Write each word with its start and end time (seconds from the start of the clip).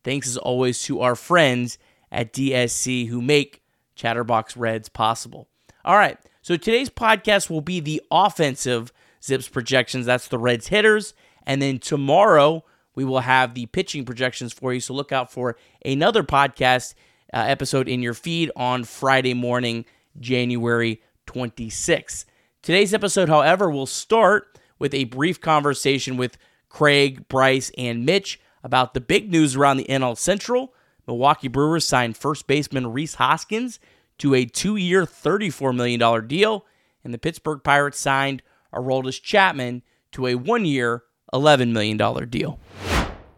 Thanks 0.03 0.27
as 0.27 0.37
always 0.37 0.81
to 0.83 1.01
our 1.01 1.15
friends 1.15 1.77
at 2.11 2.33
DSC 2.33 3.07
who 3.07 3.21
make 3.21 3.61
Chatterbox 3.95 4.57
Reds 4.57 4.89
possible. 4.89 5.47
All 5.85 5.97
right, 5.97 6.17
so 6.41 6.57
today's 6.57 6.89
podcast 6.89 7.49
will 7.49 7.61
be 7.61 7.79
the 7.79 8.01
offensive 8.11 8.91
Zips 9.23 9.47
projections. 9.47 10.05
That's 10.05 10.27
the 10.27 10.39
Reds 10.39 10.67
hitters. 10.67 11.13
And 11.45 11.61
then 11.61 11.79
tomorrow, 11.79 12.63
we 12.95 13.03
will 13.05 13.19
have 13.19 13.53
the 13.53 13.65
pitching 13.67 14.05
projections 14.05 14.53
for 14.53 14.73
you. 14.73 14.79
So 14.79 14.93
look 14.93 15.11
out 15.11 15.31
for 15.31 15.57
another 15.83 16.23
podcast 16.23 16.93
uh, 17.33 17.37
episode 17.37 17.87
in 17.87 18.01
your 18.01 18.13
feed 18.13 18.51
on 18.55 18.83
Friday 18.83 19.33
morning, 19.33 19.85
January 20.19 21.01
26th. 21.27 22.25
Today's 22.61 22.93
episode, 22.93 23.29
however, 23.29 23.69
will 23.69 23.85
start 23.85 24.57
with 24.79 24.93
a 24.93 25.05
brief 25.05 25.41
conversation 25.41 26.17
with 26.17 26.37
Craig, 26.69 27.27
Bryce, 27.27 27.71
and 27.77 28.05
Mitch 28.05 28.39
about 28.63 28.93
the 28.93 29.01
big 29.01 29.31
news 29.31 29.55
around 29.55 29.77
the 29.77 29.85
NL 29.85 30.17
Central. 30.17 30.73
Milwaukee 31.07 31.47
Brewers 31.47 31.85
signed 31.85 32.15
first 32.15 32.47
baseman 32.47 32.91
Rhys 32.91 33.15
Hoskins 33.15 33.79
to 34.19 34.33
a 34.33 34.45
two 34.45 34.75
year, 34.75 35.05
$34 35.05 35.75
million 35.75 36.27
deal, 36.27 36.65
and 37.03 37.13
the 37.13 37.17
Pittsburgh 37.17 37.61
Pirates 37.63 37.99
signed 37.99 38.41
Aroldis 38.73 39.21
Chapman 39.21 39.83
to 40.13 40.27
a 40.27 40.35
one 40.35 40.65
year, 40.65 41.03
$11 41.33 41.71
million 41.71 41.97
deal. 42.29 42.59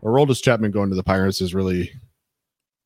Aroldis 0.04 0.44
Chapman 0.44 0.72
going 0.72 0.90
to 0.90 0.96
the 0.96 1.04
Pirates 1.04 1.42
is 1.42 1.56
really 1.56 1.92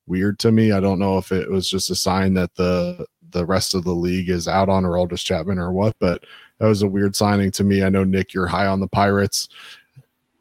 weird 0.07 0.39
to 0.39 0.51
me. 0.51 0.71
I 0.71 0.79
don't 0.79 0.99
know 0.99 1.17
if 1.17 1.31
it 1.31 1.49
was 1.49 1.69
just 1.69 1.89
a 1.89 1.95
sign 1.95 2.33
that 2.35 2.55
the 2.55 3.05
the 3.31 3.45
rest 3.45 3.75
of 3.75 3.83
the 3.83 3.93
league 3.93 4.29
is 4.29 4.47
out 4.47 4.69
on 4.69 4.83
Aroldis 4.83 5.23
Chapman 5.23 5.59
or 5.59 5.71
what, 5.71 5.95
but 5.99 6.23
that 6.57 6.65
was 6.65 6.81
a 6.81 6.87
weird 6.87 7.15
signing 7.15 7.51
to 7.51 7.63
me. 7.63 7.83
I 7.83 7.89
know 7.89 8.03
Nick, 8.03 8.33
you're 8.33 8.47
high 8.47 8.65
on 8.65 8.79
the 8.79 8.87
Pirates, 8.87 9.49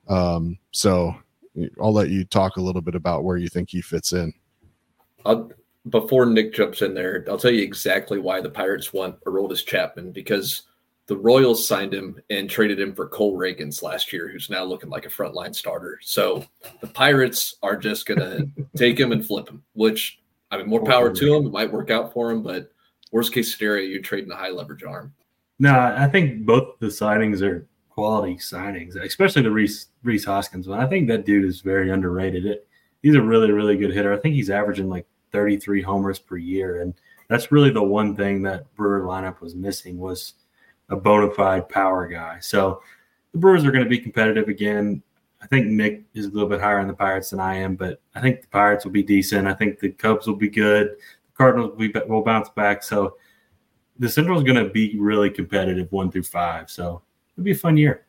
um, 0.09 0.59
so 0.71 1.15
I'll 1.81 1.93
let 1.93 2.09
you 2.09 2.25
talk 2.25 2.57
a 2.57 2.63
little 2.63 2.81
bit 2.81 2.95
about 2.95 3.25
where 3.25 3.37
you 3.37 3.49
think 3.49 3.69
he 3.69 3.83
fits 3.83 4.15
in. 4.15 4.33
I'll, 5.27 5.53
before 5.91 6.25
Nick 6.25 6.55
jumps 6.55 6.81
in 6.81 6.95
there, 6.95 7.25
I'll 7.29 7.39
tell 7.39 7.51
you 7.51 7.63
exactly 7.63 8.19
why 8.19 8.41
the 8.41 8.51
Pirates 8.51 8.93
want 8.93 9.21
Aroldis 9.25 9.67
Chapman 9.67 10.13
because 10.13 10.63
the 11.09 11.17
Royals 11.17 11.67
signed 11.67 11.93
him 11.93 12.21
and 12.29 12.49
traded 12.49 12.79
him 12.79 12.95
for 12.95 13.09
Cole 13.09 13.37
Ragans 13.37 13.83
last 13.83 14.13
year, 14.13 14.29
who's 14.29 14.51
now 14.51 14.63
looking 14.63 14.91
like 14.91 15.07
a 15.07 15.09
frontline 15.09 15.55
starter. 15.55 15.99
So 16.03 16.45
the 16.81 16.87
Pirates 16.87 17.57
are 17.63 17.77
just 17.77 18.07
going 18.07 18.21
to 18.57 18.67
take 18.77 19.01
him 19.01 19.11
and 19.13 19.27
flip 19.27 19.49
him, 19.49 19.63
which 19.73 20.21
I 20.51 20.59
mean, 20.59 20.69
more 20.69 20.85
power 20.85 21.13
to 21.13 21.35
him. 21.35 21.47
It 21.47 21.53
might 21.53 21.73
work 21.73 21.91
out 21.91 22.13
for 22.13 22.31
him, 22.31 22.43
but 22.43 22.71
worst 23.11 23.33
case 23.33 23.57
scenario, 23.57 23.89
you're 23.89 24.03
trading 24.03 24.31
a 24.31 24.37
high 24.37 24.51
leverage 24.51 24.85
arm. 24.85 25.15
No, 25.59 25.75
I 25.75 26.07
think 26.07 26.45
both 26.45 26.79
the 26.79 26.87
signings 26.87 27.43
are 27.43 27.67
quality 27.89 28.37
signings, 28.37 28.95
especially 28.95 29.43
the 29.43 29.51
Reese, 29.51 29.87
Rhys 30.05 30.25
Hoskins 30.25 30.69
one. 30.69 30.79
I 30.79 30.87
think 30.87 31.09
that 31.09 31.25
dude 31.25 31.45
is 31.45 31.63
very 31.63 31.91
underrated. 31.91 32.45
It, 32.47 32.69
he's 33.03 33.17
a 33.17 33.23
really, 33.23 33.51
really 33.51 33.77
good 33.77 33.93
hitter. 33.93 34.13
I 34.13 34.19
think 34.19 34.35
he's 34.35 34.51
averaging 34.51 34.89
like 34.89 35.07
33 35.33 35.83
homers 35.83 36.19
per 36.19 36.37
year. 36.37 36.83
And 36.83 36.95
that's 37.29 37.51
really 37.51 37.71
the 37.71 37.83
one 37.83 38.15
thing 38.15 38.43
that 38.43 38.73
Brewer 38.77 39.01
lineup 39.01 39.41
was 39.41 39.55
missing 39.55 39.99
was 39.99 40.35
a 40.89 40.97
bona 40.97 41.31
fide 41.31 41.69
power 41.69 42.07
guy. 42.07 42.39
So 42.41 42.83
the 43.33 43.39
Brewers 43.39 43.65
are 43.65 43.71
going 43.71 43.85
to 43.85 43.91
be 43.91 43.99
competitive 43.99 44.49
again. 44.49 45.03
I 45.41 45.47
think 45.47 45.67
Nick 45.67 46.05
is 46.15 46.27
a 46.27 46.31
little 46.31 46.49
bit 46.49 46.61
higher 46.61 46.81
on 46.81 46.89
the 46.89 46.95
Pirates 46.95 47.31
than 47.31 47.41
I 47.41 47.57
am, 47.57 47.77
but 47.77 48.01
I 48.15 48.21
think 48.21 48.43
the 48.43 48.49
Pirates 48.49 48.85
will 48.85 48.93
be 48.93 49.03
decent. 49.03 49.47
I 49.47 49.55
think 49.55 49.79
the 49.79 49.91
Cubs 49.91 50.27
will 50.27 50.37
be 50.37 50.49
good. 50.49 50.89
The 50.89 51.37
Cardinals 51.37 51.71
will, 51.71 51.77
be, 51.77 51.93
will 52.09 52.23
bounce 52.23 52.49
back. 52.49 52.83
So 52.83 53.17
the 53.99 54.09
Central 54.09 54.39
is 54.39 54.45
going 54.45 54.63
to 54.63 54.71
be 54.71 54.99
really 54.99 55.31
competitive 55.31 55.93
one 55.93 56.11
through 56.11 56.25
five. 56.25 56.71
So 56.71 57.03
it'll 57.35 57.45
be 57.45 57.53
a 57.53 57.57
fun 57.57 57.77
year. 57.77 58.07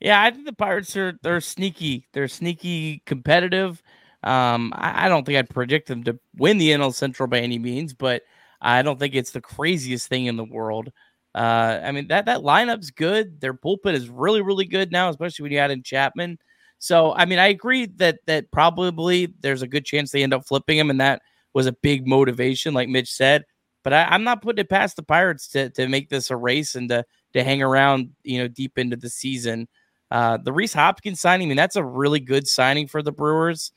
Yeah, 0.00 0.20
I 0.20 0.30
think 0.30 0.46
the 0.46 0.52
Pirates 0.52 0.96
are 0.96 1.18
they're 1.22 1.40
sneaky. 1.40 2.08
They're 2.12 2.26
sneaky 2.26 3.02
competitive. 3.06 3.82
Um, 4.24 4.72
I, 4.74 5.06
I, 5.06 5.08
don't 5.08 5.24
think 5.24 5.38
I'd 5.38 5.50
predict 5.50 5.88
them 5.88 6.04
to 6.04 6.18
win 6.36 6.58
the 6.58 6.70
NL 6.70 6.94
Central 6.94 7.28
by 7.28 7.38
any 7.38 7.58
means, 7.58 7.92
but 7.92 8.22
I 8.60 8.82
don't 8.82 8.98
think 8.98 9.14
it's 9.14 9.32
the 9.32 9.40
craziest 9.40 10.08
thing 10.08 10.26
in 10.26 10.36
the 10.36 10.44
world. 10.44 10.92
Uh, 11.34 11.80
I 11.82 11.92
mean 11.92 12.08
that 12.08 12.26
that 12.26 12.40
lineup's 12.40 12.90
good. 12.90 13.40
Their 13.40 13.54
bullpen 13.54 13.94
is 13.94 14.08
really 14.08 14.42
really 14.42 14.66
good 14.66 14.92
now, 14.92 15.08
especially 15.08 15.44
when 15.44 15.52
you 15.52 15.58
add 15.58 15.70
in 15.70 15.82
Chapman. 15.82 16.38
So 16.78 17.14
I 17.14 17.24
mean, 17.24 17.38
I 17.38 17.46
agree 17.46 17.86
that 17.96 18.18
that 18.26 18.50
probably 18.50 19.34
there's 19.40 19.62
a 19.62 19.68
good 19.68 19.84
chance 19.84 20.10
they 20.10 20.22
end 20.22 20.34
up 20.34 20.46
flipping 20.46 20.78
him, 20.78 20.90
and 20.90 21.00
that 21.00 21.22
was 21.54 21.66
a 21.66 21.72
big 21.72 22.06
motivation, 22.06 22.74
like 22.74 22.88
Mitch 22.88 23.10
said. 23.10 23.44
But 23.84 23.92
I, 23.92 24.14
am 24.14 24.24
not 24.24 24.42
putting 24.42 24.60
it 24.60 24.68
past 24.68 24.96
the 24.96 25.02
Pirates 25.02 25.48
to 25.48 25.70
to 25.70 25.88
make 25.88 26.08
this 26.08 26.30
a 26.30 26.36
race 26.36 26.74
and 26.74 26.88
to 26.90 27.04
to 27.32 27.44
hang 27.44 27.62
around, 27.62 28.10
you 28.22 28.38
know, 28.38 28.48
deep 28.48 28.78
into 28.78 28.96
the 28.96 29.08
season. 29.08 29.68
Uh, 30.10 30.36
the 30.36 30.52
Rhys 30.52 30.74
Hoskins 30.74 31.20
signing, 31.20 31.46
I 31.46 31.48
mean, 31.48 31.56
that's 31.56 31.76
a 31.76 31.84
really 31.84 32.20
good 32.20 32.46
signing 32.46 32.86
for 32.86 33.02
the 33.02 33.12
Brewers. 33.12 33.72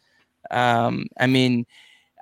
Um, 0.52 1.06
I 1.18 1.28
mean, 1.28 1.66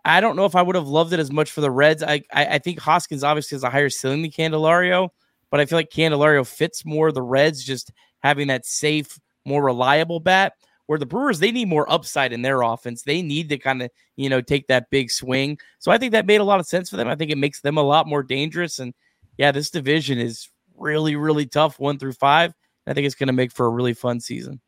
I 0.06 0.22
don't 0.22 0.36
know 0.36 0.46
if 0.46 0.56
I 0.56 0.62
would 0.62 0.76
have 0.76 0.88
loved 0.88 1.14
it 1.14 1.20
as 1.20 1.32
much 1.32 1.52
for 1.52 1.62
the 1.62 1.72
Reds. 1.72 2.04
I, 2.04 2.22
I, 2.32 2.46
I 2.46 2.60
think 2.60 2.80
Hoskins 2.80 3.24
obviously 3.24 3.56
has 3.56 3.64
a 3.64 3.70
higher 3.70 3.90
ceiling 3.90 4.22
than 4.22 4.32
Candelario, 4.32 5.10
but 5.54 5.60
I 5.60 5.68
feel 5.68 5.78
like 5.78 5.92
Candelario 5.92 6.48
fits 6.48 6.84
more 6.84 7.12
the 7.12 7.22
Reds 7.22 7.64
just 7.64 7.92
having 8.24 8.48
that 8.48 8.66
safe, 8.66 9.20
more 9.46 9.64
reliable 9.64 10.20
bat. 10.20 10.54
Where 10.88 10.98
the 10.98 11.06
Brewers, 11.06 11.38
they 11.38 11.52
need 11.52 11.68
more 11.68 11.88
upside 11.92 12.34
in 12.34 12.42
their 12.42 12.64
offense. 12.64 13.04
They 13.04 13.22
need 13.22 13.50
to 13.50 13.60
kind 13.60 13.84
of, 13.84 13.92
you 14.16 14.30
know, 14.30 14.42
take 14.42 14.66
that 14.66 14.90
big 14.90 15.12
swing. 15.12 15.60
So 15.78 15.92
I 15.92 16.00
think 16.00 16.12
that 16.14 16.26
made 16.26 16.42
a 16.42 16.44
lot 16.44 16.60
of 16.60 16.66
sense 16.66 16.90
for 16.90 16.98
them. 16.98 17.08
I 17.08 17.14
think 17.14 17.30
it 17.30 17.38
makes 17.38 17.62
them 17.62 17.78
a 17.78 17.84
lot 17.84 18.08
more 18.08 18.24
dangerous. 18.24 18.80
And 18.80 18.96
yeah, 19.38 19.52
this 19.52 19.70
division 19.70 20.18
is 20.18 20.50
really, 20.76 21.16
really 21.16 21.46
tough, 21.46 21.80
one 21.80 22.00
through 22.00 22.14
five. 22.14 22.52
I 22.88 22.96
think 22.96 23.06
it's 23.06 23.14
going 23.14 23.28
to 23.28 23.34
make 23.34 23.52
for 23.52 23.68
a 23.68 23.70
really 23.70 23.94
fun 23.94 24.22
season. 24.22 24.60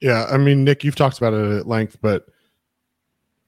Yeah, 0.00 0.24
I 0.30 0.38
mean, 0.38 0.64
Nick, 0.64 0.82
you've 0.82 0.96
talked 0.96 1.18
about 1.18 1.34
it 1.34 1.58
at 1.58 1.66
length, 1.66 1.98
but 2.00 2.24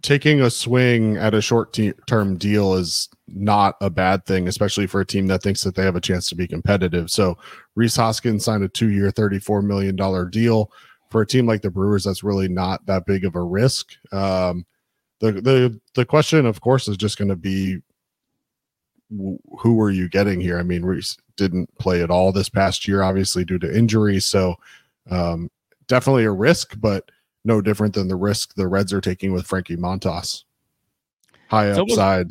taking 0.03 0.41
a 0.41 0.51
swing 0.51 1.17
at 1.17 1.35
a 1.35 1.41
short 1.41 1.77
term 2.07 2.37
deal 2.37 2.75
is 2.75 3.09
not 3.27 3.77
a 3.81 3.91
bad 3.91 4.25
thing, 4.27 4.49
especially 4.49 4.87
for 4.87 5.01
a 5.01 5.07
team 5.07 5.27
that 5.27 5.43
thinks 5.43 5.63
that 5.63 5.75
they 5.75 5.83
have 5.83 5.97
a 5.97 6.01
chance 6.01 6.29
to 6.29 6.35
be 6.35 6.47
competitive. 6.47 7.11
So 7.11 7.37
Rhys 7.75 7.97
Hoskins 7.97 8.45
signed 8.45 8.65
a 8.65 8.69
two 8.69 8.91
year, 8.91 9.11
$34 9.11 9.65
million 9.65 9.97
deal. 10.31 10.71
For 11.11 11.23
a 11.23 11.27
team 11.27 11.47
like 11.47 11.62
the 11.62 11.71
Brewers, 11.71 12.05
that's 12.05 12.23
really 12.23 12.49
not 12.49 12.85
that 12.85 13.06
big 13.06 13.25
of 13.25 13.35
a 13.35 13.43
risk. 13.43 13.93
Um, 14.12 14.67
the, 15.21 15.33
the, 15.33 15.81
the 15.95 16.05
question, 16.05 16.44
of 16.44 16.61
course, 16.61 16.87
is 16.87 16.99
just 16.99 17.17
going 17.17 17.31
to 17.31 17.37
be 17.37 17.79
who 19.11 19.81
are 19.81 19.91
you 19.91 20.09
getting 20.09 20.39
here? 20.39 20.59
I 20.59 20.62
mean, 20.62 20.83
Rhys 20.83 21.17
didn't 21.37 21.71
play 21.79 22.03
at 22.03 22.11
all 22.11 22.31
this 22.31 22.51
past 22.51 22.87
year, 22.87 23.03
obviously, 23.03 23.44
due 23.44 23.59
to 23.59 23.77
injury. 23.77 24.21
So 24.21 24.56
um, 25.11 25.51
definitely 25.87 26.25
a 26.25 26.31
risk, 26.31 26.79
but 26.79 27.11
no 27.49 27.61
different 27.61 27.95
than 27.95 28.06
the 28.06 28.15
risk 28.15 28.55
the 28.55 28.69
Reds 28.69 28.93
are 28.93 29.00
taking 29.00 29.33
with 29.33 29.47
Frankie 29.47 29.77
Montas. 29.77 30.45
High 31.49 31.73
so 31.73 31.83
upside. 31.83 32.29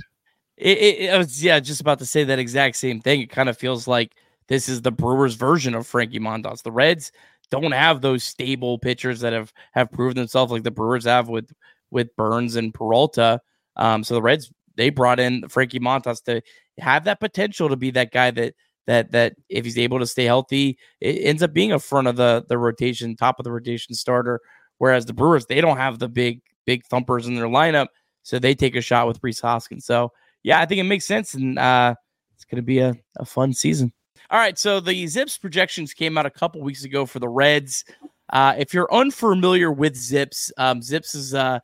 It, 0.55 0.77
it, 0.77 0.99
it, 1.01 1.17
was 1.17 1.43
yeah, 1.43 1.59
just 1.59 1.81
about 1.81 1.99
to 1.99 2.05
say 2.05 2.23
that 2.23 2.39
exact 2.39 2.77
same 2.77 3.01
thing. 3.01 3.21
It 3.21 3.29
kind 3.29 3.49
of 3.49 3.57
feels 3.57 3.87
like 3.87 4.15
this 4.47 4.69
is 4.69 4.81
the 4.81 4.91
Brewers' 4.91 5.35
version 5.35 5.75
of 5.75 5.85
Frankie 5.85 6.19
Montas. 6.19 6.63
The 6.63 6.71
Reds 6.71 7.11
don't 7.49 7.71
have 7.71 8.01
those 8.01 8.23
stable 8.23 8.77
pitchers 8.77 9.19
that 9.21 9.33
have 9.33 9.51
have 9.73 9.91
proven 9.91 10.15
themselves 10.15 10.51
like 10.51 10.63
the 10.63 10.71
Brewers 10.71 11.05
have 11.05 11.27
with 11.27 11.51
with 11.91 12.15
Burnes 12.15 12.55
and 12.55 12.73
Peralta. 12.73 13.41
Um, 13.75 14.03
so 14.03 14.13
the 14.13 14.21
Reds 14.21 14.51
they 14.75 14.91
brought 14.91 15.19
in 15.19 15.47
Frankie 15.49 15.79
Montas 15.79 16.23
to 16.25 16.41
have 16.79 17.05
that 17.05 17.19
potential 17.19 17.69
to 17.69 17.75
be 17.75 17.91
that 17.91 18.11
guy 18.11 18.29
that 18.31 18.53
that 18.85 19.11
that 19.11 19.33
if 19.49 19.65
he's 19.65 19.79
able 19.79 19.99
to 19.99 20.07
stay 20.07 20.25
healthy, 20.25 20.77
it 21.01 21.23
ends 21.23 21.41
up 21.41 21.53
being 21.53 21.71
a 21.71 21.79
front 21.79 22.07
of 22.07 22.15
the 22.15 22.45
the 22.47 22.57
rotation, 22.57 23.15
top 23.15 23.39
of 23.39 23.43
the 23.43 23.51
rotation 23.51 23.95
starter 23.95 24.41
Whereas 24.77 25.05
the 25.05 25.13
Brewers, 25.13 25.45
they 25.45 25.61
don't 25.61 25.77
have 25.77 25.99
the 25.99 26.07
big, 26.07 26.41
big 26.65 26.85
thumpers 26.85 27.27
in 27.27 27.35
their 27.35 27.47
lineup. 27.47 27.87
So 28.23 28.39
they 28.39 28.55
take 28.55 28.75
a 28.75 28.81
shot 28.81 29.07
with 29.07 29.19
Rhys 29.21 29.39
Hoskins. 29.39 29.85
So 29.85 30.11
yeah, 30.43 30.59
I 30.59 30.65
think 30.65 30.79
it 30.79 30.83
makes 30.83 31.05
sense. 31.05 31.33
And 31.33 31.57
uh, 31.57 31.95
it's 32.35 32.45
going 32.45 32.57
to 32.57 32.61
be 32.61 32.79
a, 32.79 32.95
a 33.17 33.25
fun 33.25 33.53
season. 33.53 33.91
All 34.29 34.39
right. 34.39 34.57
So 34.57 34.79
the 34.79 35.07
Zips 35.07 35.37
projections 35.37 35.93
came 35.93 36.17
out 36.17 36.25
a 36.25 36.31
couple 36.31 36.61
weeks 36.61 36.83
ago 36.83 37.05
for 37.05 37.19
the 37.19 37.29
Reds. 37.29 37.85
Uh, 38.29 38.55
if 38.57 38.73
you're 38.73 38.93
unfamiliar 38.93 39.71
with 39.71 39.95
Zips, 39.95 40.51
um, 40.57 40.81
Zips 40.81 41.15
is 41.15 41.33
uh, 41.33 41.59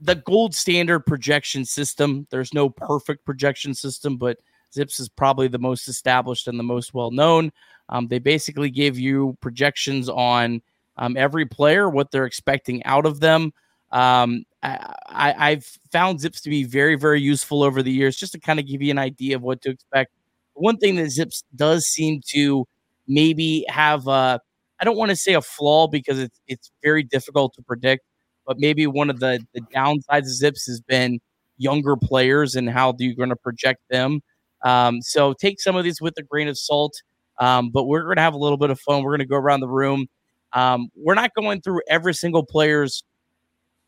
the 0.00 0.16
gold 0.16 0.54
standard 0.54 1.00
projection 1.00 1.64
system. 1.64 2.26
There's 2.30 2.52
no 2.52 2.68
perfect 2.68 3.24
projection 3.24 3.72
system, 3.72 4.16
but 4.16 4.38
Zips 4.74 4.98
is 4.98 5.08
probably 5.08 5.48
the 5.48 5.58
most 5.58 5.86
established 5.86 6.48
and 6.48 6.58
the 6.58 6.64
most 6.64 6.94
well 6.94 7.10
known. 7.10 7.52
Um, 7.88 8.08
they 8.08 8.18
basically 8.18 8.70
give 8.70 8.98
you 8.98 9.36
projections 9.40 10.08
on 10.08 10.62
um, 10.96 11.16
every 11.16 11.46
player, 11.46 11.88
what 11.88 12.10
they're 12.10 12.26
expecting 12.26 12.84
out 12.84 13.06
of 13.06 13.20
them. 13.20 13.52
Um, 13.90 14.44
I, 14.62 15.50
have 15.50 15.64
found 15.90 16.20
Zips 16.20 16.40
to 16.42 16.50
be 16.50 16.64
very, 16.64 16.94
very 16.94 17.20
useful 17.20 17.62
over 17.62 17.82
the 17.82 17.92
years, 17.92 18.16
just 18.16 18.32
to 18.32 18.40
kind 18.40 18.58
of 18.58 18.66
give 18.66 18.80
you 18.80 18.90
an 18.90 18.98
idea 18.98 19.36
of 19.36 19.42
what 19.42 19.60
to 19.62 19.70
expect. 19.70 20.12
One 20.54 20.76
thing 20.76 20.96
that 20.96 21.10
Zips 21.10 21.44
does 21.54 21.86
seem 21.86 22.20
to 22.28 22.66
maybe 23.06 23.66
have, 23.68 24.06
a, 24.06 24.40
I 24.80 24.84
don't 24.84 24.96
want 24.96 25.10
to 25.10 25.16
say 25.16 25.34
a 25.34 25.42
flaw 25.42 25.88
because 25.88 26.18
it's 26.18 26.40
it's 26.46 26.70
very 26.82 27.02
difficult 27.02 27.54
to 27.54 27.62
predict, 27.62 28.04
but 28.46 28.58
maybe 28.58 28.86
one 28.86 29.10
of 29.10 29.20
the 29.20 29.44
the 29.52 29.60
downsides 29.74 30.26
of 30.26 30.30
Zips 30.30 30.66
has 30.66 30.80
been 30.80 31.20
younger 31.56 31.96
players 31.96 32.54
and 32.54 32.68
how 32.68 32.92
do 32.92 33.04
you're 33.04 33.14
going 33.14 33.28
to 33.28 33.36
project 33.36 33.80
them. 33.90 34.20
Um, 34.64 35.02
so 35.02 35.32
take 35.32 35.60
some 35.60 35.76
of 35.76 35.84
these 35.84 36.00
with 36.00 36.14
a 36.18 36.22
grain 36.22 36.48
of 36.48 36.58
salt. 36.58 36.94
Um, 37.38 37.70
but 37.70 37.84
we're 37.84 38.02
going 38.04 38.16
to 38.16 38.22
have 38.22 38.34
a 38.34 38.38
little 38.38 38.58
bit 38.58 38.70
of 38.70 38.78
fun. 38.80 39.02
We're 39.02 39.10
going 39.10 39.20
to 39.20 39.26
go 39.26 39.36
around 39.36 39.60
the 39.60 39.68
room. 39.68 40.06
Um, 40.52 40.88
we're 40.96 41.14
not 41.14 41.34
going 41.34 41.60
through 41.60 41.80
every 41.88 42.14
single 42.14 42.44
player's 42.44 43.02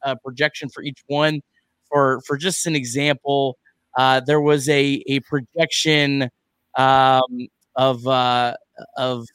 uh, 0.03 0.15
projection 0.25 0.69
for 0.69 0.83
each 0.83 1.01
one. 1.07 1.41
For 1.89 2.21
for 2.27 2.37
just 2.37 2.67
an 2.67 2.75
example, 2.75 3.59
uh, 3.97 4.21
there 4.21 4.41
was 4.41 4.69
a 4.69 5.03
a 5.07 5.21
projection 5.21 6.31
um, 6.77 7.49
of 7.77 8.07
uh, 8.07 8.55
of 8.97 9.27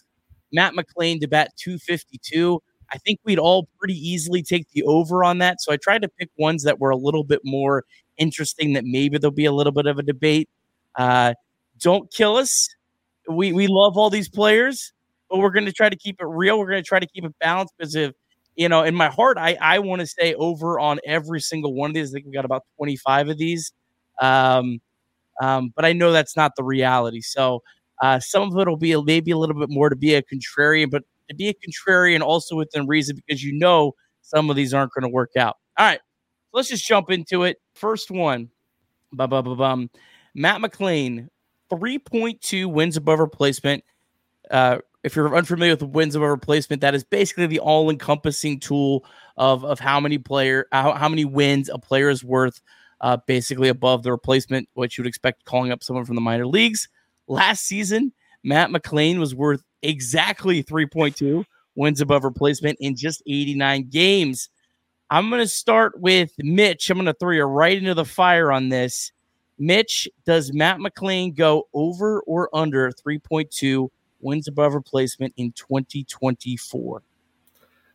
Matt 0.52 0.74
McLain 0.74 1.20
to 1.22 1.28
bat 1.28 1.52
252. 1.58 2.62
I 2.92 2.98
think 2.98 3.20
we'd 3.24 3.40
all 3.40 3.68
pretty 3.78 3.94
easily 3.94 4.42
take 4.42 4.68
the 4.72 4.84
over 4.84 5.24
on 5.24 5.38
that. 5.40 5.62
So 5.62 5.72
I 5.72 5.78
tried 5.78 6.02
to 6.02 6.10
pick 6.10 6.30
ones 6.38 6.64
that 6.64 6.80
were 6.80 6.90
a 6.90 6.96
little 6.98 7.24
bit 7.24 7.42
more 7.44 7.84
interesting. 8.18 8.74
That 8.74 8.84
maybe 8.86 9.18
there'll 9.18 9.32
be 9.32 9.46
a 9.46 9.52
little 9.52 9.74
bit 9.74 9.86
of 9.86 10.00
a 10.00 10.04
debate. 10.04 10.50
Uh, 10.96 11.34
don't 11.80 12.12
kill 12.12 12.36
us. 12.36 12.68
We 13.30 13.54
we 13.54 13.68
love 13.68 13.98
all 13.98 14.10
these 14.10 14.28
players, 14.28 14.92
but 15.30 15.40
we're 15.40 15.52
going 15.52 15.66
to 15.66 15.74
try 15.74 15.90
to 15.90 15.96
keep 15.96 16.20
it 16.20 16.26
real. 16.26 16.60
We're 16.60 16.70
going 16.70 16.84
to 16.84 16.88
try 16.88 17.00
to 17.00 17.08
keep 17.08 17.24
it 17.26 17.34
balanced 17.40 17.74
because 17.78 17.96
if 17.96 18.14
you 18.56 18.68
know, 18.68 18.84
in 18.84 18.94
my 18.94 19.08
heart, 19.08 19.38
I 19.38 19.58
I 19.62 19.80
want 19.80 20.02
to 20.02 20.06
stay 20.06 20.34
over 20.36 20.80
on 20.80 21.00
every 21.06 21.40
single 21.40 21.74
one 21.74 21.92
of 21.92 21.94
these. 21.94 22.12
I 22.12 22.14
think 22.16 22.26
we 22.26 22.34
got 22.34 22.46
about 22.46 22.64
twenty 22.78 22.98
five 22.98 23.30
of 23.30 23.38
these, 23.38 23.72
um, 24.22 24.80
um, 25.42 25.72
but 25.76 25.86
I 25.86 25.94
know 25.94 26.12
that's 26.12 26.36
not 26.36 26.54
the 26.58 26.64
reality. 26.64 27.22
So 27.22 27.62
uh, 28.02 28.20
some 28.20 28.44
of 28.52 28.58
it 28.58 28.68
will 28.68 28.78
be 28.78 29.02
maybe 29.02 29.32
a 29.32 29.38
little 29.38 29.58
bit 29.58 29.70
more 29.70 29.90
to 29.90 29.96
be 29.96 30.16
a 30.16 30.22
contrarian, 30.22 30.90
but 30.92 31.04
to 31.30 31.36
be 31.36 31.48
a 31.50 31.54
contrarian 31.54 32.22
also 32.22 32.56
within 32.56 32.88
reason 32.88 33.16
because 33.16 33.44
you 33.44 33.54
know 33.54 33.94
some 34.22 34.50
of 34.50 34.56
these 34.56 34.74
aren't 34.74 34.92
going 34.94 35.04
to 35.04 35.14
work 35.14 35.32
out. 35.38 35.56
All 35.78 35.86
right, 35.86 36.02
let's 36.54 36.70
just 36.70 36.86
jump 36.86 37.10
into 37.10 37.44
it. 37.44 37.58
First 37.76 38.12
one, 38.12 38.50
bum, 39.14 39.30
bum, 39.30 39.58
bum, 39.58 39.90
Matt 40.36 40.62
McLain, 40.62 41.30
three 41.70 42.00
point 42.00 42.42
two 42.42 42.68
wins 42.68 42.98
above 42.98 43.20
replacement. 43.20 43.84
Uh, 44.52 44.80
if 45.04 45.16
you're 45.16 45.36
unfamiliar 45.36 45.74
with 45.74 45.84
wins 45.84 46.16
above 46.16 46.30
replacement, 46.30 46.82
that 46.82 46.94
is 46.94 47.04
basically 47.04 47.48
the 47.48 47.60
all-encompassing 47.60 48.60
tool 48.60 49.06
of 49.38 49.64
of 49.64 49.80
how 49.80 50.00
many 50.00 50.18
player 50.18 50.68
how, 50.72 50.94
how 50.94 51.08
many 51.08 51.26
wins 51.26 51.70
a 51.70 51.78
player 51.78 52.10
is 52.10 52.24
worth, 52.24 52.62
uh, 53.02 53.18
basically 53.26 53.70
above 53.70 54.04
the 54.04 54.12
replacement, 54.12 54.68
which 54.74 54.98
you 54.98 55.04
would 55.04 55.08
expect 55.10 55.46
calling 55.46 55.72
up 55.72 55.84
someone 55.84 56.06
from 56.06 56.16
the 56.16 56.22
minor 56.22 56.48
leagues. 56.48 56.90
Last 57.28 57.66
season, 57.66 58.12
Matt 58.44 58.70
McLain 58.70 59.20
was 59.20 59.36
worth 59.36 59.64
exactly 59.82 60.64
3.2 60.64 61.46
wins 61.76 62.02
above 62.02 62.24
replacement 62.24 62.78
in 62.82 62.96
just 62.96 63.24
89 63.26 63.90
games. 63.90 64.50
I'm 65.10 65.30
going 65.30 65.42
to 65.42 65.48
start 65.48 66.00
with 66.00 66.32
Mitch. 66.40 66.90
I'm 66.90 66.98
going 66.98 67.06
to 67.06 67.14
throw 67.14 67.32
you 67.32 67.44
right 67.44 67.78
into 67.78 67.94
the 67.94 68.06
fire 68.06 68.52
on 68.52 68.70
this. 68.70 69.12
Mitch, 69.58 70.08
does 70.26 70.54
Matt 70.54 70.78
McLain 70.78 71.36
go 71.36 71.68
over 71.74 72.22
or 72.22 72.50
under 72.54 72.92
3.2 72.92 73.90
wins 74.22 74.48
above 74.48 74.74
replacement 74.74 75.34
in 75.38 75.52
2024? 75.54 77.02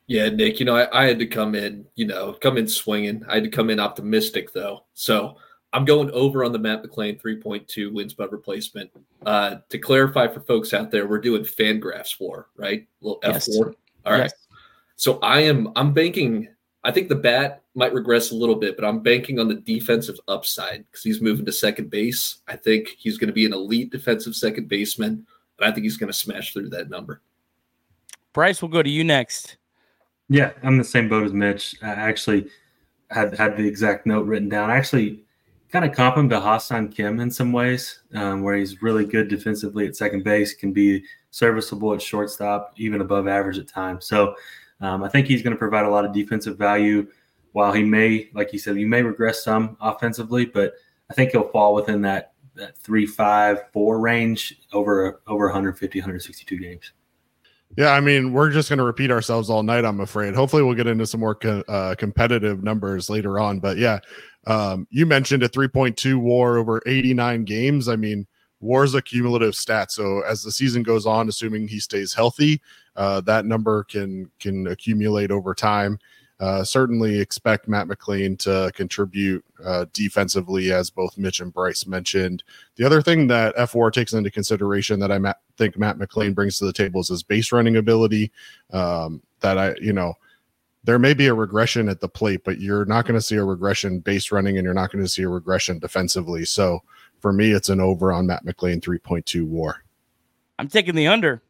Yeah, 0.06 0.28
Nick, 0.28 0.60
you 0.60 0.66
know, 0.66 0.76
I, 0.76 1.04
I, 1.04 1.06
had 1.06 1.18
to 1.18 1.26
come 1.26 1.54
in, 1.54 1.86
you 1.94 2.06
know, 2.06 2.34
come 2.34 2.58
in 2.58 2.68
swinging. 2.68 3.24
I 3.26 3.36
had 3.36 3.44
to 3.44 3.50
come 3.50 3.70
in 3.70 3.80
optimistic, 3.80 4.52
though. 4.52 4.84
So 4.92 5.36
I'm 5.72 5.86
going 5.86 6.10
over 6.10 6.44
on 6.44 6.52
the 6.52 6.58
Matt 6.58 6.84
McLain 6.84 7.20
3.2 7.20 7.92
wins 7.92 8.12
above 8.12 8.32
replacement. 8.32 8.90
Uh, 9.24 9.56
to 9.70 9.78
clarify 9.78 10.28
for 10.28 10.40
folks 10.40 10.74
out 10.74 10.90
there, 10.90 11.08
we're 11.08 11.18
doing 11.18 11.42
Fangraphs 11.42 12.20
war, 12.20 12.48
right? 12.56 12.86
A 13.02 13.04
little 13.04 13.20
fWAR. 13.22 13.32
Yes. 13.32 13.58
All 14.04 14.12
right. 14.12 14.20
Yes. 14.22 14.34
So 14.96 15.18
I 15.20 15.40
am, 15.40 15.72
I'm 15.74 15.92
banking, 15.92 16.48
I 16.84 16.92
think 16.92 17.08
the 17.08 17.16
bat 17.16 17.62
might 17.74 17.94
regress 17.94 18.30
a 18.30 18.36
little 18.36 18.54
bit, 18.54 18.76
but 18.76 18.84
I'm 18.84 19.00
banking 19.00 19.40
on 19.40 19.48
the 19.48 19.54
defensive 19.54 20.20
upside 20.28 20.84
because 20.86 21.02
he's 21.02 21.20
moving 21.20 21.46
to 21.46 21.52
second 21.52 21.90
base. 21.90 22.42
I 22.46 22.56
think 22.56 22.88
he's 22.98 23.18
going 23.18 23.28
to 23.28 23.34
be 23.34 23.46
an 23.46 23.54
elite 23.54 23.90
defensive 23.90 24.36
second 24.36 24.68
baseman. 24.68 25.26
But 25.58 25.68
I 25.68 25.72
think 25.72 25.84
he's 25.84 25.96
going 25.96 26.12
to 26.12 26.18
smash 26.18 26.52
through 26.52 26.70
that 26.70 26.90
number. 26.90 27.20
Bryce, 28.32 28.60
we'll 28.60 28.70
go 28.70 28.82
to 28.82 28.90
you 28.90 29.04
next. 29.04 29.56
Yeah, 30.28 30.52
I'm 30.62 30.78
the 30.78 30.84
same 30.84 31.08
boat 31.08 31.24
as 31.24 31.32
Mitch. 31.32 31.76
I 31.82 31.88
actually 31.88 32.48
had 33.10 33.34
had 33.36 33.56
the 33.56 33.66
exact 33.66 34.06
note 34.06 34.26
written 34.26 34.48
down. 34.48 34.70
I 34.70 34.76
actually 34.76 35.22
kind 35.70 35.84
of 35.84 35.92
comp 35.92 36.16
him 36.16 36.28
to 36.28 36.40
Ha-Seong 36.40 36.94
Kim 36.94 37.20
in 37.20 37.30
some 37.30 37.52
ways, 37.52 38.00
um, 38.14 38.42
where 38.42 38.56
he's 38.56 38.80
really 38.80 39.04
good 39.04 39.28
defensively 39.28 39.86
at 39.86 39.96
second 39.96 40.24
base, 40.24 40.54
can 40.54 40.72
be 40.72 41.04
serviceable 41.30 41.92
at 41.92 42.00
shortstop, 42.00 42.72
even 42.76 43.00
above 43.00 43.26
average 43.26 43.58
at 43.58 43.68
times. 43.68 44.06
So 44.06 44.34
um, 44.80 45.02
I 45.02 45.08
think 45.08 45.26
he's 45.26 45.42
going 45.42 45.52
to 45.52 45.58
provide 45.58 45.84
a 45.84 45.90
lot 45.90 46.04
of 46.04 46.12
defensive 46.12 46.56
value. 46.56 47.08
While 47.52 47.72
he 47.72 47.82
may, 47.82 48.30
like 48.34 48.52
you 48.52 48.58
said, 48.58 48.76
you 48.76 48.86
may 48.86 49.02
regress 49.02 49.44
some 49.44 49.76
offensively, 49.80 50.44
but 50.44 50.74
I 51.10 51.14
think 51.14 51.30
he'll 51.30 51.48
fall 51.48 51.74
within 51.74 52.02
that 52.02 52.33
that 52.54 52.76
three 52.78 53.06
five 53.06 53.64
four 53.72 54.00
range 54.00 54.60
over 54.72 55.20
over 55.26 55.46
150 55.46 55.98
162 56.00 56.58
games. 56.58 56.92
Yeah 57.76 57.90
i 57.90 58.00
mean 58.00 58.32
we're 58.32 58.50
just 58.50 58.68
going 58.68 58.78
to 58.78 58.84
repeat 58.84 59.10
ourselves 59.10 59.50
all 59.50 59.62
night 59.62 59.84
i'm 59.84 60.00
afraid. 60.00 60.34
Hopefully 60.34 60.62
we'll 60.62 60.74
get 60.74 60.86
into 60.86 61.06
some 61.06 61.20
more 61.20 61.34
co- 61.34 61.64
uh, 61.68 61.94
competitive 61.96 62.62
numbers 62.62 63.10
later 63.10 63.38
on 63.40 63.58
but 63.58 63.76
yeah 63.76 63.98
um, 64.46 64.86
you 64.90 65.06
mentioned 65.06 65.42
a 65.42 65.48
3.2 65.48 66.18
war 66.18 66.58
over 66.58 66.82
89 66.86 67.44
games. 67.44 67.88
I 67.88 67.96
mean 67.96 68.26
war 68.60 68.84
is 68.84 68.94
a 68.94 69.02
cumulative 69.02 69.54
stat 69.54 69.90
so 69.90 70.20
as 70.22 70.42
the 70.42 70.52
season 70.52 70.82
goes 70.82 71.06
on 71.06 71.28
assuming 71.28 71.68
he 71.68 71.80
stays 71.80 72.14
healthy 72.14 72.60
uh, 72.96 73.20
that 73.22 73.44
number 73.44 73.84
can 73.84 74.30
can 74.38 74.68
accumulate 74.68 75.30
over 75.30 75.54
time 75.54 75.98
uh, 76.44 76.62
certainly 76.62 77.18
expect 77.18 77.68
Matt 77.68 77.88
McLain 77.88 78.38
to 78.40 78.70
contribute 78.74 79.42
uh, 79.64 79.86
defensively, 79.94 80.72
as 80.72 80.90
both 80.90 81.16
Mitch 81.16 81.40
and 81.40 81.50
Bryce 81.50 81.86
mentioned. 81.86 82.44
The 82.76 82.84
other 82.84 83.00
thing 83.00 83.28
that 83.28 83.56
fWAR 83.56 83.90
takes 83.90 84.12
into 84.12 84.30
consideration 84.30 85.00
that 85.00 85.10
I 85.10 85.16
ma- 85.16 85.32
think 85.56 85.78
Matt 85.78 85.96
McLain 85.96 86.34
brings 86.34 86.58
to 86.58 86.66
the 86.66 86.72
table 86.74 87.00
is 87.00 87.08
his 87.08 87.22
base 87.22 87.50
running 87.50 87.76
ability. 87.76 88.30
Um, 88.74 89.22
that 89.40 89.56
I, 89.56 89.74
you 89.80 89.94
know, 89.94 90.18
there 90.82 90.98
may 90.98 91.14
be 91.14 91.28
a 91.28 91.34
regression 91.34 91.88
at 91.88 92.00
the 92.00 92.10
plate, 92.10 92.42
but 92.44 92.60
you're 92.60 92.84
not 92.84 93.06
going 93.06 93.18
to 93.18 93.24
see 93.24 93.36
a 93.36 93.44
regression 93.44 94.00
base 94.00 94.30
running, 94.30 94.58
and 94.58 94.66
you're 94.66 94.74
not 94.74 94.92
going 94.92 95.02
to 95.02 95.08
see 95.08 95.22
a 95.22 95.28
regression 95.30 95.78
defensively. 95.78 96.44
So 96.44 96.82
for 97.20 97.32
me, 97.32 97.52
it's 97.52 97.70
an 97.70 97.80
over 97.80 98.12
on 98.12 98.26
Matt 98.26 98.44
McLain 98.44 98.82
3.2 98.82 99.46
WAR. 99.46 99.82
I'm 100.58 100.68
taking 100.68 100.94
the 100.94 101.06
under. 101.06 101.40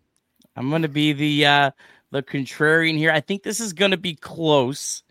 I'm 0.55 0.71
going 0.71 0.83
to 0.83 0.89
be 0.89 1.13
the 1.13 1.47
uh, 1.47 1.71
the 2.15 2.23
contrarian 2.23 2.97
here. 2.97 3.11
I 3.11 3.21
think 3.21 3.43
this 3.43 3.59
is 3.59 3.73
going 3.73 3.91
to 3.91 3.97
be 3.97 4.15
close. 4.15 5.03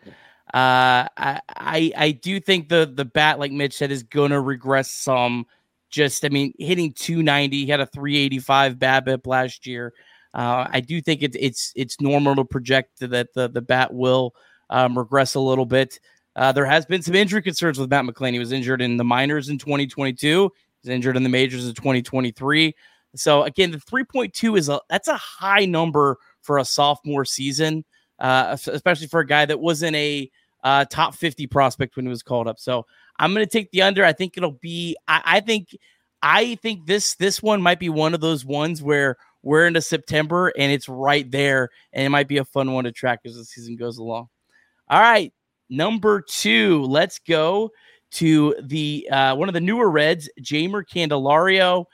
Uh, 0.53 1.11
I, 1.17 1.41
I 1.49 1.91
I 1.97 2.11
do 2.11 2.39
think 2.39 2.69
the 2.69 2.89
the 2.91 3.03
bat, 3.03 3.39
like 3.39 3.51
Mitch 3.51 3.73
said, 3.73 3.91
is 3.91 4.03
going 4.03 4.31
to 4.31 4.39
regress 4.39 4.89
some. 4.89 5.45
Just, 5.89 6.25
I 6.25 6.29
mean, 6.29 6.53
hitting 6.57 6.91
290, 6.93 7.65
he 7.65 7.69
had 7.69 7.79
a 7.79 7.85
385 7.85 8.77
BABIP 8.77 9.27
last 9.27 9.67
year. 9.67 9.93
Uh, 10.33 10.65
I 10.67 10.79
do 10.79 11.01
think 11.01 11.21
it's 11.21 11.37
it's 11.39 11.73
it's 11.75 11.99
normal 11.99 12.35
to 12.37 12.45
project 12.45 12.99
that 13.01 13.33
the 13.33 13.49
the 13.49 13.61
bat 13.61 13.93
will 13.93 14.33
um, 14.69 14.97
regress 14.97 15.35
a 15.35 15.41
little 15.41 15.65
bit. 15.65 15.99
Uh, 16.37 16.53
there 16.53 16.65
has 16.65 16.85
been 16.85 17.01
some 17.01 17.15
injury 17.15 17.41
concerns 17.41 17.77
with 17.77 17.89
Matt 17.89 18.05
McLain. 18.05 18.31
He 18.31 18.39
was 18.39 18.53
injured 18.53 18.81
in 18.81 18.95
the 18.95 19.03
minors 19.03 19.49
in 19.49 19.57
2022. 19.57 20.49
He's 20.81 20.89
injured 20.89 21.17
in 21.17 21.23
the 21.23 21.29
majors 21.29 21.67
in 21.67 21.75
2023. 21.75 22.73
So 23.15 23.43
again, 23.43 23.71
the 23.71 23.77
3.2 23.77 24.57
is 24.57 24.69
a 24.69 24.79
that's 24.89 25.09
a 25.09 25.17
high 25.17 25.65
number 25.65 26.17
for 26.43 26.59
a 26.59 26.65
sophomore 26.65 27.25
season, 27.25 27.83
uh, 28.19 28.55
especially 28.67 29.07
for 29.07 29.21
a 29.21 29.27
guy 29.27 29.45
that 29.45 29.59
wasn't 29.59 29.95
a 29.95 30.29
uh, 30.63 30.85
top 30.85 31.15
50 31.15 31.47
prospect 31.47 31.95
when 31.95 32.05
he 32.05 32.09
was 32.09 32.23
called 32.23 32.47
up. 32.47 32.59
So 32.59 32.85
I'm 33.17 33.33
going 33.33 33.45
to 33.45 33.51
take 33.51 33.71
the 33.71 33.81
under. 33.81 34.05
I 34.05 34.13
think 34.13 34.37
it'll 34.37 34.51
be. 34.51 34.95
I, 35.07 35.21
I, 35.25 35.39
think. 35.39 35.75
I 36.21 36.55
think 36.55 36.85
this 36.85 37.15
this 37.15 37.43
one 37.43 37.61
might 37.61 37.79
be 37.79 37.89
one 37.89 38.13
of 38.13 38.21
those 38.21 38.45
ones 38.45 38.81
where 38.81 39.17
we're 39.41 39.67
into 39.67 39.81
September 39.81 40.53
and 40.57 40.71
it's 40.71 40.87
right 40.87 41.29
there, 41.29 41.69
and 41.91 42.05
it 42.05 42.09
might 42.09 42.27
be 42.27 42.37
a 42.37 42.45
fun 42.45 42.71
one 42.71 42.85
to 42.85 42.91
track 42.91 43.19
as 43.25 43.35
the 43.35 43.43
season 43.43 43.75
goes 43.75 43.97
along. 43.97 44.29
All 44.89 45.01
right, 45.01 45.33
number 45.69 46.21
two. 46.21 46.83
Let's 46.83 47.19
go 47.19 47.71
to 48.11 48.55
the 48.61 49.07
uh, 49.11 49.35
one 49.35 49.49
of 49.49 49.53
the 49.53 49.61
newer 49.61 49.89
Reds, 49.89 50.29
Jeimer 50.41 50.83
Candelario. 50.83 51.85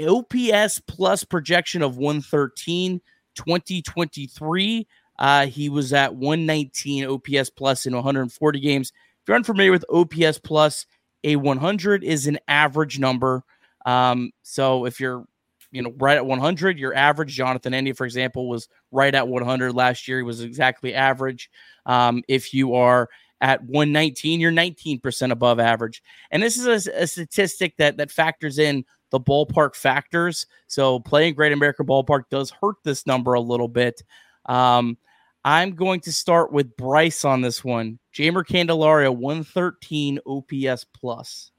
OPS 0.00 0.80
plus 0.80 1.22
projection 1.24 1.82
of 1.82 1.96
113. 1.96 3.00
2023. 3.34 4.86
Uh, 5.18 5.46
he 5.46 5.68
was 5.68 5.92
at 5.92 6.14
119 6.14 7.06
OPS 7.06 7.50
plus 7.50 7.86
in 7.86 7.94
140 7.94 8.60
games. 8.60 8.92
If 9.22 9.28
you're 9.28 9.36
unfamiliar 9.36 9.70
with 9.70 9.84
OPS 9.92 10.38
plus, 10.38 10.86
a 11.22 11.36
100 11.36 12.04
is 12.04 12.26
an 12.26 12.38
average 12.48 12.98
number. 12.98 13.42
Um, 13.86 14.32
so 14.42 14.86
if 14.86 15.00
you're 15.00 15.24
you 15.70 15.82
know 15.82 15.92
right 15.98 16.16
at 16.16 16.24
100, 16.24 16.78
your 16.78 16.94
average. 16.94 17.34
Jonathan 17.34 17.74
India, 17.74 17.94
for 17.94 18.04
example, 18.04 18.48
was 18.48 18.68
right 18.92 19.14
at 19.14 19.26
100 19.26 19.74
last 19.74 20.06
year. 20.06 20.18
He 20.18 20.22
was 20.22 20.40
exactly 20.40 20.94
average. 20.94 21.50
Um, 21.84 22.22
if 22.28 22.54
you 22.54 22.74
are 22.74 23.08
at 23.40 23.62
119, 23.64 24.40
you're 24.40 24.52
19% 24.52 25.30
above 25.30 25.58
average. 25.58 26.02
And 26.30 26.42
this 26.42 26.56
is 26.56 26.86
a, 26.86 27.02
a, 27.02 27.06
statistic 27.06 27.76
that 27.76 27.96
that 27.96 28.10
factors 28.10 28.58
in 28.58 28.84
the 29.14 29.20
ballpark 29.20 29.76
factors. 29.76 30.44
So 30.66 30.98
playing 30.98 31.34
Great 31.34 31.52
American 31.52 31.86
Ballpark 31.86 32.24
does 32.32 32.50
hurt 32.50 32.74
this 32.82 33.06
number 33.06 33.34
a 33.34 33.40
little 33.40 33.68
bit. 33.68 34.02
Um, 34.46 34.98
I'm 35.44 35.76
going 35.76 36.00
to 36.00 36.12
start 36.12 36.50
with 36.50 36.76
Bryce 36.76 37.24
on 37.24 37.40
this 37.40 37.62
one. 37.62 38.00
Jeimer 38.12 38.44
Candelario, 38.44 39.14
113 39.14 40.18
OPS 40.26 40.84
plus. 40.92 41.52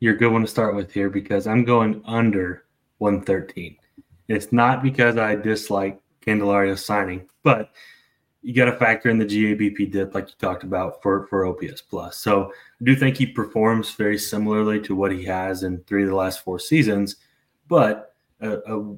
You're 0.00 0.14
a 0.14 0.16
good 0.16 0.32
one 0.32 0.40
to 0.40 0.48
start 0.48 0.74
with 0.74 0.90
here 0.90 1.10
because 1.10 1.46
I'm 1.46 1.66
going 1.66 2.00
under 2.06 2.64
113. 2.96 3.76
It's 4.28 4.50
not 4.50 4.82
because 4.82 5.18
I 5.18 5.34
dislike 5.34 6.00
Candelario 6.26 6.78
signing, 6.78 7.28
but 7.42 7.72
you 8.42 8.52
got 8.52 8.64
to 8.64 8.76
factor 8.76 9.08
in 9.08 9.18
the 9.18 9.24
GABP 9.24 9.92
dip, 9.92 10.14
like 10.14 10.28
you 10.28 10.34
talked 10.38 10.64
about 10.64 11.00
for 11.00 11.26
for 11.28 11.46
OPS 11.46 11.80
plus. 11.80 12.16
So 12.18 12.52
I 12.80 12.84
do 12.84 12.96
think 12.96 13.16
he 13.16 13.26
performs 13.26 13.90
very 13.92 14.18
similarly 14.18 14.80
to 14.80 14.96
what 14.96 15.12
he 15.12 15.24
has 15.24 15.62
in 15.62 15.78
three 15.84 16.02
of 16.02 16.08
the 16.08 16.16
last 16.16 16.42
four 16.42 16.58
seasons, 16.58 17.16
but 17.68 18.14
a, 18.40 18.58
a 18.66 18.96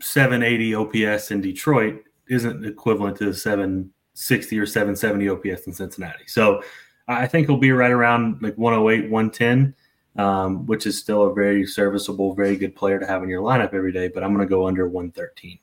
780 0.00 0.74
OPS 0.76 1.32
in 1.32 1.40
Detroit 1.40 2.04
isn't 2.28 2.64
equivalent 2.64 3.16
to 3.18 3.24
the 3.26 3.34
760 3.34 4.58
or 4.58 4.66
770 4.66 5.28
OPS 5.28 5.66
in 5.66 5.72
Cincinnati. 5.72 6.24
So 6.26 6.62
I 7.08 7.26
think 7.26 7.48
he'll 7.48 7.56
be 7.56 7.72
right 7.72 7.90
around 7.90 8.40
like 8.42 8.56
108, 8.56 9.10
110. 9.10 9.74
Um, 10.16 10.66
which 10.66 10.84
is 10.84 10.98
still 10.98 11.26
a 11.26 11.32
very 11.32 11.64
serviceable, 11.64 12.34
very 12.34 12.56
good 12.56 12.74
player 12.74 12.98
to 12.98 13.06
have 13.06 13.22
in 13.22 13.28
your 13.28 13.40
lineup 13.40 13.72
every 13.72 13.92
day. 13.92 14.08
But 14.08 14.24
I'm 14.24 14.34
going 14.34 14.44
to 14.44 14.50
go 14.50 14.66
under 14.66 14.88
113. 14.88 15.60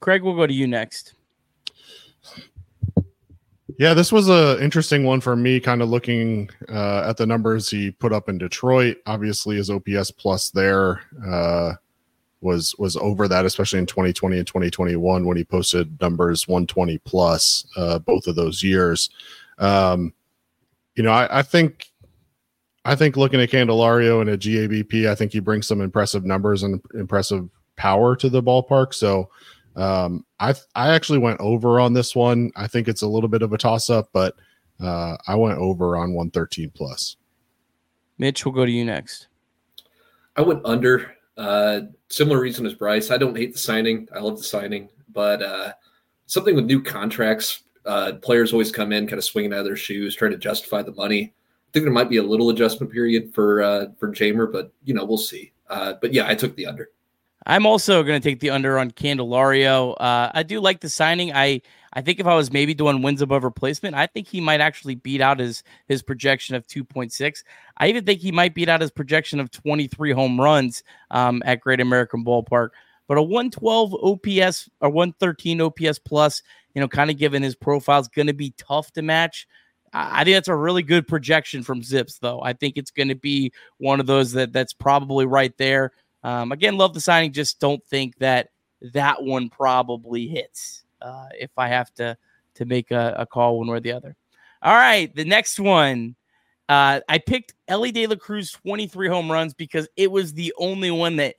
Craig, 0.00 0.24
we'll 0.24 0.34
go 0.34 0.44
to 0.44 0.52
you 0.52 0.66
next. 0.66 1.14
Yeah, 3.78 3.92
this 3.92 4.12
was 4.12 4.28
a 4.28 4.62
interesting 4.62 5.04
one 5.04 5.20
for 5.20 5.34
me. 5.34 5.58
Kind 5.58 5.82
of 5.82 5.88
looking 5.88 6.48
uh, 6.68 7.04
at 7.08 7.16
the 7.16 7.26
numbers 7.26 7.68
he 7.68 7.90
put 7.90 8.12
up 8.12 8.28
in 8.28 8.38
Detroit. 8.38 8.98
Obviously, 9.06 9.56
his 9.56 9.68
OPS 9.68 10.12
plus 10.12 10.50
there 10.50 11.00
uh, 11.26 11.74
was 12.40 12.76
was 12.78 12.96
over 12.96 13.26
that, 13.26 13.44
especially 13.44 13.80
in 13.80 13.86
2020 13.86 14.38
and 14.38 14.46
2021 14.46 15.24
when 15.24 15.36
he 15.36 15.44
posted 15.44 16.00
numbers 16.00 16.46
120 16.46 16.98
plus 16.98 17.66
uh, 17.76 17.98
both 17.98 18.28
of 18.28 18.36
those 18.36 18.62
years. 18.62 19.10
Um, 19.58 20.12
you 20.94 21.02
know, 21.02 21.10
I, 21.12 21.40
I 21.40 21.42
think 21.42 21.90
I 22.84 22.94
think 22.94 23.16
looking 23.16 23.40
at 23.40 23.50
Candelario 23.50 24.20
and 24.20 24.30
a 24.30 24.38
GABP, 24.38 25.08
I 25.08 25.16
think 25.16 25.32
he 25.32 25.40
brings 25.40 25.66
some 25.66 25.80
impressive 25.80 26.24
numbers 26.24 26.62
and 26.62 26.80
impressive 26.94 27.48
power 27.76 28.14
to 28.16 28.28
the 28.28 28.42
ballpark. 28.42 28.94
So 28.94 29.30
um, 29.76 30.24
I 30.40 30.54
I 30.74 30.94
actually 30.94 31.18
went 31.18 31.40
over 31.40 31.80
on 31.80 31.92
this 31.92 32.14
one. 32.14 32.52
I 32.56 32.66
think 32.66 32.88
it's 32.88 33.02
a 33.02 33.08
little 33.08 33.28
bit 33.28 33.42
of 33.42 33.52
a 33.52 33.58
toss 33.58 33.90
up, 33.90 34.08
but 34.12 34.34
uh, 34.80 35.16
I 35.26 35.34
went 35.34 35.58
over 35.58 35.96
on 35.96 36.14
113 36.14 36.70
plus. 36.74 37.16
Mitch, 38.18 38.44
we'll 38.44 38.54
go 38.54 38.64
to 38.64 38.70
you 38.70 38.84
next. 38.84 39.28
I 40.36 40.42
went 40.42 40.60
under. 40.64 41.14
Uh, 41.36 41.80
similar 42.08 42.38
reason 42.38 42.64
as 42.64 42.74
Bryce. 42.74 43.10
I 43.10 43.18
don't 43.18 43.36
hate 43.36 43.52
the 43.52 43.58
signing. 43.58 44.08
I 44.14 44.20
love 44.20 44.36
the 44.36 44.44
signing, 44.44 44.88
but 45.12 45.42
uh, 45.42 45.72
something 46.26 46.54
with 46.54 46.66
new 46.66 46.80
contracts, 46.80 47.64
uh, 47.86 48.12
players 48.22 48.52
always 48.52 48.70
come 48.70 48.92
in 48.92 49.06
kind 49.06 49.18
of 49.18 49.24
swinging 49.24 49.52
out 49.52 49.60
of 49.60 49.64
their 49.64 49.76
shoes, 49.76 50.14
trying 50.14 50.30
to 50.30 50.38
justify 50.38 50.82
the 50.82 50.92
money. 50.92 51.34
I 51.68 51.70
think 51.72 51.84
there 51.84 51.92
might 51.92 52.08
be 52.08 52.18
a 52.18 52.22
little 52.22 52.50
adjustment 52.50 52.92
period 52.92 53.34
for 53.34 53.62
uh, 53.62 53.86
for 53.98 54.12
Jeimer, 54.12 54.50
but 54.50 54.72
you 54.84 54.94
know 54.94 55.04
we'll 55.04 55.18
see. 55.18 55.52
Uh, 55.68 55.94
but 56.00 56.12
yeah, 56.12 56.28
I 56.28 56.36
took 56.36 56.54
the 56.54 56.66
under. 56.66 56.90
I'm 57.46 57.66
also 57.66 58.02
going 58.02 58.20
to 58.20 58.26
take 58.26 58.40
the 58.40 58.50
under 58.50 58.78
on 58.78 58.90
Candelario. 58.90 59.94
Uh, 60.00 60.30
I 60.32 60.42
do 60.42 60.60
like 60.60 60.80
the 60.80 60.88
signing. 60.88 61.32
I 61.32 61.60
I 61.94 62.00
think 62.00 62.18
if 62.18 62.26
I 62.26 62.34
was 62.34 62.52
maybe 62.52 62.74
doing 62.74 63.02
wins 63.02 63.22
above 63.22 63.44
replacement, 63.44 63.94
I 63.94 64.06
think 64.06 64.26
he 64.26 64.40
might 64.40 64.60
actually 64.60 64.96
beat 64.96 65.20
out 65.20 65.38
his 65.38 65.62
his 65.86 66.02
projection 66.02 66.56
of 66.56 66.66
2.6. 66.66 67.44
I 67.76 67.88
even 67.88 68.04
think 68.04 68.20
he 68.20 68.32
might 68.32 68.54
beat 68.54 68.68
out 68.68 68.80
his 68.80 68.90
projection 68.90 69.40
of 69.40 69.50
23 69.50 70.12
home 70.12 70.40
runs 70.40 70.82
um, 71.10 71.42
at 71.44 71.60
Great 71.60 71.80
American 71.80 72.24
Ballpark. 72.24 72.70
But 73.06 73.18
a 73.18 73.22
112 73.22 73.94
OPS 73.94 74.70
or 74.80 74.88
113 74.88 75.60
OPS 75.60 75.98
plus, 75.98 76.42
you 76.74 76.80
know, 76.80 76.88
kind 76.88 77.10
of 77.10 77.18
given 77.18 77.42
his 77.42 77.54
profile 77.54 78.00
is 78.00 78.08
going 78.08 78.28
to 78.28 78.32
be 78.32 78.54
tough 78.56 78.90
to 78.92 79.02
match. 79.02 79.46
I 79.92 80.24
think 80.24 80.34
that's 80.34 80.48
a 80.48 80.56
really 80.56 80.82
good 80.82 81.06
projection 81.06 81.62
from 81.62 81.82
Zips, 81.82 82.18
though. 82.18 82.42
I 82.42 82.52
think 82.52 82.76
it's 82.76 82.90
going 82.90 83.08
to 83.08 83.14
be 83.14 83.52
one 83.78 84.00
of 84.00 84.06
those 84.06 84.32
that 84.32 84.52
that's 84.52 84.72
probably 84.72 85.24
right 85.24 85.56
there. 85.56 85.92
Um, 86.24 86.50
again, 86.50 86.76
love 86.76 86.94
the 86.94 87.00
signing. 87.00 87.32
Just 87.32 87.60
don't 87.60 87.84
think 87.84 88.18
that 88.18 88.48
that 88.92 89.22
one 89.22 89.48
probably 89.50 90.26
hits. 90.26 90.82
Uh, 91.00 91.26
if 91.38 91.50
I 91.56 91.68
have 91.68 91.92
to 91.94 92.16
to 92.54 92.64
make 92.64 92.90
a, 92.90 93.14
a, 93.18 93.26
call 93.26 93.58
one 93.58 93.68
or 93.68 93.78
the 93.80 93.92
other. 93.92 94.16
All 94.62 94.74
right, 94.74 95.14
the 95.14 95.24
next 95.24 95.60
one. 95.60 96.16
Uh, 96.68 97.00
I 97.08 97.18
picked 97.18 97.52
Elly 97.68 97.92
De 97.92 98.06
La 98.06 98.16
Cruz 98.16 98.52
23 98.52 99.08
home 99.08 99.30
runs 99.30 99.52
because 99.52 99.86
it 99.96 100.10
was 100.10 100.32
the 100.32 100.54
only 100.56 100.90
one 100.90 101.16
that 101.16 101.34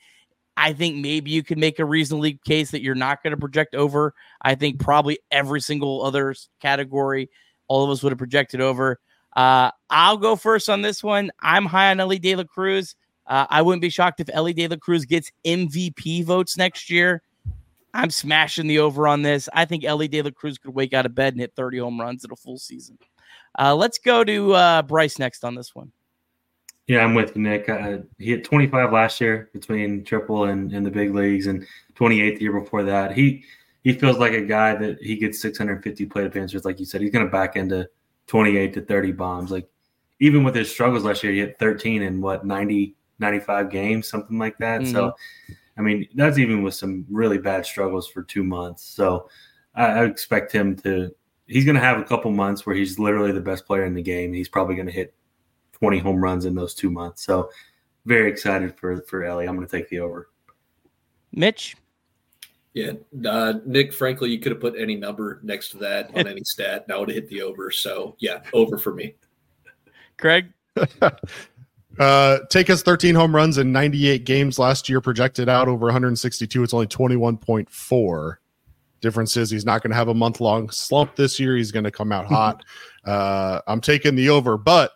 I 0.58 0.74
think 0.74 0.98
maybe 0.98 1.32
you 1.32 1.42
could 1.42 1.58
make 1.58 1.80
a 1.80 1.86
reasonably 1.86 2.40
case 2.46 2.72
that 2.72 2.82
you're 2.82 2.96
not 2.96 3.24
going 3.24 3.32
to 3.32 3.38
project 3.38 3.76
over. 3.76 4.14
I 4.42 4.56
think 4.56 4.80
probably 4.80 5.20
every 5.32 5.62
single 5.62 6.04
other 6.04 6.36
category, 6.62 7.30
all 7.68 7.84
of 7.84 7.90
us 7.90 8.04
would 8.04 8.12
have 8.12 8.20
projected 8.20 8.62
over. 8.62 9.00
Uh, 9.36 9.72
I'll 9.90 10.18
go 10.18 10.36
first 10.36 10.70
on 10.70 10.82
this 10.82 11.04
one. 11.04 11.32
I'm 11.40 11.66
high 11.66 11.92
on 11.92 12.00
Elly 12.00 12.20
De 12.20 12.36
La 12.36 12.44
Cruz. 12.44 12.96
Uh, 13.28 13.46
I 13.50 13.62
wouldn't 13.62 13.82
be 13.82 13.90
shocked 13.90 14.20
if 14.20 14.30
Elly 14.32 14.54
De 14.54 14.68
La 14.68 14.76
Cruz 14.78 15.06
gets 15.06 15.32
MVP 15.46 16.24
votes 16.24 16.58
next 16.58 16.90
year. 16.90 17.22
I'm 17.94 18.10
smashing 18.10 18.68
the 18.68 18.80
over 18.80 19.08
on 19.08 19.22
this. 19.22 19.48
I 19.54 19.66
think 19.66 19.84
Elly 19.84 20.08
De 20.08 20.22
La 20.22 20.32
Cruz 20.32 20.58
could 20.58 20.74
wake 20.74 20.94
out 20.94 21.06
of 21.06 21.16
bed 21.16 21.34
and 21.34 21.42
hit 21.42 21.54
30 21.56 21.80
home 21.80 22.00
runs 22.00 22.26
in 22.26 22.32
a 22.32 22.36
full 22.36 22.58
season. 22.58 22.98
Uh, 23.58 23.74
let's 23.74 23.98
go 23.98 24.24
to 24.24 24.54
uh, 24.54 24.82
Bryce 24.82 25.18
next 25.18 25.46
on 25.46 25.56
this 25.56 25.74
one. 25.74 25.92
Yeah, 26.88 27.04
I'm 27.04 27.16
with 27.16 27.36
you, 27.36 27.42
Nick. 27.42 27.68
Uh, 27.68 28.00
he 28.20 28.32
hit 28.32 28.44
25 28.44 28.92
last 28.92 29.20
year 29.20 29.50
between 29.54 30.04
triple 30.04 30.46
and, 30.46 30.72
and 30.72 30.86
the 30.86 30.92
big 30.92 31.16
leagues, 31.16 31.48
and 31.48 31.66
28 31.96 32.36
the 32.36 32.42
year 32.42 32.60
before 32.60 32.84
that. 32.84 33.14
He 33.14 33.44
he 33.84 33.94
feels 33.94 34.18
like 34.18 34.34
a 34.34 34.42
guy 34.42 34.76
that 34.76 35.02
he 35.02 35.16
gets 35.16 35.40
650 35.42 36.06
plate 36.08 36.28
appearances, 36.28 36.66
like 36.66 36.80
you 36.80 36.86
said. 36.86 37.02
He's 37.02 37.12
going 37.12 37.26
to 37.26 37.32
back 37.32 37.56
into 37.56 37.88
28 38.28 38.74
to 38.74 38.82
30 38.82 39.12
bombs. 39.14 39.52
Like 39.52 39.70
even 40.20 40.44
with 40.44 40.56
his 40.56 40.70
struggles 40.70 41.04
last 41.04 41.24
year, 41.24 41.34
he 41.34 41.40
hit 41.40 41.58
13 41.60 42.02
in 42.02 42.22
what 42.22 42.46
90 42.46 42.96
95 43.20 43.70
games, 43.70 44.08
something 44.08 44.38
like 44.38 44.58
that. 44.60 44.82
Mm-hmm. 44.82 44.92
So, 44.92 45.16
I 45.78 45.82
mean, 45.82 46.08
that's 46.16 46.38
even 46.38 46.64
with 46.64 46.74
some 46.74 47.06
really 47.10 47.38
bad 47.38 47.66
struggles 47.66 48.08
for 48.08 48.24
two 48.24 48.44
months. 48.44 48.84
So, 48.84 49.30
I, 49.76 49.86
I 49.86 50.06
expect 50.06 50.52
him 50.52 50.76
to. 50.78 51.14
He's 51.48 51.66
going 51.66 51.76
to 51.76 51.82
have 51.82 52.00
a 52.00 52.04
couple 52.04 52.32
months 52.32 52.66
where 52.66 52.76
he's 52.76 52.98
literally 52.98 53.32
the 53.32 53.42
best 53.42 53.68
player 53.68 53.86
in 53.86 53.94
the 53.94 54.02
game. 54.02 54.34
He's 54.34 54.50
probably 54.50 54.76
going 54.76 54.88
to 54.88 54.92
hit 54.92 55.14
20 55.74 56.00
home 56.00 56.18
runs 56.18 56.46
in 56.46 56.56
those 56.56 56.74
two 56.74 56.90
months. 56.90 57.24
So, 57.24 57.50
very 58.06 58.30
excited 58.30 58.78
for 58.78 59.02
for 59.02 59.24
Elly. 59.24 59.48
I'm 59.48 59.56
going 59.56 59.68
to 59.68 59.78
take 59.78 59.90
the 59.90 60.00
over. 60.00 60.30
Mitch. 61.32 61.76
Yeah, 62.74 62.92
uh, 63.26 63.54
Nick. 63.66 63.94
Frankly, 63.94 64.30
you 64.32 64.40
could 64.40 64.52
have 64.52 64.60
put 64.60 64.76
any 64.78 64.96
number 64.96 65.40
next 65.44 65.70
to 65.70 65.78
that 65.78 66.10
on 66.16 66.28
any 66.28 66.42
stat, 66.46 66.84
and 66.84 66.94
I 66.94 66.98
would 66.98 67.08
have 67.10 67.16
hit 67.16 67.30
the 67.30 67.42
over. 67.42 67.72
So, 67.72 68.16
yeah, 68.20 68.42
over 68.54 68.78
for 68.78 68.94
me. 68.94 69.16
Craig. 70.18 70.48
Uh, 72.00 72.40
take 72.50 72.70
us 72.70 72.82
13 72.82 73.16
home 73.16 73.36
runs 73.36 73.58
in 73.58 73.72
98 73.72 74.26
games 74.26 74.60
last 74.60 74.90
year, 74.90 75.00
projected 75.00 75.48
out 75.48 75.68
over 75.68 75.86
162. 75.86 76.64
It's 76.64 76.74
only 76.74 76.88
21.4. 76.88 78.36
Difference 79.02 79.38
is 79.38 79.50
he's 79.50 79.66
not 79.66 79.82
going 79.82 79.92
to 79.92 79.96
have 79.96 80.08
a 80.08 80.14
month 80.14 80.42
long 80.42 80.70
slump 80.70 81.16
this 81.16 81.40
year. 81.40 81.56
He's 81.56 81.72
going 81.72 81.84
to 81.84 81.92
come 81.92 82.12
out 82.12 82.26
hot. 82.26 82.64
uh, 83.06 83.62
I'm 83.68 83.82
taking 83.82 84.16
the 84.16 84.30
over, 84.30 84.58
but 84.58 84.92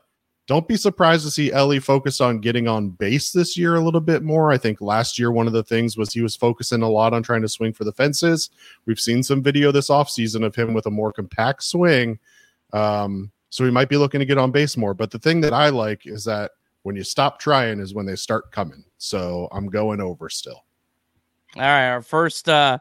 don't 0.47 0.67
be 0.67 0.77
surprised 0.77 1.23
to 1.25 1.31
see 1.31 1.51
Elly 1.51 1.77
focus 1.79 2.19
on 2.19 2.39
getting 2.39 2.67
on 2.67 2.89
base 2.89 3.31
this 3.31 3.55
year 3.55 3.75
a 3.75 3.81
little 3.81 4.01
bit 4.01 4.23
more. 4.23 4.51
I 4.51 4.57
think 4.57 4.81
last 4.81 5.19
year, 5.19 5.31
one 5.31 5.45
of 5.45 5.53
the 5.53 5.63
things 5.63 5.95
was 5.95 6.11
he 6.11 6.21
was 6.21 6.35
focusing 6.35 6.81
a 6.81 6.89
lot 6.89 7.13
on 7.13 7.21
trying 7.21 7.43
to 7.43 7.47
swing 7.47 7.71
for 7.71 7.83
the 7.83 7.91
fences. 7.91 8.49
We've 8.87 8.99
seen 8.99 9.21
some 9.21 9.43
video 9.43 9.71
this 9.71 9.89
offseason 9.89 10.43
of 10.43 10.55
him 10.55 10.73
with 10.73 10.87
a 10.87 10.91
more 10.91 11.13
compact 11.13 11.63
swing. 11.63 12.17
Um, 12.73 13.31
so 13.51 13.63
he 13.63 13.69
might 13.69 13.89
be 13.89 13.97
looking 13.97 14.21
to 14.21 14.25
get 14.25 14.39
on 14.39 14.49
base 14.49 14.75
more. 14.75 14.95
But 14.95 15.11
the 15.11 15.19
thing 15.19 15.39
that 15.41 15.53
I 15.53 15.69
like 15.69 16.07
is 16.07 16.23
that 16.23 16.51
when 16.83 16.95
you 16.95 17.03
stop 17.03 17.39
trying 17.39 17.79
is 17.79 17.93
when 17.93 18.05
they 18.05 18.15
start 18.15 18.51
coming. 18.51 18.83
So 18.97 19.47
I'm 19.51 19.67
going 19.67 20.01
over 20.01 20.29
still. 20.29 20.63
All 21.55 21.61
right, 21.61 21.89
our 21.89 22.01
first 22.01 22.47
uh 22.47 22.79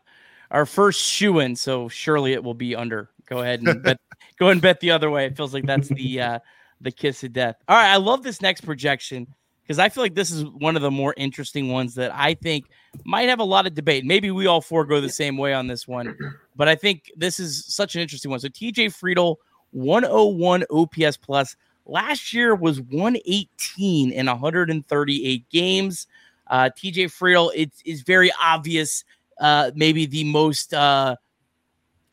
our 0.51 0.67
first 0.67 1.01
shoe 1.01 1.41
in, 1.41 1.57
so 1.57 1.89
surely 1.89 2.33
it 2.33 2.43
will 2.43 2.55
be 2.55 2.75
under. 2.75 3.11
Go 3.27 3.41
ahead 3.41 3.63
and 3.63 3.83
bet 3.83 3.99
go 4.39 4.49
and 4.49 4.61
bet 4.61 4.81
the 4.81 4.91
other 4.91 5.11
way. 5.11 5.27
It 5.27 5.37
feels 5.37 5.55
like 5.55 5.67
that's 5.67 5.89
the 5.89 6.21
uh 6.21 6.39
the 6.81 6.91
kiss 6.91 7.25
of 7.25 7.33
death. 7.33 7.57
All 7.69 7.77
right, 7.77 7.93
I 7.93 7.97
love 7.97 8.23
this 8.23 8.41
next 8.41 8.63
projection 8.63 9.27
because 9.63 9.79
I 9.79 9.89
feel 9.89 10.03
like 10.03 10.15
this 10.15 10.31
is 10.31 10.45
one 10.45 10.77
of 10.77 10.83
the 10.83 10.91
more 10.91 11.15
interesting 11.17 11.71
ones 11.71 11.95
that 11.97 12.15
I 12.15 12.35
think 12.35 12.67
might 13.05 13.29
have 13.29 13.41
a 13.41 13.45
lot 13.45 13.67
of 13.67 13.75
debate. 13.75 14.05
Maybe 14.05 14.31
we 14.31 14.47
all 14.47 14.61
four 14.61 14.85
go 14.85 15.01
the 15.01 15.11
same 15.11 15.37
way 15.37 15.53
on 15.53 15.67
this 15.67 15.87
one, 15.87 16.17
but 16.57 16.69
I 16.69 16.75
think 16.75 17.11
this 17.17 17.39
is 17.39 17.65
such 17.67 17.95
an 17.95 18.01
interesting 18.01 18.31
one. 18.31 18.41
So 18.41 18.49
TJ 18.49 18.87
Friedl, 18.97 19.37
101 19.73 20.65
OPS 20.71 21.17
plus. 21.19 21.57
Last 21.89 22.35
year 22.35 22.55
was 22.55 22.81
118 22.83 24.13
in 24.13 24.27
138 24.27 25.49
games. 25.49 26.07
Uh, 26.47 26.69
TJ 26.77 27.07
Friedl, 27.07 27.51
it 27.55 27.73
is 27.85 28.03
very 28.03 28.31
obvious, 28.41 29.05
uh, 29.41 29.71
maybe 29.75 30.05
the 30.05 30.25
most 30.25 30.75
uh, 30.75 31.17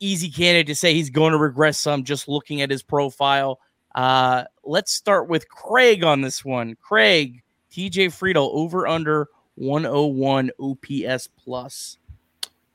easy 0.00 0.30
candidate 0.30 0.66
to 0.68 0.74
say 0.74 0.94
he's 0.94 1.10
going 1.10 1.32
to 1.32 1.38
regress 1.38 1.78
some 1.78 2.04
just 2.04 2.26
looking 2.26 2.62
at 2.62 2.70
his 2.70 2.82
profile. 2.82 3.60
Uh, 3.94 4.44
let's 4.64 4.92
start 4.92 5.28
with 5.28 5.48
Craig 5.48 6.02
on 6.02 6.22
this 6.22 6.44
one. 6.44 6.76
Craig, 6.80 7.42
TJ 7.70 8.08
Friedl 8.08 8.50
over 8.52 8.86
under 8.86 9.28
101 9.56 10.50
OPS 10.58 11.28
plus. 11.42 11.98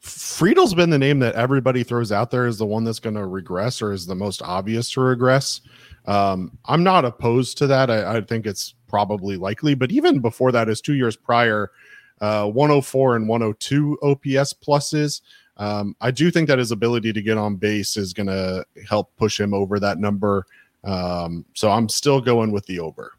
Friedl's 0.01 0.74
been 0.74 0.89
the 0.89 0.98
name 0.98 1.20
that 1.20 1.36
everybody 1.36 1.84
throws 1.84 2.12
out 2.12 2.31
there 2.31 2.48
as 2.48 2.58
the 2.58 2.65
one 2.65 2.84
that's 2.84 3.00
going 3.00 3.15
to 3.15 3.25
regress 3.25 3.81
or 3.84 3.91
is 3.91 4.08
the 4.08 4.15
most 4.15 4.41
obvious 4.41 4.89
to 4.91 5.01
regress. 5.01 5.62
Um, 6.05 6.58
I'm 6.65 6.84
not 6.84 7.05
opposed 7.05 7.58
to 7.60 7.67
that. 7.67 7.91
I, 7.91 8.17
I, 8.17 8.22
think 8.22 8.48
it's 8.48 8.74
probably 8.88 9.38
likely, 9.38 9.75
but 9.75 9.91
even 9.91 10.20
before 10.20 10.51
that, 10.51 10.67
is 10.67 10.81
two 10.81 10.96
years 10.96 11.15
prior, 11.15 11.72
uh, 12.22 12.48
104 12.48 13.15
and 13.17 13.27
102 13.27 14.00
OPS 14.01 14.53
pluses. 14.53 15.22
Um, 15.58 15.96
I 16.01 16.10
do 16.10 16.31
think 16.31 16.48
that 16.48 16.58
his 16.58 16.72
ability 16.72 17.13
to 17.13 17.22
get 17.22 17.38
on 17.38 17.55
base 17.55 17.98
is 17.98 18.13
going 18.13 18.27
to 18.27 18.65
help 18.88 19.15
push 19.15 19.39
him 19.39 19.53
over 19.53 19.79
that 19.79 20.00
number. 20.00 20.48
Um, 20.84 21.46
so 21.53 21.70
I'm 21.70 21.88
still 21.88 22.20
going 22.20 22.51
with 22.51 22.65
the 22.65 22.79
over. 22.79 23.13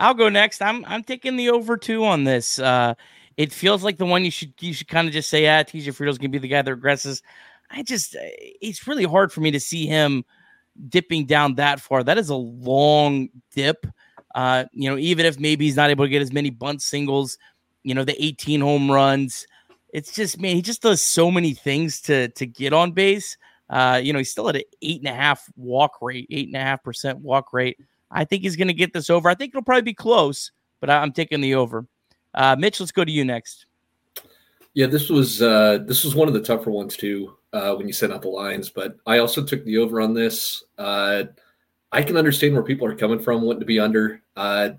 I'll 0.00 0.14
go 0.14 0.28
next. 0.28 0.62
I'm 0.62 0.84
I'm 0.86 1.04
taking 1.04 1.36
the 1.36 1.50
over 1.50 1.76
two 1.76 2.04
on 2.04 2.24
this. 2.24 2.58
Uh, 2.58 2.94
it 3.36 3.52
feels 3.52 3.84
like 3.84 3.98
the 3.98 4.06
one 4.06 4.24
you 4.24 4.30
should 4.30 4.54
you 4.58 4.72
should 4.72 4.88
kind 4.88 5.06
of 5.06 5.12
just 5.12 5.28
say, 5.28 5.46
ah, 5.46 5.62
TJ 5.62 5.94
Friedl's 5.94 6.18
gonna 6.18 6.30
be 6.30 6.38
the 6.38 6.48
guy 6.48 6.62
that 6.62 6.74
regresses. 6.74 7.22
I 7.70 7.82
just 7.82 8.16
uh, 8.16 8.20
it's 8.60 8.86
really 8.86 9.04
hard 9.04 9.30
for 9.30 9.42
me 9.42 9.50
to 9.50 9.60
see 9.60 9.86
him 9.86 10.24
dipping 10.88 11.26
down 11.26 11.54
that 11.56 11.80
far. 11.80 12.02
That 12.02 12.18
is 12.18 12.30
a 12.30 12.36
long 12.36 13.28
dip. 13.54 13.86
Uh, 14.34 14.64
you 14.72 14.88
know, 14.88 14.96
even 14.96 15.26
if 15.26 15.38
maybe 15.38 15.64
he's 15.64 15.76
not 15.76 15.90
able 15.90 16.04
to 16.04 16.08
get 16.08 16.22
as 16.22 16.32
many 16.32 16.50
bunt 16.50 16.82
singles, 16.82 17.38
you 17.82 17.94
know, 17.94 18.04
the 18.04 18.22
18 18.22 18.60
home 18.60 18.90
runs, 18.90 19.46
it's 19.92 20.14
just 20.14 20.40
man, 20.40 20.54
he 20.54 20.62
just 20.62 20.82
does 20.82 21.02
so 21.02 21.30
many 21.30 21.52
things 21.52 22.00
to 22.02 22.28
to 22.28 22.46
get 22.46 22.72
on 22.72 22.92
base. 22.92 23.36
Uh, 23.68 24.00
you 24.02 24.12
know, 24.12 24.18
he's 24.18 24.30
still 24.30 24.48
at 24.48 24.56
an 24.56 24.62
eight 24.82 25.00
and 25.00 25.08
a 25.08 25.14
half 25.14 25.48
walk 25.56 25.98
rate, 26.00 26.26
eight 26.30 26.48
and 26.48 26.56
a 26.56 26.60
half 26.60 26.82
percent 26.82 27.18
walk 27.18 27.52
rate. 27.52 27.78
I 28.10 28.24
think 28.24 28.42
he's 28.42 28.56
going 28.56 28.68
to 28.68 28.74
get 28.74 28.92
this 28.92 29.10
over. 29.10 29.28
I 29.28 29.34
think 29.34 29.50
it'll 29.50 29.62
probably 29.62 29.82
be 29.82 29.94
close, 29.94 30.50
but 30.80 30.90
I'm 30.90 31.12
taking 31.12 31.40
the 31.40 31.54
over. 31.54 31.86
Uh, 32.34 32.56
Mitch, 32.58 32.80
let's 32.80 32.92
go 32.92 33.04
to 33.04 33.12
you 33.12 33.24
next. 33.24 33.66
Yeah, 34.74 34.86
this 34.86 35.08
was 35.08 35.42
uh, 35.42 35.78
this 35.86 36.04
was 36.04 36.14
one 36.14 36.28
of 36.28 36.34
the 36.34 36.42
tougher 36.42 36.70
ones 36.70 36.96
too 36.96 37.36
uh, 37.52 37.74
when 37.74 37.86
you 37.86 37.92
sent 37.92 38.12
out 38.12 38.22
the 38.22 38.28
lines, 38.28 38.70
but 38.70 38.96
I 39.06 39.18
also 39.18 39.44
took 39.44 39.64
the 39.64 39.78
over 39.78 40.00
on 40.00 40.14
this. 40.14 40.64
Uh, 40.78 41.24
I 41.92 42.02
can 42.02 42.16
understand 42.16 42.54
where 42.54 42.62
people 42.62 42.86
are 42.86 42.94
coming 42.94 43.18
from 43.18 43.42
wanting 43.42 43.60
to 43.60 43.66
be 43.66 43.80
under. 43.80 44.22
Uh, 44.36 44.70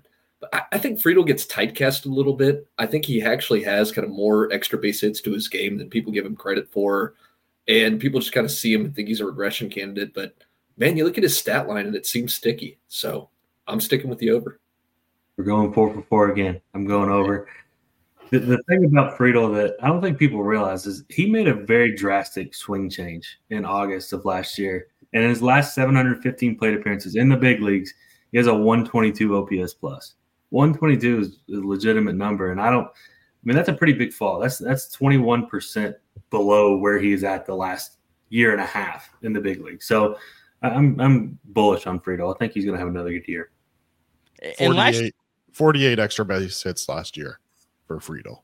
I, 0.52 0.62
I 0.72 0.78
think 0.78 0.98
Friedl 0.98 1.26
gets 1.26 1.46
typecast 1.46 2.06
a 2.06 2.08
little 2.08 2.32
bit. 2.32 2.66
I 2.78 2.86
think 2.86 3.04
he 3.04 3.22
actually 3.22 3.62
has 3.64 3.92
kind 3.92 4.06
of 4.06 4.12
more 4.12 4.50
extra 4.52 4.78
base 4.78 5.02
hits 5.02 5.20
to 5.22 5.32
his 5.32 5.48
game 5.48 5.76
than 5.76 5.90
people 5.90 6.12
give 6.12 6.24
him 6.24 6.36
credit 6.36 6.70
for. 6.70 7.14
And 7.68 8.00
people 8.00 8.18
just 8.18 8.32
kind 8.32 8.44
of 8.44 8.50
see 8.50 8.72
him 8.72 8.84
and 8.84 8.94
think 8.94 9.08
he's 9.08 9.20
a 9.20 9.26
regression 9.26 9.70
candidate. 9.70 10.14
But 10.14 10.34
man, 10.76 10.96
you 10.96 11.04
look 11.04 11.18
at 11.18 11.22
his 11.22 11.36
stat 11.36 11.68
line 11.68 11.86
and 11.86 11.94
it 11.94 12.06
seems 12.06 12.34
sticky. 12.34 12.78
So 12.88 13.28
I'm 13.68 13.80
sticking 13.80 14.10
with 14.10 14.18
the 14.18 14.30
over. 14.30 14.58
We're 15.36 15.44
going 15.44 15.72
four 15.72 15.92
for 15.94 16.02
four 16.02 16.30
again. 16.30 16.60
I'm 16.74 16.86
going 16.86 17.10
over. 17.10 17.46
The, 18.32 18.38
the 18.38 18.62
thing 18.62 18.86
about 18.86 19.18
Friedl 19.18 19.54
that 19.56 19.76
I 19.82 19.88
don't 19.88 20.00
think 20.00 20.18
people 20.18 20.42
realize 20.42 20.86
is 20.86 21.04
he 21.10 21.30
made 21.30 21.48
a 21.48 21.54
very 21.54 21.94
drastic 21.94 22.54
swing 22.54 22.88
change 22.88 23.38
in 23.50 23.66
August 23.66 24.14
of 24.14 24.24
last 24.24 24.58
year. 24.58 24.86
And 25.12 25.22
in 25.22 25.28
his 25.28 25.42
last 25.42 25.74
715 25.74 26.56
plate 26.56 26.72
appearances 26.72 27.14
in 27.14 27.28
the 27.28 27.36
big 27.36 27.60
leagues, 27.60 27.92
he 28.30 28.38
has 28.38 28.46
a 28.46 28.54
122 28.54 29.36
OPS 29.36 29.74
plus. 29.74 30.14
122 30.48 31.20
is 31.20 31.40
a 31.50 31.60
legitimate 31.60 32.14
number, 32.14 32.52
and 32.52 32.60
I 32.60 32.70
don't. 32.70 32.86
I 32.86 33.44
mean, 33.44 33.54
that's 33.54 33.68
a 33.68 33.74
pretty 33.74 33.92
big 33.92 34.14
fall. 34.14 34.38
That's 34.38 34.56
that's 34.56 34.90
21 34.92 35.46
percent 35.46 35.94
below 36.30 36.78
where 36.78 36.98
he's 36.98 37.24
at 37.24 37.44
the 37.44 37.54
last 37.54 37.98
year 38.30 38.52
and 38.52 38.62
a 38.62 38.66
half 38.66 39.10
in 39.20 39.34
the 39.34 39.40
big 39.40 39.60
league. 39.60 39.82
So 39.82 40.16
I'm 40.62 40.98
I'm 40.98 41.38
bullish 41.44 41.86
on 41.86 42.00
Friedl. 42.00 42.34
I 42.34 42.38
think 42.38 42.54
he's 42.54 42.64
going 42.64 42.76
to 42.76 42.78
have 42.78 42.88
another 42.88 43.10
good 43.10 43.28
year. 43.28 43.50
48, 44.56 44.70
last, 44.70 45.12
48 45.52 45.98
extra 45.98 46.24
base 46.24 46.62
hits 46.62 46.88
last 46.88 47.18
year 47.18 47.38
for 48.00 48.14
Friedl. 48.14 48.40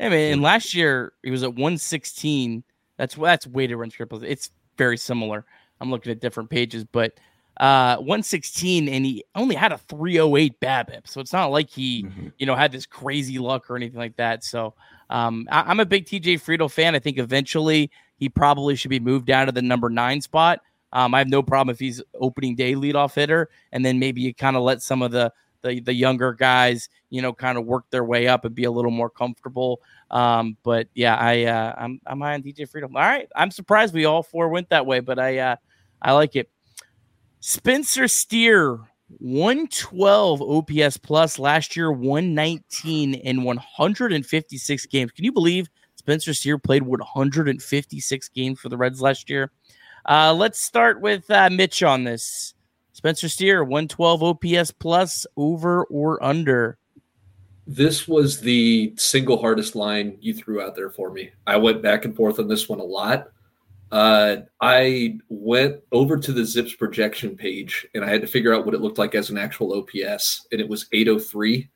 I 0.00 0.08
mean, 0.08 0.32
and 0.32 0.42
last 0.42 0.74
year 0.74 1.12
he 1.22 1.30
was 1.30 1.42
at 1.42 1.50
116. 1.50 2.64
That's 2.96 3.14
that's 3.14 3.46
weighted 3.46 3.76
run 3.76 3.90
triples. 3.90 4.22
It's 4.22 4.50
very 4.76 4.96
similar. 4.96 5.44
I'm 5.80 5.90
looking 5.90 6.12
at 6.12 6.20
different 6.20 6.50
pages, 6.50 6.84
but 6.84 7.14
uh 7.58 7.96
116 7.96 8.88
and 8.88 9.04
he 9.04 9.24
only 9.34 9.54
had 9.54 9.72
a 9.72 9.78
308 9.78 10.58
BABIP. 10.60 11.06
So 11.06 11.20
it's 11.20 11.32
not 11.32 11.46
like 11.46 11.68
he, 11.68 12.04
mm-hmm. 12.04 12.28
you 12.38 12.46
know, 12.46 12.54
had 12.54 12.72
this 12.72 12.86
crazy 12.86 13.38
luck 13.38 13.70
or 13.70 13.76
anything 13.76 13.98
like 13.98 14.16
that. 14.16 14.42
So 14.42 14.74
um 15.10 15.46
I, 15.50 15.70
am 15.70 15.80
a 15.80 15.86
big 15.86 16.06
TJ 16.06 16.40
Friedl 16.40 16.70
fan. 16.70 16.94
I 16.94 16.98
think 16.98 17.18
eventually 17.18 17.90
he 18.16 18.28
probably 18.28 18.74
should 18.74 18.90
be 18.90 19.00
moved 19.00 19.26
down 19.26 19.46
to 19.46 19.52
the 19.52 19.62
number 19.62 19.90
nine 19.90 20.20
spot. 20.20 20.60
Um, 20.94 21.14
I 21.14 21.18
have 21.18 21.28
no 21.28 21.42
problem 21.42 21.72
if 21.72 21.78
he's 21.78 22.02
opening 22.20 22.54
day 22.54 22.74
leadoff 22.74 23.14
hitter, 23.14 23.48
and 23.72 23.82
then 23.84 23.98
maybe 23.98 24.20
you 24.20 24.34
kind 24.34 24.56
of 24.56 24.62
let 24.62 24.82
some 24.82 25.00
of 25.00 25.10
the 25.10 25.32
the 25.62 25.80
the 25.80 25.94
younger 25.94 26.32
guys, 26.32 26.88
you 27.10 27.22
know, 27.22 27.32
kind 27.32 27.58
of 27.58 27.64
work 27.64 27.84
their 27.90 28.04
way 28.04 28.28
up 28.28 28.44
and 28.44 28.54
be 28.54 28.64
a 28.64 28.70
little 28.70 28.90
more 28.90 29.10
comfortable. 29.10 29.80
Um, 30.10 30.56
but 30.62 30.88
yeah, 30.94 31.16
I 31.16 31.44
uh, 31.44 31.74
I'm 31.78 32.00
I'm 32.06 32.20
high 32.20 32.34
on 32.34 32.42
TJ 32.42 32.70
Friedl. 32.70 32.84
All 32.84 33.02
right, 33.02 33.28
I'm 33.34 33.50
surprised 33.50 33.94
we 33.94 34.04
all 34.04 34.22
four 34.22 34.48
went 34.48 34.68
that 34.70 34.86
way, 34.86 35.00
but 35.00 35.18
I 35.18 35.38
uh, 35.38 35.56
I 36.00 36.12
like 36.12 36.36
it. 36.36 36.50
Spencer 37.40 38.06
Steer, 38.06 38.78
112 39.18 40.42
OPS 40.42 40.96
plus 40.96 41.38
last 41.38 41.76
year, 41.76 41.90
119 41.90 43.14
in 43.14 43.42
156 43.42 44.86
games. 44.86 45.10
Can 45.10 45.24
you 45.24 45.32
believe 45.32 45.68
Spencer 45.96 46.34
Steer 46.34 46.58
played 46.58 46.82
156 46.82 48.28
games 48.28 48.60
for 48.60 48.68
the 48.68 48.76
Reds 48.76 49.00
last 49.00 49.28
year? 49.28 49.50
Uh, 50.08 50.34
let's 50.34 50.60
start 50.60 51.00
with 51.00 51.30
uh, 51.30 51.48
Mitch 51.50 51.82
on 51.82 52.04
this. 52.04 52.54
Spencer 52.92 53.28
Steer, 53.28 53.64
112 53.64 54.22
OPS 54.22 54.70
plus, 54.72 55.26
over 55.36 55.84
or 55.84 56.22
under? 56.22 56.78
This 57.66 58.06
was 58.06 58.40
the 58.40 58.92
single 58.96 59.40
hardest 59.40 59.74
line 59.74 60.18
you 60.20 60.34
threw 60.34 60.60
out 60.60 60.74
there 60.74 60.90
for 60.90 61.10
me. 61.10 61.30
I 61.46 61.56
went 61.56 61.80
back 61.80 62.04
and 62.04 62.14
forth 62.14 62.38
on 62.38 62.48
this 62.48 62.68
one 62.68 62.80
a 62.80 62.84
lot. 62.84 63.28
Uh, 63.90 64.36
I 64.60 65.18
went 65.28 65.80
over 65.92 66.16
to 66.16 66.32
the 66.32 66.44
Zips 66.44 66.74
projection 66.74 67.36
page 67.36 67.86
and 67.94 68.04
I 68.04 68.08
had 68.08 68.22
to 68.22 68.26
figure 68.26 68.54
out 68.54 68.64
what 68.64 68.74
it 68.74 68.80
looked 68.80 68.98
like 68.98 69.14
as 69.14 69.30
an 69.30 69.38
actual 69.38 69.74
OPS, 69.74 70.46
and 70.50 70.60
it 70.60 70.68
was 70.68 70.86
803. 70.92 71.68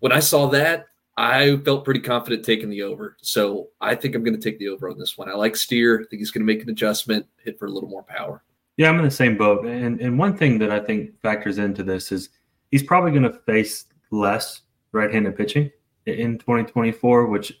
When 0.00 0.12
I 0.12 0.20
saw 0.20 0.46
that, 0.48 0.86
I 1.16 1.56
felt 1.58 1.84
pretty 1.84 2.00
confident 2.00 2.44
taking 2.44 2.70
the 2.70 2.82
over. 2.82 3.16
So 3.22 3.68
I 3.80 3.94
think 3.94 4.14
I'm 4.14 4.24
going 4.24 4.38
to 4.38 4.42
take 4.42 4.58
the 4.58 4.68
over 4.68 4.88
on 4.88 4.98
this 4.98 5.18
one. 5.18 5.28
I 5.28 5.34
like 5.34 5.56
Steer. 5.56 6.00
I 6.00 6.04
think 6.08 6.20
he's 6.20 6.30
going 6.30 6.46
to 6.46 6.52
make 6.52 6.62
an 6.62 6.70
adjustment, 6.70 7.26
hit 7.44 7.58
for 7.58 7.66
a 7.66 7.70
little 7.70 7.88
more 7.88 8.02
power. 8.02 8.42
Yeah, 8.76 8.88
I'm 8.88 8.98
in 8.98 9.04
the 9.04 9.10
same 9.10 9.36
boat. 9.36 9.66
And 9.66 10.00
and 10.00 10.18
one 10.18 10.36
thing 10.36 10.58
that 10.58 10.70
I 10.70 10.80
think 10.80 11.20
factors 11.20 11.58
into 11.58 11.82
this 11.82 12.12
is 12.12 12.30
he's 12.70 12.82
probably 12.82 13.10
going 13.10 13.24
to 13.24 13.38
face 13.40 13.86
less 14.10 14.62
right-handed 14.92 15.36
pitching 15.36 15.70
in 16.06 16.38
2024, 16.38 17.26
which 17.26 17.60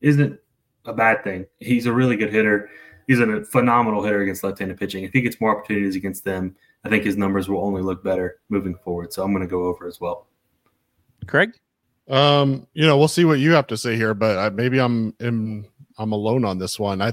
isn't 0.00 0.38
a 0.84 0.92
bad 0.92 1.22
thing. 1.24 1.46
He's 1.60 1.86
a 1.86 1.92
really 1.92 2.16
good 2.16 2.32
hitter. 2.32 2.70
He's 3.06 3.20
a 3.20 3.44
phenomenal 3.44 4.02
hitter 4.02 4.22
against 4.22 4.44
left-handed 4.44 4.78
pitching. 4.78 5.04
If 5.04 5.12
he 5.12 5.20
gets 5.20 5.40
more 5.40 5.56
opportunities 5.56 5.96
against 5.96 6.24
them, 6.24 6.56
I 6.84 6.88
think 6.88 7.04
his 7.04 7.16
numbers 7.16 7.48
will 7.48 7.64
only 7.64 7.82
look 7.82 8.02
better 8.02 8.40
moving 8.48 8.74
forward. 8.76 9.12
So 9.12 9.22
I'm 9.22 9.32
going 9.32 9.46
to 9.46 9.50
go 9.50 9.64
over 9.64 9.86
as 9.86 10.00
well. 10.00 10.26
Craig? 11.26 11.52
Um, 12.08 12.66
you 12.74 12.86
know, 12.86 12.98
we'll 12.98 13.08
see 13.08 13.24
what 13.24 13.38
you 13.38 13.52
have 13.52 13.66
to 13.68 13.76
say 13.76 13.96
here, 13.96 14.14
but 14.14 14.38
I, 14.38 14.48
maybe 14.50 14.80
I'm 14.80 15.14
in, 15.20 15.66
I'm 15.98 16.12
alone 16.12 16.44
on 16.44 16.58
this 16.58 16.78
one. 16.78 17.00
I 17.00 17.12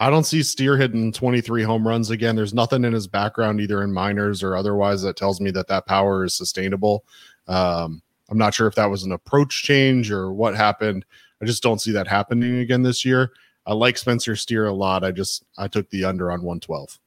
I 0.00 0.10
don't 0.10 0.24
see 0.24 0.42
Steer 0.42 0.76
hitting 0.76 1.12
23 1.12 1.62
home 1.62 1.86
runs 1.86 2.10
again. 2.10 2.34
There's 2.34 2.54
nothing 2.54 2.84
in 2.84 2.92
his 2.92 3.06
background, 3.06 3.60
either 3.60 3.82
in 3.82 3.92
minors 3.92 4.42
or 4.42 4.56
otherwise, 4.56 5.02
that 5.02 5.16
tells 5.16 5.40
me 5.40 5.50
that 5.52 5.68
that 5.68 5.86
power 5.86 6.24
is 6.24 6.34
sustainable. 6.34 7.04
Um, 7.46 8.02
I'm 8.28 8.38
not 8.38 8.54
sure 8.54 8.66
if 8.66 8.74
that 8.74 8.90
was 8.90 9.04
an 9.04 9.12
approach 9.12 9.62
change 9.62 10.10
or 10.10 10.32
what 10.32 10.56
happened. 10.56 11.04
I 11.40 11.44
just 11.44 11.62
don't 11.62 11.80
see 11.80 11.92
that 11.92 12.08
happening 12.08 12.58
again 12.58 12.82
this 12.82 13.04
year. 13.04 13.32
I 13.66 13.72
like 13.72 13.96
Spencer 13.96 14.36
Steer 14.36 14.66
a 14.66 14.72
lot. 14.72 15.04
I 15.04 15.10
just 15.10 15.44
I 15.56 15.68
took 15.68 15.88
the 15.90 16.04
under 16.04 16.30
on 16.30 16.42
112. 16.42 16.98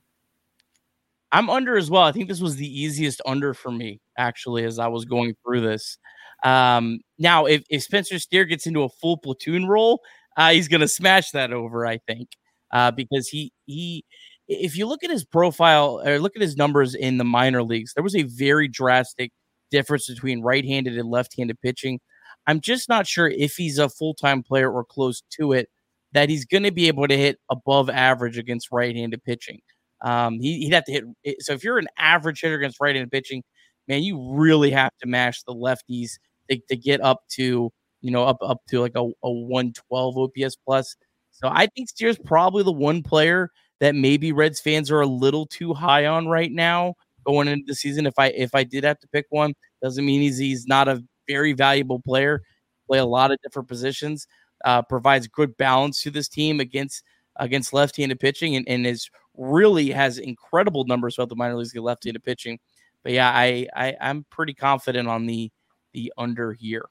I'm 1.31 1.49
under 1.49 1.77
as 1.77 1.91
well. 1.91 2.03
I 2.03 2.11
think 2.11 2.29
this 2.29 2.39
was 2.39 2.55
the 2.55 2.81
easiest 2.81 3.21
under 3.25 3.53
for 3.53 3.71
me 3.71 3.99
actually 4.17 4.63
as 4.63 4.79
I 4.79 4.87
was 4.87 5.05
going 5.05 5.35
through 5.43 5.61
this. 5.61 5.97
Um, 6.43 6.99
now, 7.17 7.45
if, 7.45 7.63
if 7.69 7.83
Spencer 7.83 8.19
Steer 8.19 8.45
gets 8.45 8.67
into 8.67 8.83
a 8.83 8.89
full 8.89 9.17
platoon 9.17 9.65
role, 9.65 10.01
uh, 10.37 10.51
he's 10.51 10.67
going 10.67 10.81
to 10.81 10.87
smash 10.87 11.31
that 11.31 11.51
over, 11.51 11.85
I 11.85 11.97
think, 11.97 12.29
uh, 12.71 12.91
because 12.91 13.27
he 13.27 13.51
he. 13.65 14.03
If 14.47 14.77
you 14.77 14.87
look 14.87 15.03
at 15.03 15.09
his 15.09 15.25
profile 15.25 16.01
or 16.05 16.19
look 16.19 16.37
at 16.37 16.41
his 16.41 16.55
numbers 16.55 16.95
in 16.95 17.17
the 17.17 17.25
minor 17.25 17.63
leagues, 17.63 17.93
there 17.93 18.03
was 18.03 18.15
a 18.15 18.23
very 18.23 18.69
drastic 18.69 19.33
difference 19.71 20.07
between 20.07 20.41
right-handed 20.41 20.97
and 20.97 21.09
left-handed 21.09 21.59
pitching. 21.59 21.99
I'm 22.47 22.61
just 22.61 22.87
not 22.87 23.07
sure 23.07 23.27
if 23.27 23.55
he's 23.55 23.77
a 23.77 23.89
full-time 23.89 24.43
player 24.43 24.71
or 24.71 24.85
close 24.85 25.21
to 25.31 25.51
it 25.51 25.67
that 26.13 26.29
he's 26.29 26.45
going 26.45 26.63
to 26.63 26.71
be 26.71 26.87
able 26.87 27.09
to 27.09 27.17
hit 27.17 27.39
above 27.51 27.89
average 27.89 28.37
against 28.37 28.69
right-handed 28.71 29.21
pitching. 29.25 29.59
Um, 30.03 30.39
he, 30.39 30.65
would 30.65 30.73
have 30.73 30.85
to 30.85 30.91
hit. 30.93 31.35
So 31.41 31.53
if 31.53 31.63
you're 31.63 31.77
an 31.77 31.89
average 31.97 32.39
hitter 32.41 32.55
against 32.55 32.79
right-handed 32.79 33.11
pitching, 33.11 33.43
man, 33.87 34.03
you 34.03 34.33
really 34.33 34.71
have 34.71 34.91
to 35.01 35.07
mash 35.07 35.43
the 35.43 35.53
lefties 35.53 36.11
to, 36.49 36.59
to 36.69 36.77
get 36.77 37.01
up 37.01 37.23
to 37.31 37.71
you 38.01 38.11
know 38.11 38.23
up 38.23 38.37
up 38.41 38.61
to 38.69 38.79
like 38.79 38.95
a, 38.95 39.01
a 39.01 39.31
112 39.31 40.17
OPS 40.17 40.55
plus. 40.65 40.95
So 41.37 41.49
I 41.51 41.67
think 41.67 41.87
Steer's 41.87 42.17
probably 42.17 42.63
the 42.63 42.71
one 42.71 43.03
player 43.03 43.51
that 43.79 43.93
maybe 43.93 44.31
Reds 44.31 44.59
fans 44.59 44.89
are 44.89 45.01
a 45.01 45.07
little 45.07 45.45
too 45.45 45.73
high 45.73 46.07
on 46.07 46.27
right 46.27 46.51
now 46.51 46.95
going 47.27 47.47
into 47.47 47.65
the 47.67 47.75
season. 47.75 48.07
If 48.07 48.15
I 48.17 48.27
if 48.29 48.55
I 48.55 48.63
did 48.63 48.83
have 48.83 48.99
to 49.01 49.07
pick 49.07 49.27
one, 49.29 49.53
doesn't 49.83 50.03
mean 50.03 50.21
he's 50.21 50.39
he's 50.39 50.65
not 50.65 50.87
a 50.87 51.03
very 51.27 51.53
valuable 51.53 51.99
player. 51.99 52.41
Play 52.87 52.97
a 52.97 53.05
lot 53.05 53.31
of 53.31 53.37
different 53.43 53.67
positions, 53.67 54.25
uh, 54.65 54.81
provides 54.81 55.27
good 55.27 55.55
balance 55.57 56.01
to 56.01 56.09
this 56.09 56.27
team 56.27 56.59
against 56.59 57.03
against 57.35 57.71
left-handed 57.71 58.19
pitching, 58.19 58.55
and, 58.55 58.67
and 58.67 58.87
is 58.87 59.07
really 59.35 59.91
has 59.91 60.17
incredible 60.17 60.85
numbers 60.85 61.15
throughout 61.15 61.29
the 61.29 61.35
minor 61.35 61.55
leagues 61.55 61.69
against 61.71 61.85
left-handed 61.85 62.23
pitching. 62.23 62.57
But 63.03 63.11
yeah, 63.11 63.29
I, 63.29 63.67
I 63.75 63.95
I'm 64.01 64.25
pretty 64.31 64.55
confident 64.55 65.07
on 65.07 65.27
the 65.27 65.51
the 65.93 66.11
under 66.17 66.51
here. 66.53 66.85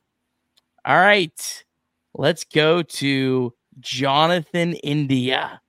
All 0.84 0.96
right, 0.96 1.64
let's 2.14 2.44
go 2.44 2.82
to 2.82 3.52
Jonathan 3.80 4.74
India. 4.74 5.60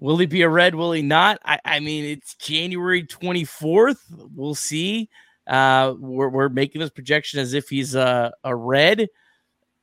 Will 0.00 0.16
he 0.18 0.26
be 0.26 0.42
a 0.42 0.48
red? 0.48 0.74
Will 0.74 0.92
he 0.92 1.02
not? 1.02 1.38
I, 1.44 1.58
I 1.64 1.80
mean, 1.80 2.04
it's 2.04 2.34
January 2.36 3.04
24th. 3.04 3.98
We'll 4.34 4.54
see. 4.54 5.08
Uh, 5.46 5.94
we're, 5.98 6.28
we're 6.28 6.48
making 6.48 6.80
this 6.80 6.90
projection 6.90 7.40
as 7.40 7.54
if 7.54 7.68
he's 7.68 7.94
a, 7.94 8.32
a 8.44 8.54
red. 8.54 9.08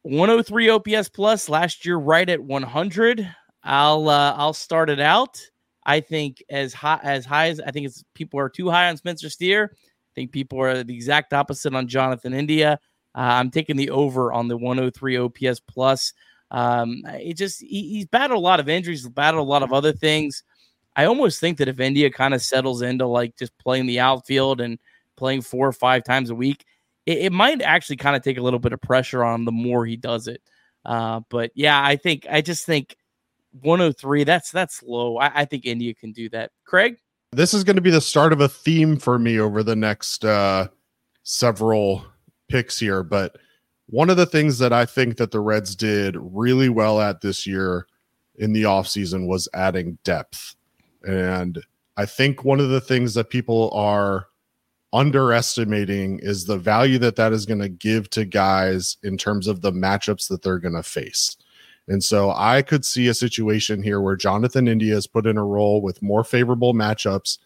103 0.04 0.70
OPS 0.70 1.10
plus 1.10 1.50
last 1.50 1.86
year, 1.86 1.98
right 1.98 2.30
at 2.30 2.40
100. 2.40 3.36
I'll 3.64 4.08
uh, 4.08 4.36
I'll 4.38 4.54
start 4.54 4.92
it 4.92 5.00
out. 5.00 5.42
I 5.84 6.00
think 6.00 6.44
as 6.50 6.74
high 6.74 7.00
as 7.04 7.26
high 7.26 7.50
as 7.50 7.60
I 7.60 7.72
think 7.72 7.88
it's 7.88 8.04
people 8.14 8.40
are 8.40 8.50
too 8.50 8.70
high 8.70 8.90
on 8.90 8.98
Spencer 8.98 9.30
Steer. 9.30 9.72
I 9.74 10.14
think 10.14 10.32
people 10.32 10.62
are 10.62 10.84
the 10.84 10.94
exact 10.94 11.34
opposite 11.34 11.74
on 11.74 11.88
Jonathan 11.88 12.34
India. 12.34 12.80
Uh, 13.16 13.22
I'm 13.22 13.50
taking 13.50 13.76
the 13.76 13.90
over 13.90 14.32
on 14.32 14.48
the 14.48 14.58
103 14.58 15.18
OPS 15.18 15.60
plus. 15.62 16.14
Um, 16.56 17.02
it 17.06 17.34
just 17.34 17.60
he, 17.60 17.90
he's 17.90 18.06
battled 18.06 18.38
a 18.38 18.42
lot 18.42 18.62
of 18.62 18.70
injuries, 18.70 19.06
battled 19.10 19.46
a 19.46 19.50
lot 19.50 19.62
of 19.62 19.74
other 19.74 19.92
things. 19.92 20.42
I 20.96 21.04
almost 21.04 21.42
think 21.42 21.58
that 21.58 21.68
if 21.68 21.82
India 21.82 22.10
kind 22.10 22.34
of 22.34 22.42
settles 22.42 22.82
into 22.82 23.06
like 23.06 23.36
just 23.36 23.52
playing 23.58 23.88
the 23.88 24.00
outfield 24.00 24.62
and 24.62 24.80
playing 25.18 25.42
four 25.42 25.68
or 25.68 25.74
five 25.74 26.06
times 26.06 26.30
a 26.30 26.36
week, 26.36 26.64
it, 27.06 27.18
it 27.18 27.32
might 27.34 27.62
actually 27.62 27.98
kind 27.98 28.16
of 28.16 28.22
take 28.22 28.38
a 28.38 28.42
little 28.42 28.60
bit 28.60 28.72
of 28.72 28.80
pressure 28.80 29.22
on 29.22 29.42
him 29.42 29.46
the 29.46 29.52
more 29.52 29.86
he 29.86 29.98
does 29.98 30.30
it. 30.30 30.42
Uh, 30.86 31.20
but 31.30 31.52
yeah, 31.56 31.84
I 31.84 31.98
think 31.98 32.26
I 32.32 32.40
just 32.40 32.66
think 32.66 32.96
103 33.62 34.24
that's 34.24 34.50
that's 34.50 34.82
low. 34.82 35.18
I, 35.18 35.42
I 35.42 35.46
think 35.46 35.66
India 35.66 35.94
can 35.94 36.14
do 36.14 36.30
that. 36.30 36.52
Craig, 36.64 36.96
this 37.34 37.54
is 37.54 37.66
going 37.66 37.76
to 37.76 37.82
be 37.82 37.92
the 37.92 38.00
start 38.00 38.32
of 38.32 38.40
a 38.40 38.48
theme 38.48 38.96
for 38.96 39.20
me 39.20 39.42
over 39.42 39.62
the 39.62 39.76
next 39.76 40.24
uh, 40.24 40.70
several 41.24 42.06
picks 42.48 42.80
here, 42.80 43.04
but 43.04 43.36
one 43.88 44.10
of 44.10 44.18
the 44.18 44.26
things 44.26 44.58
that 44.60 44.74
I 44.74 44.86
think 44.86 45.18
that 45.18 45.32
the 45.32 45.40
Reds 45.40 45.76
did 45.76 46.18
really 46.20 46.70
well 46.70 47.00
at 47.00 47.22
this 47.22 47.46
year 47.46 47.88
in 48.36 48.54
the 48.54 48.64
offseason 48.64 49.28
was 49.28 49.48
adding 49.54 49.98
depth. 50.04 50.56
And 51.08 51.62
I 51.98 52.06
think 52.06 52.44
one 52.44 52.60
of 52.60 52.70
the 52.70 52.82
things 52.82 53.14
that 53.14 53.30
people 53.30 53.72
are 53.74 54.28
underestimating 54.92 56.20
is 56.20 56.46
the 56.46 56.58
value 56.58 56.98
that 57.00 57.16
that 57.18 57.34
is 57.34 57.46
going 57.46 57.60
to 57.60 57.70
give 57.70 58.10
to 58.12 58.26
guys 58.26 58.98
in 59.04 59.18
terms 59.18 59.48
of 59.48 59.62
the 59.62 59.72
matchups 59.72 60.28
that 60.30 60.42
they're 60.42 60.60
going 60.60 60.74
to 60.74 60.84
face. 60.84 61.38
And 61.88 62.04
so 62.04 62.32
I 62.32 62.62
could 62.62 62.84
see 62.84 63.08
a 63.08 63.14
situation 63.14 63.84
here 63.84 64.02
where 64.02 64.16
Jonathan 64.16 64.68
India 64.68 64.96
is 64.96 65.06
put 65.06 65.28
in 65.28 65.38
a 65.38 65.46
role 65.46 65.82
with 65.82 66.02
more 66.02 66.24
favorable 66.24 66.74
matchups 66.74 67.38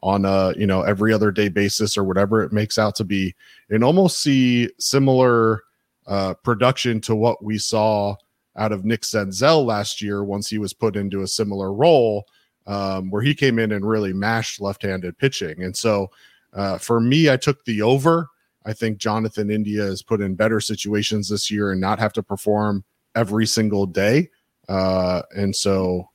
on 0.00 0.24
a 0.24 0.52
you 0.56 0.66
know 0.66 0.82
every 0.82 1.12
other 1.12 1.32
day 1.32 1.48
basis 1.48 1.98
or 1.98 2.04
whatever 2.04 2.42
it 2.44 2.52
makes 2.52 2.78
out 2.78 2.94
to 2.94 3.04
be, 3.04 3.34
and 3.68 3.82
almost 3.82 4.20
see 4.20 4.70
similar 4.78 5.62
uh, 6.08 6.34
production 6.42 7.00
to 7.02 7.14
what 7.14 7.44
we 7.44 7.58
saw 7.58 8.16
out 8.56 8.72
of 8.72 8.84
Nick 8.84 9.02
Senzel 9.02 9.64
last 9.64 10.02
year 10.02 10.24
once 10.24 10.48
he 10.48 10.58
was 10.58 10.72
put 10.72 10.96
into 10.96 11.22
a 11.22 11.28
similar 11.28 11.72
role 11.72 12.24
um, 12.66 13.10
where 13.10 13.22
he 13.22 13.34
came 13.34 13.58
in 13.58 13.72
and 13.72 13.88
really 13.88 14.12
mashed 14.12 14.60
left-handed 14.60 15.16
pitching. 15.18 15.62
And 15.62 15.76
so 15.76 16.10
uh, 16.52 16.78
for 16.78 17.00
me, 17.00 17.30
I 17.30 17.36
took 17.36 17.64
the 17.64 17.82
over. 17.82 18.28
I 18.66 18.72
think 18.72 18.98
Jonathan 18.98 19.50
India 19.50 19.84
is 19.84 20.02
put 20.02 20.20
in 20.20 20.34
better 20.34 20.60
situations 20.60 21.28
this 21.28 21.50
year 21.50 21.72
and 21.72 21.80
not 21.80 21.98
have 21.98 22.12
to 22.14 22.22
perform 22.22 22.84
every 23.14 23.46
single 23.46 23.86
day. 23.86 24.28
Uh, 24.68 25.22
and 25.36 25.54
so 25.54 26.08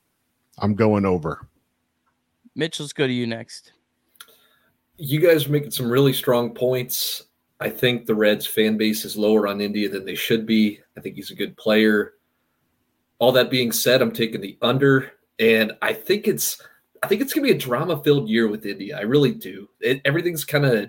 I'm 0.58 0.74
going 0.74 1.04
over. 1.04 1.48
Mitch, 2.54 2.78
let's 2.78 2.92
go 2.92 3.06
to 3.06 3.12
you 3.12 3.26
next. 3.26 3.72
You 4.96 5.20
guys 5.20 5.46
are 5.46 5.50
making 5.50 5.72
some 5.72 5.90
really 5.90 6.12
strong 6.12 6.54
points. 6.54 7.24
I 7.60 7.70
think 7.70 8.06
the 8.06 8.14
Reds 8.14 8.46
fan 8.46 8.76
base 8.76 9.04
is 9.04 9.16
lower 9.16 9.46
on 9.46 9.60
India 9.60 9.88
than 9.88 10.04
they 10.04 10.14
should 10.14 10.46
be. 10.46 10.80
I 10.96 11.00
think 11.00 11.16
he's 11.16 11.30
a 11.30 11.36
good 11.36 11.56
player. 11.56 12.14
All 13.18 13.32
that 13.32 13.50
being 13.50 13.72
said, 13.72 14.02
I'm 14.02 14.12
taking 14.12 14.40
the 14.40 14.58
under, 14.60 15.12
and 15.38 15.72
I 15.80 15.92
think 15.92 16.26
it's 16.28 16.60
I 17.02 17.06
think 17.06 17.20
it's 17.20 17.32
gonna 17.32 17.46
be 17.46 17.52
a 17.52 17.58
drama 17.58 18.02
filled 18.02 18.28
year 18.28 18.48
with 18.48 18.66
India. 18.66 18.98
I 18.98 19.02
really 19.02 19.32
do. 19.32 19.68
It, 19.80 20.00
everything's 20.04 20.44
kind 20.44 20.64
of 20.64 20.88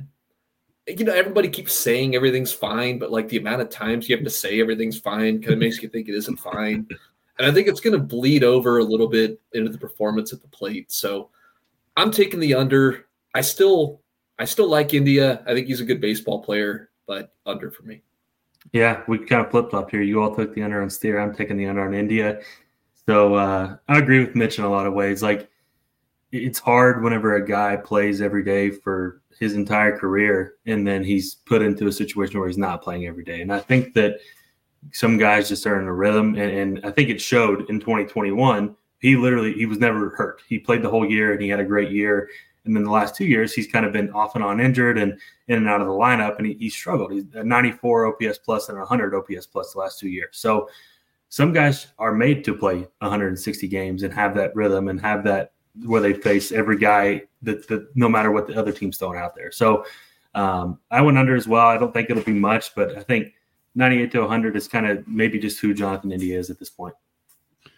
you 0.88 1.06
know 1.06 1.14
everybody 1.14 1.50
keeps 1.50 1.74
saying 1.74 2.16
everything's 2.16 2.54
fine, 2.54 3.00
but 3.00 3.12
like 3.12 3.30
the 3.30 3.38
amount 3.38 3.62
of 3.62 3.70
times 3.70 4.08
you 4.08 4.16
have 4.16 4.26
to 4.26 4.32
say 4.32 4.60
everything's 4.60 5.00
fine 5.00 5.42
kind 5.42 5.54
of 5.54 5.60
makes 5.60 5.82
you 5.82 5.90
think 5.90 6.08
it 6.08 6.16
isn't 6.16 6.38
fine. 6.38 6.88
And 7.38 7.48
I 7.48 7.52
think 7.52 7.68
it's 7.68 7.82
going 7.82 7.98
to 7.98 8.04
bleed 8.04 8.44
over 8.44 8.78
a 8.78 8.84
little 8.84 9.08
bit 9.08 9.42
into 9.54 9.70
the 9.70 9.78
performance 9.78 10.32
at 10.32 10.42
the 10.42 10.48
plate. 10.48 10.92
So 10.92 11.30
I'm 11.98 12.12
taking 12.12 12.40
the 12.40 12.54
under. 12.54 13.08
I 13.34 13.42
still 13.42 14.02
I 14.38 14.46
still 14.46 14.68
like 14.68 14.94
India. 14.94 15.44
I 15.46 15.54
think 15.54 15.68
he's 15.68 15.82
a 15.82 15.86
good 15.86 16.02
baseball 16.02 16.44
player, 16.44 16.90
but 17.08 17.34
under 17.46 17.72
for 17.72 17.84
me. 17.84 18.02
Yeah, 18.74 19.04
we 19.08 19.20
kind 19.20 19.46
of 19.46 19.52
flip 19.52 19.70
flop 19.70 19.92
here. 19.92 20.02
You 20.02 20.22
all 20.22 20.36
took 20.36 20.54
the 20.54 20.64
under 20.64 20.82
on 20.82 20.90
Steer. 20.90 21.20
I'm 21.20 21.34
taking 21.34 21.58
the 21.58 21.68
under 21.68 21.86
on 21.86 21.94
India. 21.94 22.42
So 23.08 23.36
uh, 23.36 23.78
I 23.88 23.98
agree 24.00 24.20
with 24.20 24.36
Mitch 24.36 24.58
in 24.58 24.66
a 24.66 24.70
lot 24.70 24.88
of 24.88 24.94
ways. 24.94 25.22
Like 25.22 25.50
it's 26.32 26.60
hard 26.60 27.04
whenever 27.04 27.36
a 27.36 27.46
guy 27.46 27.78
plays 27.78 28.22
every 28.22 28.44
day 28.44 28.72
for 28.72 29.22
his 29.40 29.54
entire 29.54 29.98
career 29.98 30.56
and 30.66 30.88
then 30.88 31.04
he's 31.04 31.36
put 31.36 31.62
into 31.62 31.88
a 31.88 31.92
situation 31.92 32.40
where 32.40 32.48
he's 32.48 32.58
not 32.58 32.82
playing 32.82 33.06
every 33.06 33.24
day. 33.24 33.42
And 33.42 33.54
I 33.54 33.60
think 33.60 33.94
that 33.94 34.20
some 34.92 35.18
guys 35.18 35.50
just 35.50 35.66
are 35.66 35.80
in 35.80 35.88
a 35.88 35.94
rhythm. 35.94 36.36
And, 36.36 36.52
and 36.52 36.86
I 36.86 36.92
think 36.92 37.10
it 37.10 37.22
showed 37.22 37.70
in 37.70 37.80
2021. 37.80 38.76
He 39.00 39.16
literally 39.16 39.54
he 39.54 39.66
was 39.66 39.78
never 39.78 40.10
hurt. 40.10 40.42
He 40.48 40.58
played 40.58 40.82
the 40.82 40.90
whole 40.90 41.10
year 41.10 41.34
and 41.34 41.42
he 41.42 41.50
had 41.50 41.60
a 41.60 41.66
great 41.66 41.92
year. 41.92 42.30
And 42.66 42.76
then 42.76 42.84
the 42.84 42.92
last 42.92 43.16
two 43.16 43.26
years, 43.26 43.54
he's 43.54 43.68
kind 43.68 43.86
of 43.86 43.94
been 43.94 44.10
off 44.12 44.36
and 44.36 44.44
on 44.44 44.60
injured 44.60 44.98
and 44.98 45.20
in 45.48 45.58
and 45.58 45.68
out 45.68 45.82
of 45.82 45.88
the 45.88 45.94
lineup, 45.94 46.38
and 46.38 46.48
he, 46.48 46.54
he 46.56 46.70
struggled. 46.70 47.12
He's 47.12 47.26
a 47.34 47.44
94 47.44 48.08
OPS 48.08 48.40
plus 48.40 48.70
and 48.70 48.78
100 48.78 49.16
OPS 49.16 49.46
plus 49.46 49.74
the 49.74 49.80
last 49.80 50.00
two 50.00 50.10
years. 50.10 50.38
So 50.38 50.70
some 51.30 51.54
guys 51.54 51.88
are 52.00 52.14
made 52.14 52.44
to 52.46 52.56
play 52.56 52.88
160 53.00 53.68
games 53.68 54.04
and 54.04 54.14
have 54.14 54.36
that 54.36 54.56
rhythm 54.56 54.88
and 54.88 55.00
have 55.02 55.24
that 55.26 55.52
where 55.84 56.02
they 56.02 56.14
face 56.14 56.52
every 56.52 56.78
guy 56.78 57.24
that, 57.42 57.68
that 57.68 57.94
no 57.96 58.08
matter 58.08 58.32
what 58.32 58.48
the 58.48 58.56
other 58.56 58.72
team's 58.72 58.98
throwing 58.98 59.20
out 59.20 59.36
there. 59.36 59.52
So 59.52 59.86
um, 60.34 60.80
I 60.92 61.02
went 61.02 61.18
under 61.18 61.36
as 61.36 61.48
well. 61.48 61.68
I 61.68 61.78
don't 61.78 61.94
think 61.94 62.10
it'll 62.10 62.24
be 62.24 62.34
much, 62.34 62.74
but 62.76 62.98
I 62.98 63.04
think 63.04 63.34
98 63.76 64.12
to 64.14 64.22
100 64.22 64.56
is 64.56 64.68
kind 64.68 64.88
of 64.88 65.06
maybe 65.08 65.38
just 65.38 65.60
who 65.60 65.74
Jonathan 65.74 66.12
India 66.12 66.40
is 66.40 66.50
at 66.50 66.60
this 66.60 66.70
point. 66.70 66.96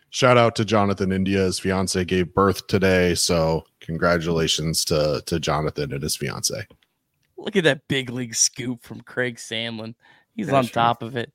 Shout 0.09 0.37
out 0.37 0.55
to 0.55 0.65
Jonathan 0.65 1.11
India. 1.11 1.39
His 1.39 1.59
fiance 1.59 2.03
gave 2.05 2.33
birth 2.33 2.67
today. 2.67 3.13
So 3.13 3.65
congratulations 3.81 4.85
to, 4.85 5.21
to 5.25 5.39
Jonathan 5.39 5.93
and 5.93 6.01
his 6.01 6.15
fiance. 6.15 6.65
Look 7.37 7.55
at 7.55 7.65
that 7.65 7.87
big 7.87 8.09
league 8.09 8.35
scoop 8.35 8.83
from 8.83 9.01
Craig 9.01 9.35
Sandlin. 9.35 9.95
He's 10.35 10.51
on 10.51 10.67
top 10.67 11.01
of 11.03 11.15
it. 11.15 11.31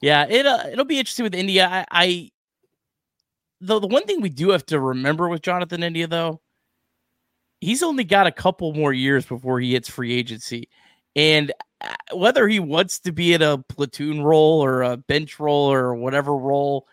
Yeah, 0.00 0.26
it 0.28 0.46
uh, 0.46 0.64
it'll 0.70 0.84
be 0.84 0.98
interesting 0.98 1.24
with 1.24 1.34
India. 1.34 1.68
I, 1.70 1.86
I 1.90 2.30
the 3.60 3.78
the 3.80 3.86
one 3.86 4.04
thing 4.04 4.20
we 4.20 4.28
do 4.28 4.50
have 4.50 4.66
to 4.66 4.78
remember 4.78 5.28
with 5.28 5.42
Jonathan 5.42 5.82
India 5.82 6.06
though, 6.06 6.40
he's 7.60 7.82
only 7.82 8.04
got 8.04 8.26
a 8.26 8.32
couple 8.32 8.74
more 8.74 8.92
years 8.92 9.24
before 9.24 9.58
he 9.58 9.72
hits 9.72 9.88
free 9.88 10.12
agency, 10.12 10.68
and 11.14 11.52
uh, 11.80 11.94
whether 12.14 12.46
he 12.46 12.60
wants 12.60 12.98
to 13.00 13.12
be 13.12 13.32
in 13.32 13.40
a 13.40 13.58
platoon 13.58 14.22
role 14.22 14.62
or 14.62 14.82
a 14.82 14.96
bench 14.98 15.40
role 15.40 15.72
or 15.72 15.94
whatever 15.94 16.36
role, 16.36 16.86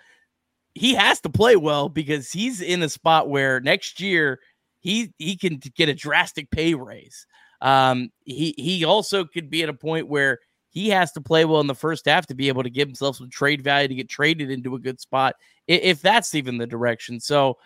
he 0.75 0.93
has 0.95 1.21
to 1.21 1.29
play 1.29 1.55
well 1.55 1.89
because 1.89 2.31
he's 2.31 2.61
in 2.61 2.81
a 2.83 2.89
spot 2.89 3.29
where 3.29 3.59
next 3.59 3.99
year 3.99 4.39
he 4.79 5.13
he 5.17 5.37
can 5.37 5.59
get 5.75 5.89
a 5.89 5.93
drastic 5.93 6.49
pay 6.51 6.73
raise. 6.73 7.25
Um, 7.61 8.09
he 8.25 8.53
he 8.57 8.83
also 8.83 9.25
could 9.25 9.49
be 9.49 9.63
at 9.63 9.69
a 9.69 9.73
point 9.73 10.07
where 10.07 10.39
he 10.69 10.89
has 10.89 11.11
to 11.13 11.21
play 11.21 11.45
well 11.45 11.61
in 11.61 11.67
the 11.67 11.75
first 11.75 12.05
half 12.05 12.25
to 12.27 12.35
be 12.35 12.47
able 12.47 12.63
to 12.63 12.69
give 12.69 12.87
himself 12.87 13.17
some 13.17 13.29
trade 13.29 13.63
value 13.63 13.87
to 13.87 13.95
get 13.95 14.09
traded 14.09 14.49
into 14.49 14.75
a 14.75 14.79
good 14.79 14.99
spot, 14.99 15.35
if 15.67 16.01
that's 16.01 16.33
even 16.35 16.57
the 16.57 16.65
direction. 16.67 17.19
So, 17.19 17.57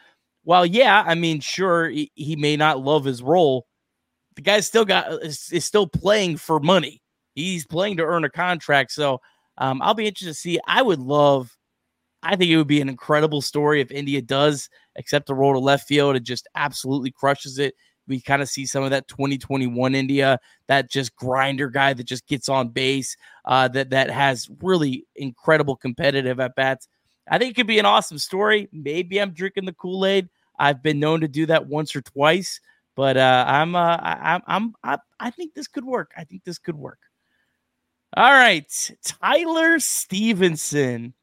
while 0.43 0.65
yeah, 0.65 1.03
I 1.07 1.15
mean, 1.15 1.39
sure, 1.39 1.89
he, 1.89 2.11
he 2.15 2.35
may 2.35 2.57
not 2.57 2.83
love 2.83 3.05
his 3.05 3.23
role. 3.23 3.65
the 4.35 4.41
guy's 4.43 4.67
still 4.67 4.85
got 4.85 5.11
is, 5.23 5.49
is 5.51 5.65
still 5.65 5.87
playing 5.87 6.37
for 6.37 6.59
money. 6.59 7.01
He's 7.33 7.65
playing 7.65 7.97
to 7.97 8.03
earn 8.03 8.23
a 8.23 8.29
contract. 8.29 8.91
So 8.91 9.19
um, 9.57 9.81
I'll 9.81 9.95
be 9.95 10.05
interested 10.07 10.27
to 10.27 10.33
see. 10.35 10.59
I 10.67 10.81
would 10.81 10.99
love. 10.99 11.56
I 12.23 12.35
think 12.35 12.51
it 12.51 12.57
would 12.57 12.67
be 12.67 12.81
an 12.81 12.89
incredible 12.89 13.41
story 13.41 13.81
if 13.81 13.91
India 13.91 14.21
does 14.21 14.69
accept 14.97 15.27
the 15.27 15.35
role 15.35 15.53
to 15.53 15.59
left 15.59 15.87
field 15.87 16.15
and 16.15 16.25
just 16.25 16.47
absolutely 16.55 17.11
crushes 17.11 17.59
it. 17.59 17.75
We 18.07 18.21
kind 18.21 18.41
of 18.41 18.49
see 18.49 18.65
some 18.65 18.83
of 18.83 18.89
that 18.91 19.07
2021 19.07 19.93
India, 19.93 20.39
that 20.67 20.89
just 20.89 21.15
grinder 21.15 21.69
guy 21.69 21.93
that 21.93 22.05
just 22.05 22.25
gets 22.27 22.47
on 22.47 22.69
base, 22.69 23.15
uh, 23.45 23.67
that 23.69 23.89
that 23.89 24.09
has 24.09 24.49
really 24.61 25.05
incredible 25.15 25.75
competitive 25.75 26.39
at 26.39 26.55
bats. 26.55 26.87
I 27.29 27.37
think 27.37 27.51
it 27.51 27.55
could 27.55 27.67
be 27.67 27.79
an 27.79 27.85
awesome 27.85 28.17
story. 28.17 28.69
Maybe 28.71 29.19
I'm 29.19 29.31
drinking 29.31 29.65
the 29.65 29.73
Kool 29.73 30.05
Aid. 30.05 30.29
I've 30.57 30.81
been 30.81 30.99
known 30.99 31.21
to 31.21 31.27
do 31.27 31.45
that 31.47 31.67
once 31.67 31.95
or 31.95 32.01
twice, 32.01 32.61
but 32.95 33.17
uh, 33.17 33.45
I'm 33.47 33.75
uh, 33.75 33.97
I, 33.99 34.41
I'm 34.47 34.73
I, 34.83 34.97
I 35.19 35.29
think 35.29 35.53
this 35.53 35.67
could 35.67 35.85
work. 35.85 36.11
I 36.17 36.23
think 36.23 36.43
this 36.43 36.57
could 36.57 36.75
work. 36.75 36.99
All 38.15 38.31
right, 38.31 38.91
Tyler 39.03 39.79
Stephenson, 39.79 41.13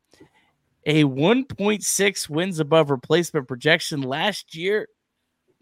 a 0.87 1.05
1.6 1.05 2.29
wins 2.29 2.59
above 2.61 2.91
replacement 2.91 3.49
projection 3.49 4.03
last 4.03 4.55
year, 4.55 4.89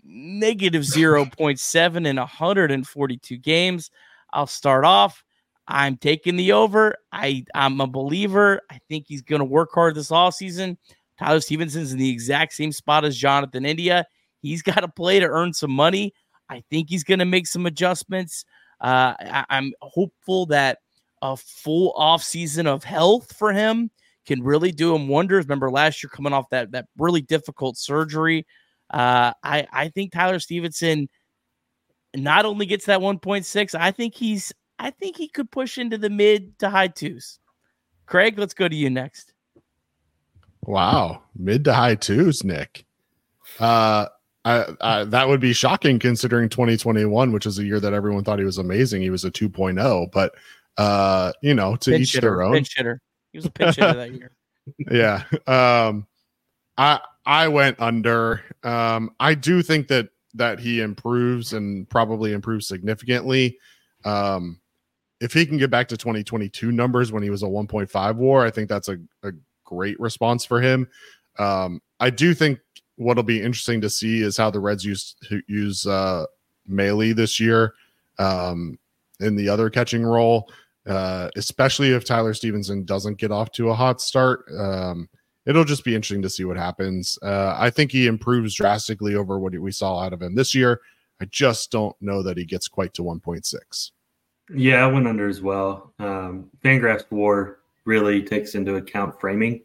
negative 0.05 0.83
0.7 0.83 2.07
in 2.07 2.17
142 2.17 3.37
games. 3.39 3.91
I'll 4.33 4.47
start 4.47 4.85
off. 4.85 5.25
I'm 5.69 5.97
taking 5.97 6.37
the 6.37 6.53
over. 6.53 6.97
I, 7.13 7.45
I'm 7.55 7.81
a 7.81 7.87
believer. 7.87 8.63
I 8.71 8.81
think 8.89 9.07
he's 9.07 9.23
going 9.23 9.39
to 9.39 9.45
work 9.45 9.71
hard 9.73 9.95
this 9.95 10.11
all 10.11 10.33
season. 10.33 10.77
Tyler 11.19 11.41
Stephenson's 11.41 11.93
in 11.93 11.99
the 11.99 12.11
exact 12.11 12.53
same 12.53 12.73
spot 12.73 13.05
as 13.05 13.17
Jonathan 13.17 13.65
India. 13.65 14.05
He's 14.41 14.63
got 14.63 14.81
to 14.81 14.89
play 14.89 15.21
to 15.21 15.27
earn 15.27 15.53
some 15.53 15.71
money. 15.71 16.15
I 16.49 16.65
think 16.69 16.91
he's 16.91 17.05
going 17.05 17.21
to 17.21 17.25
make 17.25 17.47
some 17.47 17.67
adjustments. 17.67 18.45
Uh, 18.81 19.15
I, 19.21 19.45
I'm 19.49 19.73
hopeful 19.81 20.47
that 20.47 20.79
a 21.23 21.37
full 21.37 21.93
off 21.93 22.25
season 22.25 22.67
of 22.67 22.83
health 22.83 23.37
for 23.37 23.53
him 23.53 23.91
can 24.27 24.43
really 24.43 24.73
do 24.73 24.95
him 24.95 25.09
wonders. 25.09 25.45
Remember 25.45 25.71
last 25.71 26.03
year 26.03 26.11
coming 26.11 26.33
off 26.33 26.49
that 26.51 26.73
that 26.73 26.87
really 26.99 27.23
difficult 27.23 27.77
surgery. 27.77 28.47
Uh, 28.91 29.33
I 29.43 29.67
I 29.73 29.89
think 29.89 30.13
Tyler 30.13 30.39
Stephenson 30.39 31.09
not 32.15 32.45
only 32.45 32.67
gets 32.67 32.87
that 32.87 33.01
1.6, 33.01 33.75
I 33.75 33.91
think 33.91 34.15
he's 34.15 34.53
I 34.79 34.91
think 34.91 35.17
he 35.17 35.29
could 35.29 35.51
push 35.51 35.79
into 35.79 35.99
the 35.99 36.11
mid 36.11 36.59
to 36.59 36.69
high 36.69 36.89
twos. 36.89 37.39
Craig, 38.07 38.39
let's 38.39 38.55
go 38.55 38.69
to 38.69 38.77
you 38.77 38.91
next. 38.91 39.33
Wow, 40.65 41.23
mid 41.37 41.65
to 41.65 41.75
high 41.75 41.95
twos, 41.95 42.45
Nick. 42.45 42.85
Uh, 43.59 44.07
I, 44.45 44.67
I, 44.81 45.05
that 45.05 45.29
would 45.29 45.41
be 45.41 45.53
shocking 45.53 45.99
considering 45.99 46.49
2021, 46.49 47.33
which 47.33 47.47
is 47.47 47.59
a 47.59 47.65
year 47.65 47.81
that 47.81 47.93
everyone 47.93 48.25
thought 48.25 48.39
he 48.39 48.45
was 48.45 48.59
amazing. 48.59 49.03
He 49.03 49.11
was 49.11 49.25
a 49.25 49.31
2.0, 49.31 50.11
but 50.13 50.35
uh, 50.77 51.33
you 51.43 51.55
know, 51.55 51.77
to 51.77 51.91
pinch 51.91 52.03
each 52.03 52.13
hitter, 52.15 52.31
their 52.31 52.43
own. 52.43 52.55
Pinch 52.55 52.77
hitter. 52.77 53.01
He 53.33 53.39
was 53.39 53.47
a 53.47 53.51
pinch 53.51 53.77
hitter 53.77 53.95
that 53.95 54.13
year. 54.13 54.33
Yeah. 54.93 55.25
Um, 55.49 56.07
I 56.79 57.01
I 57.27 57.49
went 57.49 57.81
under. 57.81 58.43
Um, 58.63 59.11
I 59.19 59.35
do 59.35 59.61
think 59.61 59.89
that 59.89 60.11
that 60.35 60.61
he 60.61 60.81
improves 60.81 61.53
and 61.53 61.89
probably 61.89 62.33
improves 62.33 62.69
significantly. 62.69 63.59
Um, 64.05 64.61
if 65.21 65.33
he 65.33 65.45
can 65.47 65.59
get 65.59 65.71
back 65.71 65.89
to 65.89 65.97
2022 65.97 66.73
numbers 66.73 67.13
when 67.13 67.23
he 67.23 67.31
was 67.31 67.43
a 67.43 67.47
1.5 67.47 68.17
war, 68.17 68.45
I 68.45 68.51
think 68.51 68.69
that's 68.69 68.89
a, 68.89 68.99
a 69.23 69.33
great 69.65 69.99
response 70.01 70.45
for 70.45 70.61
him. 70.61 70.89
Um, 71.39 71.81
I 72.01 72.11
do 72.11 72.35
think 72.35 72.59
what'll 72.97 73.23
be 73.23 73.41
interesting 73.41 73.81
to 73.83 73.91
see 73.91 74.23
is 74.23 74.37
how 74.37 74.51
the 74.51 74.61
Reds 74.61 74.85
use 74.85 75.15
use 75.49 75.87
uh, 75.87 76.27
Maile 76.67 77.15
this 77.15 77.41
year 77.41 77.75
um, 78.19 78.79
in 79.21 79.37
the 79.37 79.49
other 79.49 79.71
catching 79.71 80.03
role, 80.03 80.51
uh, 80.87 81.29
especially 81.37 81.91
if 81.91 82.05
Tyler 82.05 82.35
Stephenson 82.35 82.85
doesn't 82.85 83.19
get 83.19 83.31
off 83.31 83.53
to 83.53 83.71
a 83.71 83.75
hot 83.75 84.01
start. 84.01 84.45
Um, 84.57 85.09
it'll 85.47 85.65
just 85.65 85.85
be 85.85 85.95
interesting 85.95 86.23
to 86.23 86.31
see 86.31 86.45
what 86.45 86.57
happens. 86.57 87.19
Uh, 87.23 87.57
I 87.59 87.71
think 87.71 87.91
he 87.91 88.07
improves 88.07 88.55
drastically 88.55 89.15
over 89.15 89.39
what 89.39 89.59
we 89.59 89.73
saw 89.73 90.01
out 90.01 90.13
of 90.13 90.23
him 90.23 90.35
this 90.35 90.55
year. 90.55 90.81
I 91.21 91.27
just 91.27 91.71
don't 91.71 91.95
know 92.01 92.23
that 92.23 92.37
he 92.37 92.45
gets 92.45 92.69
quite 92.69 92.95
to 92.95 93.03
1.6. 93.03 93.91
Yeah, 94.55 94.85
I 94.85 94.87
went 94.89 95.07
under 95.07 95.29
as 95.29 95.41
well. 95.41 95.93
Um, 95.99 96.51
Fangraphs 96.65 97.05
WAR 97.11 97.59
really 97.85 98.23
takes 98.23 98.55
into 98.55 98.77
account 98.77 99.21
framing 99.21 99.63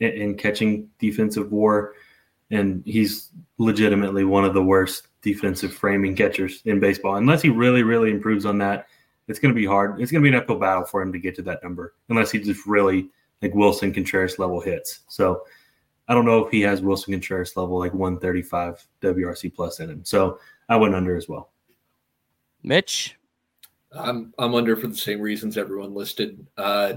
and, 0.00 0.38
catching 0.38 0.88
defensive 0.98 1.52
WAR, 1.52 1.94
and 2.50 2.82
he's 2.86 3.30
legitimately 3.58 4.24
one 4.24 4.44
of 4.44 4.54
the 4.54 4.62
worst 4.62 5.08
defensive 5.20 5.74
framing 5.74 6.16
catchers 6.16 6.62
in 6.64 6.80
baseball. 6.80 7.16
Unless 7.16 7.42
he 7.42 7.48
really, 7.48 7.82
really 7.82 8.10
improves 8.10 8.46
on 8.46 8.58
that, 8.58 8.86
it's 9.28 9.38
going 9.38 9.54
to 9.54 9.58
be 9.58 9.66
hard. 9.66 10.00
It's 10.00 10.10
going 10.10 10.22
to 10.22 10.30
be 10.30 10.34
an 10.34 10.42
uphill 10.42 10.58
battle 10.58 10.84
for 10.84 11.02
him 11.02 11.12
to 11.12 11.18
get 11.18 11.34
to 11.36 11.42
that 11.42 11.62
number, 11.62 11.94
unless 12.08 12.30
he 12.30 12.38
just 12.38 12.66
really 12.66 13.10
like 13.42 13.52
Willson 13.52 13.94
Contreras 13.94 14.38
level 14.38 14.60
hits. 14.60 15.00
So 15.08 15.42
I 16.08 16.14
don't 16.14 16.26
know 16.26 16.44
if 16.44 16.50
he 16.50 16.60
has 16.62 16.80
Willson 16.80 17.12
Contreras 17.12 17.56
level 17.56 17.78
like 17.78 17.94
135 17.94 18.84
WRC 19.02 19.54
plus 19.54 19.80
in 19.80 19.90
him. 19.90 20.04
So 20.04 20.38
I 20.68 20.76
went 20.76 20.94
under 20.94 21.16
as 21.16 21.28
well. 21.28 21.50
Mitch, 22.62 23.16
I'm 23.92 24.34
I'm 24.38 24.54
under 24.54 24.76
for 24.76 24.86
the 24.86 24.96
same 24.96 25.20
reasons 25.20 25.56
everyone 25.56 25.94
listed. 25.94 26.46
Uh, 26.56 26.94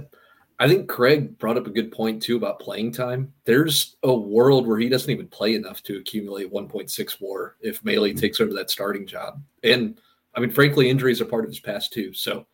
I 0.59 0.67
think 0.67 0.87
Craig 0.87 1.37
brought 1.39 1.57
up 1.57 1.67
a 1.67 1.71
good 1.71 1.91
point 1.91 2.21
too 2.21 2.37
about 2.37 2.59
playing 2.59 2.91
time. 2.91 3.33
There's 3.45 3.95
a 4.03 4.13
world 4.13 4.67
where 4.67 4.77
he 4.77 4.87
doesn't 4.87 5.09
even 5.09 5.27
play 5.27 5.55
enough 5.55 5.81
to 5.83 5.97
accumulate 5.97 6.51
1.6 6.51 7.17
WAR 7.19 7.55
if 7.59 7.83
Maile 7.83 8.03
mm-hmm. 8.03 8.17
takes 8.17 8.39
over 8.39 8.53
that 8.53 8.69
starting 8.69 9.07
job. 9.07 9.41
And 9.63 9.99
I 10.35 10.39
mean, 10.39 10.51
frankly, 10.51 10.89
injuries 10.89 11.21
are 11.21 11.25
part 11.25 11.43
of 11.43 11.49
his 11.49 11.59
past 11.59 11.93
too. 11.93 12.13
So 12.13 12.47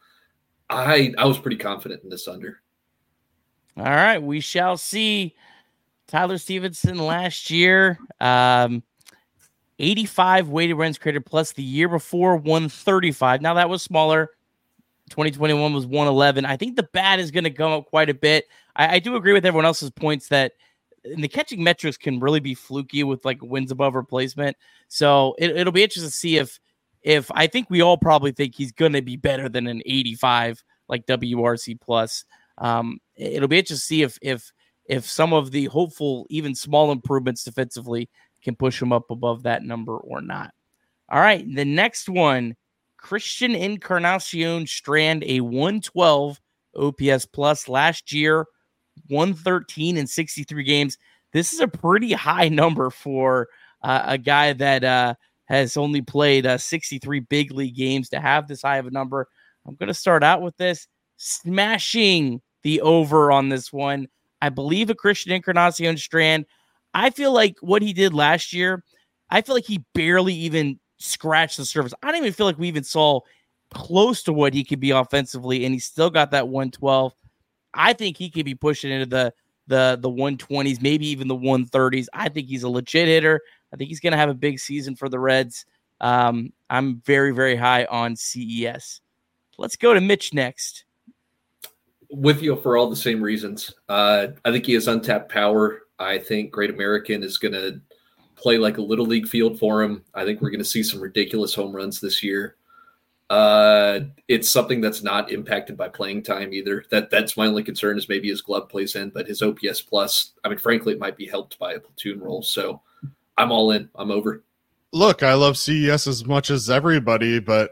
I 0.70 1.14
I 1.18 1.26
was 1.26 1.40
pretty 1.40 1.58
confident 1.58 2.04
in 2.04 2.10
this 2.10 2.28
under. 2.28 2.62
All 3.78 3.84
right, 3.86 4.22
we 4.22 4.40
shall 4.40 4.78
see. 4.78 5.36
Tyler 6.08 6.40
Stephenson 6.40 6.98
last 6.98 7.52
year, 7.52 8.00
um, 8.20 8.82
85 9.78 10.50
weighted 10.50 10.76
runs 10.76 10.98
created 10.98 11.24
plus 11.26 11.54
the 11.54 11.64
year 11.64 11.88
before 11.88 12.36
135. 12.36 13.42
Now 13.42 13.54
that 13.54 13.70
was 13.70 13.84
smaller. 13.84 14.32
2021 15.12 15.74
was 15.74 15.86
111. 15.86 16.46
I 16.46 16.58
think 16.58 16.76
the 16.76 16.84
bat 16.94 17.20
is 17.20 17.32
going 17.32 17.44
to 17.44 17.50
go 17.50 17.78
up 17.78 17.86
quite 17.86 18.10
a 18.10 18.14
bit. 18.14 18.46
I, 18.76 18.96
I, 18.96 19.00
do 19.00 19.16
agree 19.16 19.34
with 19.34 19.46
everyone 19.46 19.66
else's 19.66 19.90
points 19.90 20.28
that 20.28 20.54
the 21.04 21.28
catching 21.28 21.64
metrics 21.64 21.98
can 21.98 22.20
really 22.20 22.40
be 22.40 22.54
fluky 22.54 23.04
with 23.04 23.26
like 23.26 23.42
wins 23.42 23.72
above 23.72 23.96
replacement. 23.96 24.56
So 24.88 25.36
it, 25.40 25.58
it'll 25.58 25.74
be 25.74 25.84
interesting 25.84 26.10
to 26.10 26.16
see 26.16 26.38
if 26.38 26.60
if 27.02 27.32
I 27.34 27.48
think 27.48 27.70
we 27.70 27.82
all 27.82 27.98
probably 27.98 28.32
think 28.32 28.56
he's 28.56 28.72
going 28.72 28.94
to 28.94 29.02
be 29.02 29.16
better 29.16 29.50
than 29.50 29.68
an 29.68 29.82
85 29.86 30.64
like 30.88 31.06
WRC 31.06 31.80
plus. 31.80 32.26
Um, 32.58 33.00
it'll 33.16 33.48
be 33.48 33.60
interesting 33.60 33.76
to 33.76 33.82
see 33.82 34.02
if 34.02 34.18
if 34.22 34.52
if 34.86 35.06
some 35.06 35.34
of 35.34 35.52
the 35.52 35.66
hopeful 35.66 36.26
even 36.30 36.56
small 36.56 36.92
improvements 36.92 37.44
defensively 37.44 38.10
can 38.44 38.56
push 38.56 38.82
him 38.82 38.92
up 38.92 39.12
above 39.12 39.44
that 39.44 39.64
number 39.64 39.96
or 39.98 40.22
not. 40.22 40.52
All 41.10 41.20
right, 41.20 41.46
the 41.56 41.66
next 41.66 42.10
one, 42.10 42.56
Christian 42.98 43.56
Encarnacion 43.56 44.68
Strand, 44.68 45.24
a 45.26 45.42
112 45.42 46.40
OPS 46.76 47.26
plus 47.26 47.68
last 47.68 48.12
year, 48.12 48.46
113 49.08 49.98
in 49.98 50.08
63 50.08 50.64
games. 50.64 50.98
This 51.32 51.54
is 51.54 51.60
a 51.60 51.68
pretty 51.68 52.14
high 52.14 52.50
number 52.50 52.90
for 52.90 53.48
uh, 53.82 54.04
a 54.06 54.18
guy 54.18 54.54
that 54.54 54.84
uh, 54.84 55.16
has 55.50 55.76
only 55.76 56.02
played 56.02 56.46
uh, 56.46 56.58
63 56.58 57.20
big 57.22 57.52
league 57.52 57.76
games 57.76 58.10
to 58.10 58.20
have 58.20 58.48
this 58.48 58.62
high 58.62 58.78
of 58.78 58.88
a 58.88 58.92
number. 58.92 59.28
I'm 59.68 59.76
going 59.76 59.88
to 59.88 59.94
start 59.94 60.24
out 60.24 60.42
with 60.42 60.56
this 60.58 60.88
smashing 61.18 62.42
the 62.64 62.82
over 62.82 63.32
on 63.32 63.50
this 63.50 63.74
one. 63.74 64.08
I 64.42 64.50
believe 64.50 64.90
a 64.90 64.96
Christian 64.96 65.34
Encarnacion 65.34 65.98
Strand 65.98 66.46
I 66.94 67.10
feel 67.10 67.34
like 67.34 67.58
what 67.62 67.82
he 67.82 67.94
did 67.94 68.14
last 68.14 68.54
year, 68.54 68.84
I 69.30 69.42
feel 69.42 69.56
like 69.56 69.66
he 69.66 69.84
barely 69.94 70.34
even 70.34 70.80
scratched 70.98 71.58
the 71.58 71.66
surface. 71.66 71.94
I 72.02 72.08
don't 72.08 72.22
even 72.22 72.34
feel 72.34 72.46
like 72.46 72.58
we 72.58 72.68
even 72.68 72.84
saw 72.84 73.22
close 73.74 74.24
to 74.24 74.34
what 74.34 74.54
he 74.54 74.64
could 74.64 74.80
be 74.80 74.92
offensively, 74.92 75.66
and 75.66 75.74
he 75.74 75.80
still 75.80 76.10
got 76.10 76.32
that 76.32 76.48
112. 76.48 77.14
I 77.74 77.94
think 77.94 78.18
he 78.18 78.30
could 78.30 78.46
be 78.46 78.56
pushing 78.56 78.92
into 78.92 79.06
the 79.06 79.34
the 79.68 80.00
the 80.02 80.10
120s, 80.10 80.82
maybe 80.82 81.08
even 81.08 81.28
the 81.28 81.36
130s. 81.36 82.08
I 82.14 82.30
think 82.30 82.48
he's 82.48 82.64
a 82.64 82.70
legit 82.70 83.08
hitter. 83.08 83.42
I 83.74 83.78
think 83.78 83.90
he's 83.90 84.00
going 84.00 84.12
to 84.12 84.18
have 84.18 84.30
a 84.30 84.36
big 84.36 84.60
season 84.60 84.96
for 84.96 85.10
the 85.10 85.20
Reds. 85.20 85.66
Um, 86.02 86.54
I'm 86.70 87.02
very 87.06 87.32
very 87.32 87.56
high 87.56 87.86
on 87.86 88.16
CES. 88.16 89.02
Let's 89.58 89.76
go 89.76 89.94
to 89.94 90.02
Mitch 90.02 90.34
next. 90.34 90.86
With 92.12 92.42
you 92.42 92.56
for 92.56 92.78
all 92.78 92.90
the 92.90 92.96
same 92.96 93.22
reasons. 93.22 93.74
Uh, 93.88 94.28
I 94.44 94.52
think 94.52 94.66
he 94.66 94.74
has 94.74 94.88
untapped 94.88 95.32
power. 95.32 95.82
I 96.00 96.18
think 96.18 96.52
Great 96.52 96.70
American 96.70 97.24
is 97.24 97.38
going 97.38 97.54
to 97.54 97.82
play 98.36 98.58
like 98.58 98.78
a 98.78 98.82
little 98.82 99.06
league 99.06 99.28
field 99.28 99.60
for 99.60 99.84
him. 99.84 100.04
I 100.16 100.24
think 100.24 100.42
we're 100.42 100.50
going 100.50 100.60
to 100.60 100.66
see 100.66 100.82
some 100.82 101.02
ridiculous 101.02 101.54
home 101.54 101.76
runs 101.76 102.00
this 102.00 102.24
year. 102.24 102.56
Uh, 103.30 104.00
it's 104.28 104.50
something 104.50 104.82
that's 104.82 105.04
not 105.04 105.32
impacted 105.32 105.78
by 105.78 105.88
playing 105.88 106.24
time 106.24 106.52
either. 106.52 106.84
That 106.90 107.12
that's 107.12 107.38
my 107.38 107.46
only 107.46 107.64
concern 107.64 107.98
is 107.98 108.10
maybe 108.10 108.30
his 108.30 108.42
glove 108.42 108.70
plays 108.70 108.96
in, 108.96 109.10
but 109.10 109.28
his 109.28 109.44
OPS 109.44 109.82
plus. 109.82 110.32
I 110.44 110.50
mean, 110.50 110.58
frankly, 110.58 110.94
it 110.94 111.00
might 111.00 111.18
be 111.18 111.28
helped 111.28 111.60
by 111.60 111.74
a 111.74 111.80
platoon 111.80 112.22
role. 112.22 112.42
So 112.42 112.82
I'm 113.40 113.52
all 113.52 113.72
in. 113.72 113.90
I'm 113.96 114.12
over. 114.12 114.44
Look, 114.92 115.24
I 115.24 115.34
love 115.34 115.58
CES 115.58 116.06
as 116.06 116.26
much 116.26 116.52
as 116.52 116.70
everybody, 116.70 117.40
but 117.40 117.72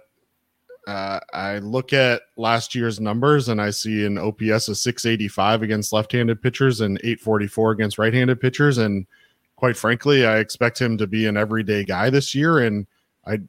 Uh, 0.88 1.20
I 1.34 1.58
look 1.58 1.92
at 1.92 2.22
last 2.38 2.74
year's 2.74 2.98
numbers 3.02 3.50
and 3.50 3.62
I 3.62 3.72
see 3.72 4.06
an 4.06 4.18
OPS 4.18 4.70
of 4.70 4.78
685 4.78 5.62
against 5.62 5.92
left-handed 5.92 6.42
pitchers 6.42 6.80
and 6.80 6.98
844 7.00 7.72
against 7.72 7.98
right-handed 7.98 8.40
pitchers. 8.40 8.78
And 8.78 9.06
quite 9.58 9.76
frankly, 9.76 10.26
I 10.26 10.38
expect 10.38 10.80
him 10.80 10.98
to 10.98 11.06
be 11.06 11.26
an 11.26 11.36
everyday 11.36 11.84
guy 11.84 12.10
this 12.10 12.34
year. 12.34 12.60
And 12.60 12.88
I 13.26 13.40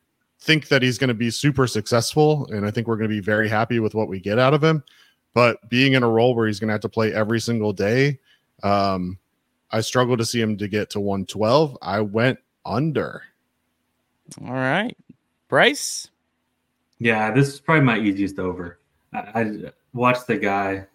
think 0.41 0.67
that 0.67 0.83
he's 0.83 0.99
going 0.99 1.09
to 1.09 1.15
be 1.15 1.31
super 1.31 1.69
successful. 1.69 2.49
And 2.49 2.67
I 2.67 2.73
think 2.73 2.89
we're 2.89 2.97
going 2.97 3.09
to 3.11 3.17
be 3.17 3.21
very 3.21 3.49
happy 3.49 3.79
with 3.79 3.95
what 3.95 4.09
we 4.09 4.19
get 4.19 4.41
out 4.41 4.53
of 4.53 4.65
him. 4.65 4.83
But 5.33 5.59
being 5.69 5.93
in 5.93 6.03
a 6.03 6.11
role 6.11 6.35
where 6.35 6.49
he's 6.49 6.59
going 6.59 6.69
to 6.69 6.75
have 6.75 6.81
to 6.81 6.89
play 6.89 7.15
every 7.15 7.39
single 7.39 7.73
day, 7.73 8.19
um, 8.65 9.17
I 9.71 9.81
struggled 9.81 10.19
to 10.19 10.25
see 10.25 10.41
him 10.41 10.57
to 10.59 10.69
get 10.69 10.91
to 10.91 11.01
112. 11.01 11.79
I 11.83 12.01
went 12.01 12.39
under. 12.65 13.23
All 14.43 14.53
right. 14.53 14.97
Bryce? 15.49 16.09
Yeah, 16.99 17.31
this 17.31 17.49
is 17.49 17.61
probably 17.61 17.85
my 17.85 17.99
easiest 17.99 18.39
over. 18.39 18.79
I, 19.13 19.19
I 19.35 19.73
watched 19.93 20.27
the 20.27 20.37
guy 20.37 20.87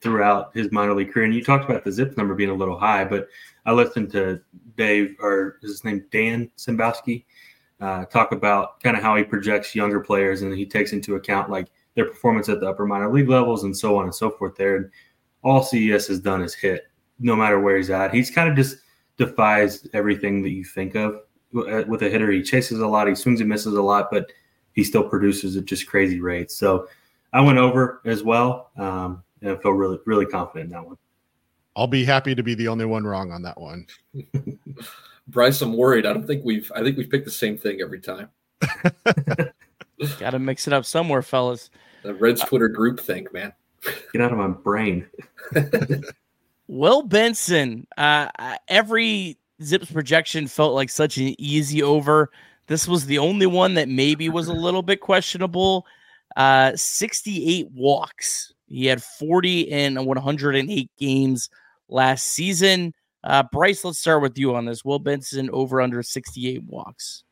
throughout 0.00 0.50
his 0.54 0.70
minor 0.72 0.94
league 0.94 1.12
career, 1.12 1.24
and 1.24 1.34
you 1.34 1.42
talked 1.42 1.68
about 1.68 1.84
the 1.84 1.92
zip 1.92 2.16
number 2.16 2.34
being 2.34 2.50
a 2.50 2.54
little 2.54 2.78
high, 2.78 3.04
but 3.04 3.28
I 3.64 3.72
listened 3.72 4.12
to 4.12 4.40
Dave, 4.76 5.16
or 5.20 5.58
is 5.62 5.70
his 5.70 5.84
name 5.84 6.04
Dan 6.10 6.50
Szymborski, 6.56 7.24
uh, 7.80 8.04
talk 8.06 8.32
about 8.32 8.80
kind 8.80 8.96
of 8.96 9.02
how 9.02 9.16
he 9.16 9.24
projects 9.24 9.74
younger 9.74 10.00
players, 10.00 10.42
and 10.42 10.56
he 10.56 10.66
takes 10.66 10.92
into 10.92 11.16
account 11.16 11.50
like 11.50 11.68
their 11.94 12.06
performance 12.06 12.48
at 12.48 12.60
the 12.60 12.68
upper 12.68 12.86
minor 12.86 13.12
league 13.12 13.28
levels 13.28 13.64
and 13.64 13.76
so 13.76 13.96
on 13.96 14.04
and 14.04 14.14
so 14.14 14.30
forth. 14.30 14.56
There, 14.56 14.76
and 14.76 14.90
all 15.42 15.62
CES 15.62 16.06
has 16.08 16.20
done 16.20 16.42
is 16.42 16.54
hit, 16.54 16.86
no 17.18 17.36
matter 17.36 17.60
where 17.60 17.76
he's 17.76 17.90
at. 17.90 18.12
He's 18.12 18.30
kind 18.30 18.48
of 18.48 18.56
just 18.56 18.78
defies 19.16 19.86
everything 19.92 20.42
that 20.42 20.50
you 20.50 20.64
think 20.64 20.94
of 20.94 21.20
with 21.52 22.02
a 22.02 22.08
hitter. 22.08 22.30
He 22.30 22.42
chases 22.42 22.80
a 22.80 22.86
lot, 22.86 23.08
he 23.08 23.14
swings 23.14 23.40
and 23.40 23.48
misses 23.48 23.74
a 23.74 23.82
lot, 23.82 24.10
but 24.10 24.30
he 24.72 24.84
still 24.84 25.08
produces 25.08 25.56
at 25.56 25.64
just 25.64 25.86
crazy 25.86 26.20
rates. 26.20 26.56
So 26.56 26.88
I 27.32 27.40
went 27.40 27.58
over 27.58 28.02
as 28.04 28.22
well, 28.22 28.70
um, 28.76 29.22
and 29.40 29.52
I 29.52 29.56
feel 29.56 29.72
really 29.72 29.98
really 30.04 30.26
confident 30.26 30.66
in 30.66 30.72
that 30.72 30.86
one. 30.86 30.96
I'll 31.76 31.86
be 31.86 32.04
happy 32.04 32.34
to 32.34 32.42
be 32.42 32.54
the 32.54 32.68
only 32.68 32.86
one 32.86 33.04
wrong 33.04 33.32
on 33.32 33.42
that 33.42 33.60
one. 33.60 33.86
Bryce, 35.28 35.60
I'm 35.60 35.76
worried. 35.76 36.06
I 36.06 36.12
don't 36.12 36.26
think 36.26 36.44
we've. 36.44 36.70
I 36.74 36.82
think 36.82 36.96
we've 36.96 37.10
picked 37.10 37.24
the 37.24 37.30
same 37.30 37.58
thing 37.58 37.80
every 37.80 38.00
time. 38.00 38.28
Got 40.18 40.30
to 40.30 40.38
mix 40.38 40.66
it 40.66 40.72
up 40.72 40.84
somewhere, 40.84 41.22
fellas. 41.22 41.70
The 42.02 42.14
Reds 42.14 42.42
Twitter 42.42 42.68
group 42.68 43.00
think, 43.00 43.32
man. 43.32 43.52
Get 44.12 44.22
out 44.22 44.32
of 44.32 44.38
my 44.38 44.48
brain. 44.48 45.06
Will 46.68 47.02
Benson. 47.02 47.86
Uh, 47.96 48.28
every 48.68 49.38
ZiPS 49.62 49.92
projection 49.92 50.46
felt 50.46 50.74
like 50.74 50.90
such 50.90 51.18
an 51.18 51.34
easy 51.38 51.82
over. 51.82 52.30
This 52.66 52.88
was 52.88 53.06
the 53.06 53.18
only 53.18 53.46
one 53.46 53.74
that 53.74 53.88
maybe 53.88 54.28
was 54.28 54.48
a 54.48 54.52
little 54.52 54.82
bit 54.82 55.00
questionable. 55.00 55.86
Uh, 56.36 56.72
68 56.74 57.68
walks. 57.72 58.52
He 58.66 58.86
had 58.86 59.02
40 59.02 59.60
in 59.62 60.04
108 60.04 60.90
games 60.98 61.48
last 61.88 62.26
season. 62.26 62.92
Uh, 63.22 63.44
Bryce, 63.52 63.84
let's 63.84 63.98
start 63.98 64.22
with 64.22 64.36
you 64.36 64.54
on 64.54 64.64
this. 64.64 64.84
Will 64.84 64.98
Benson 64.98 65.48
over 65.52 65.80
under 65.80 66.02
68 66.02 66.64
walks. 66.64 67.24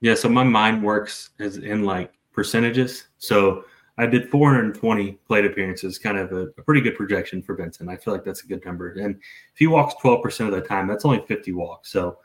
Yeah, 0.00 0.14
so 0.14 0.28
my 0.28 0.44
mind 0.44 0.82
works 0.82 1.30
as 1.38 1.58
in 1.58 1.84
like 1.84 2.12
percentages. 2.32 3.08
So 3.18 3.64
I 4.00 4.06
did 4.06 4.30
420 4.30 5.12
plate 5.26 5.44
appearances, 5.44 5.98
kind 5.98 6.16
of 6.16 6.32
a, 6.32 6.46
a, 6.58 6.62
pretty 6.62 6.80
good 6.80 6.96
projection 6.96 7.42
for 7.42 7.54
Benson. 7.54 7.86
I 7.90 7.96
feel 7.96 8.14
like 8.14 8.24
that's 8.24 8.42
a 8.42 8.46
good 8.46 8.64
number. 8.64 8.92
And 8.92 9.16
if 9.16 9.58
he 9.58 9.66
walks 9.66 9.94
12% 10.02 10.46
of 10.46 10.52
the 10.52 10.62
time, 10.62 10.86
that's 10.86 11.04
only 11.04 11.22
50 11.28 11.52
walks. 11.52 11.92
So 11.92 12.16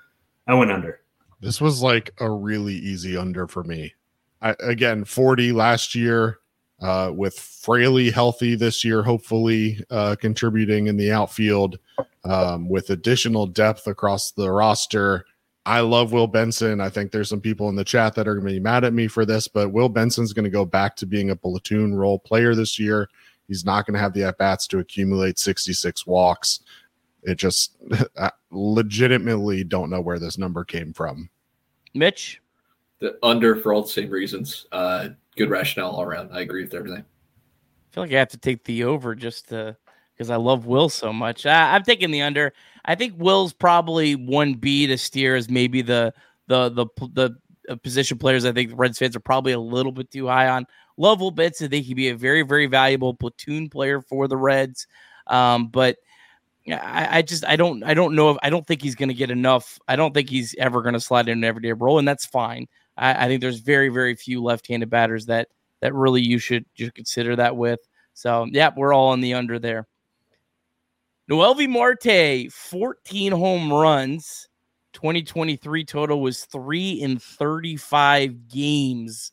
I 0.48 0.54
went 0.54 0.72
under. 0.72 1.02
This 1.42 1.60
was 1.60 1.82
like 1.82 2.12
a 2.20 2.32
really 2.32 2.76
easy 2.76 3.18
under 3.18 3.46
for 3.46 3.66
me. 3.66 3.94
I, 4.42 4.56
again, 4.62 5.04
40 5.04 5.52
last 5.52 5.96
year, 5.96 6.40
uh, 6.82 7.12
with 7.14 7.38
Fraley 7.38 8.10
healthy 8.10 8.56
this 8.56 8.86
year, 8.86 9.04
hopefully 9.04 9.84
uh, 9.90 10.16
contributing 10.18 10.88
in 10.88 10.96
the 10.96 11.12
outfield 11.12 11.78
um, 12.24 12.70
with 12.70 12.90
additional 12.90 13.48
depth 13.48 13.88
across 13.88 14.32
the 14.32 14.50
roster. 14.50 15.26
I 15.66 15.80
love 15.80 16.12
Will 16.12 16.28
Benson. 16.28 16.80
I 16.80 16.90
think 16.90 17.12
there's 17.12 17.30
some 17.30 17.42
people 17.42 17.70
in 17.70 17.76
the 17.76 17.84
chat 17.84 18.14
that 18.16 18.28
are 18.28 18.36
going 18.36 18.46
to 18.46 18.54
be 18.54 18.60
mad 18.60 18.84
at 18.84 18.94
me 18.94 19.08
for 19.08 19.26
this, 19.26 19.48
but 19.48 19.70
Will 19.72 19.90
Benson's 19.90 20.32
going 20.32 20.44
to 20.44 20.52
go 20.52 20.64
back 20.64 20.96
to 20.98 21.08
being 21.08 21.32
a 21.32 21.36
platoon 21.36 21.96
role 21.96 22.20
player 22.20 22.54
this 22.54 22.78
year. 22.78 23.10
He's 23.48 23.66
not 23.66 23.86
going 23.86 23.96
to 23.96 24.00
have 24.00 24.14
the 24.14 24.24
at 24.24 24.38
bats 24.38 24.68
to 24.68 24.80
accumulate 24.80 25.40
66 25.40 26.06
walks. 26.06 26.60
It 27.24 27.36
just 27.36 27.78
I 28.20 28.32
legitimately 28.52 29.64
don't 29.64 29.90
know 29.90 30.02
where 30.02 30.20
this 30.20 30.38
number 30.38 30.64
came 30.64 30.94
from. 30.94 31.30
Mitch? 31.94 32.42
The 33.00 33.18
under 33.24 33.56
for 33.56 33.74
all 33.74 33.82
the 33.82 33.90
same 33.90 34.10
reasons. 34.10 34.68
Uh, 34.72 35.10
good 35.36 35.50
rationale 35.50 35.92
all 35.92 36.04
around. 36.04 36.30
I 36.32 36.42
agree 36.42 36.64
with 36.64 36.74
everything. 36.74 37.02
I 37.02 37.94
feel 37.94 38.04
like 38.04 38.14
I 38.14 38.20
have 38.20 38.30
to 38.30 38.38
take 38.38 38.64
the 38.64 38.84
over 38.84 39.16
just 39.16 39.50
to 39.50 39.76
because 40.16 40.30
I 40.30 40.36
love 40.38 40.66
Will 40.66 40.90
so 40.90 41.12
much. 41.12 41.46
I, 41.46 41.76
I'm 41.76 41.84
taking 41.84 42.12
the 42.12 42.22
under. 42.22 42.54
I 42.86 42.96
think 42.96 43.16
Will's 43.18 43.54
probably 43.54 44.16
one 44.16 44.54
B 44.54 44.88
to 44.88 44.98
steer 44.98 45.36
as 45.36 45.50
maybe 45.50 45.82
the 45.82 46.14
the 46.48 46.70
the 46.70 46.86
the 47.14 47.38
uh, 47.70 47.76
position 47.78 48.18
players. 48.18 48.46
I 48.46 48.52
think 48.52 48.70
the 48.70 48.76
Reds 48.76 49.00
fans 49.00 49.16
are 49.16 49.22
probably 49.22 49.52
a 49.52 49.60
little 49.60 49.92
bit 49.92 50.12
too 50.12 50.28
high 50.28 50.48
on. 50.50 50.66
Love 50.98 51.20
Will 51.20 51.32
Bits. 51.32 51.62
I 51.62 51.68
think 51.68 51.86
he'd 51.86 51.96
be 51.96 52.10
a 52.10 52.16
very 52.16 52.44
very 52.44 52.68
valuable 52.68 53.14
platoon 53.14 53.70
player 53.70 54.02
for 54.02 54.28
the 54.28 54.38
Reds. 54.38 54.88
Um, 55.28 55.68
but 55.68 55.98
I, 56.68 57.20
I, 57.20 57.22
just 57.22 57.46
I 57.46 57.56
don't 57.56 57.84
I 57.84 57.94
don't 57.94 58.16
know 58.16 58.32
if 58.32 58.38
I 58.42 58.50
don't 58.50 58.66
think 58.66 58.82
he's 58.82 58.96
going 58.96 59.10
to 59.10 59.16
get 59.16 59.32
enough. 59.32 59.80
I 59.88 59.96
don't 59.96 60.14
think 60.14 60.30
he's 60.30 60.56
ever 60.58 60.82
going 60.82 60.94
to 60.94 61.00
slide 61.00 61.28
in 61.28 61.40
an 61.40 61.44
everyday 61.44 61.74
role, 61.74 62.00
and 62.00 62.08
that's 62.08 62.26
fine. 62.26 62.68
I, 62.98 63.26
I, 63.26 63.28
think 63.28 63.42
there's 63.42 63.60
very 63.60 63.90
very 63.90 64.16
few 64.16 64.42
left-handed 64.42 64.90
batters 64.90 65.26
that 65.28 65.50
that 65.82 65.94
really 65.94 66.22
you 66.22 66.40
should 66.40 66.66
you 66.76 66.92
consider 66.92 67.36
that 67.36 67.56
with. 67.56 67.80
So 68.14 68.48
yeah, 68.52 68.72
we're 68.76 68.94
all 68.94 69.10
on 69.10 69.22
the 69.22 69.34
under 69.34 69.60
there. 69.60 69.88
Noelvi 71.30 71.68
Marte, 71.68 72.52
14 72.52 73.32
home 73.32 73.74
runs. 73.74 74.48
2023 74.94 75.84
total 75.84 76.22
was 76.22 76.46
three 76.46 76.92
in 76.92 77.20
35 77.20 78.48
games. 78.48 79.32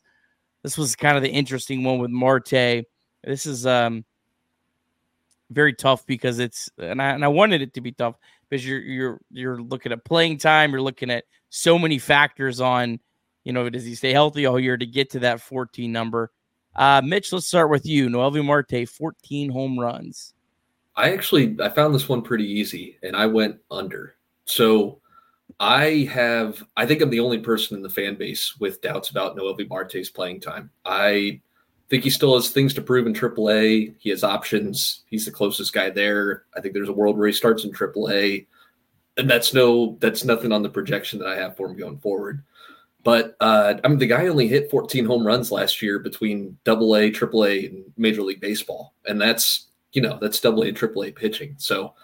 This 0.63 0.77
was 0.77 0.97
kind 0.97 1.17
of 1.17 1.23
the 1.23 1.31
interesting 1.31 1.85
one 1.85 1.99
with 1.99 2.11
Marte. 2.11 2.85
This 3.23 3.47
is 3.47 3.67
um 3.67 4.05
very 5.51 5.75
tough 5.75 6.07
because 6.07 6.39
it's 6.39 6.71
and 6.79 7.01
I, 7.01 7.11
and 7.11 7.25
I 7.25 7.29
wanted 7.29 7.63
it 7.63 7.75
to 7.75 7.81
be 7.81 7.93
tough 7.93 8.17
because 8.49 8.67
you're 8.67 8.81
you're 8.81 9.21
you're 9.31 9.63
looking 9.63 9.93
at 9.93 10.05
playing 10.05 10.39
time, 10.39 10.73
you're 10.73 10.81
looking 10.81 11.11
at 11.11 11.25
so 11.51 11.79
many 11.79 11.99
factors 11.99 12.61
on, 12.61 12.99
you 13.45 13.53
know, 13.53 13.69
does 13.69 13.85
he 13.85 13.95
stay 13.95 14.13
healthy 14.13 14.47
all 14.47 14.59
year 14.59 14.77
to 14.77 14.87
get 14.87 15.11
to 15.11 15.21
that 15.21 15.41
14 15.41 15.93
number? 15.93 16.33
Uh, 16.75 17.03
Mitch, 17.05 17.33
let's 17.33 17.47
start 17.47 17.71
with 17.71 17.85
you. 17.87 18.09
Noelvi 18.09 18.45
Marte, 18.45 18.89
14 18.89 19.51
home 19.51 19.79
runs. 19.79 20.33
I 20.97 21.13
actually 21.13 21.57
I 21.61 21.69
found 21.69 21.95
this 21.95 22.09
one 22.09 22.23
pretty 22.23 22.45
easy 22.45 22.99
and 23.03 23.17
I 23.17 23.27
went 23.27 23.59
under. 23.71 24.17
So 24.45 25.01
I 25.61 26.09
have 26.13 26.63
I 26.77 26.87
think 26.87 27.01
I'm 27.01 27.11
the 27.11 27.21
only 27.21 27.39
person 27.39 27.77
in 27.77 27.83
the 27.83 27.91
fan 27.91 28.17
base 28.17 28.57
with 28.59 28.83
doubts 28.83 29.11
about 29.11 29.37
Noel 29.37 29.55
Noelvi 29.55 29.69
Marte's 29.69 30.11
playing 30.11 30.41
time. 30.41 30.71
I 30.85 31.41
think 31.89 32.05
he 32.05 32.11
still 32.11 32.35
has 32.35 32.51
things 32.51 32.75
to 32.75 32.83
prove 32.83 33.07
in 33.07 33.15
AAA. 33.15 33.95
He 33.99 34.11
has 34.11 34.25
options. 34.25 35.03
He's 35.07 35.25
the 35.25 35.31
closest 35.31 35.73
guy 35.73 35.91
there. 35.91 36.45
I 36.57 36.61
think 36.61 36.75
there's 36.75 36.89
a 36.89 36.95
world 36.95 37.19
where 37.19 37.27
he 37.27 37.33
starts 37.33 37.65
in 37.65 37.73
AAA. 37.73 38.47
And 39.19 39.29
that's 39.31 39.53
no 39.53 39.97
that's 40.01 40.25
nothing 40.25 40.53
on 40.53 40.63
the 40.63 40.71
projection 40.71 41.19
that 41.19 41.29
I 41.29 41.37
have 41.37 41.57
for 41.57 41.69
him 41.69 41.77
going 41.77 41.99
forward. 41.99 42.43
But 43.05 43.37
uh, 43.41 43.75
I 43.83 43.89
mean, 43.89 43.99
the 43.99 44.07
guy 44.07 44.29
only 44.29 44.47
hit 44.47 44.71
14 44.71 45.05
home 45.05 45.27
runs 45.27 45.51
last 45.51 45.83
year 45.83 45.99
between 45.99 46.57
Double 46.65 46.95
A, 46.97 47.11
Triple 47.11 47.45
A, 47.45 47.67
and 47.67 47.85
Major 47.97 48.23
League 48.23 48.41
Baseball, 48.41 48.95
and 49.07 49.21
that's 49.21 49.69
you 49.93 50.03
know, 50.03 50.19
that's 50.21 50.41
double 50.41 50.63
A 50.63 50.69
and 50.69 50.77
triple 50.77 51.05
A 51.05 51.13
pitching. 51.13 51.55
So 51.59 51.95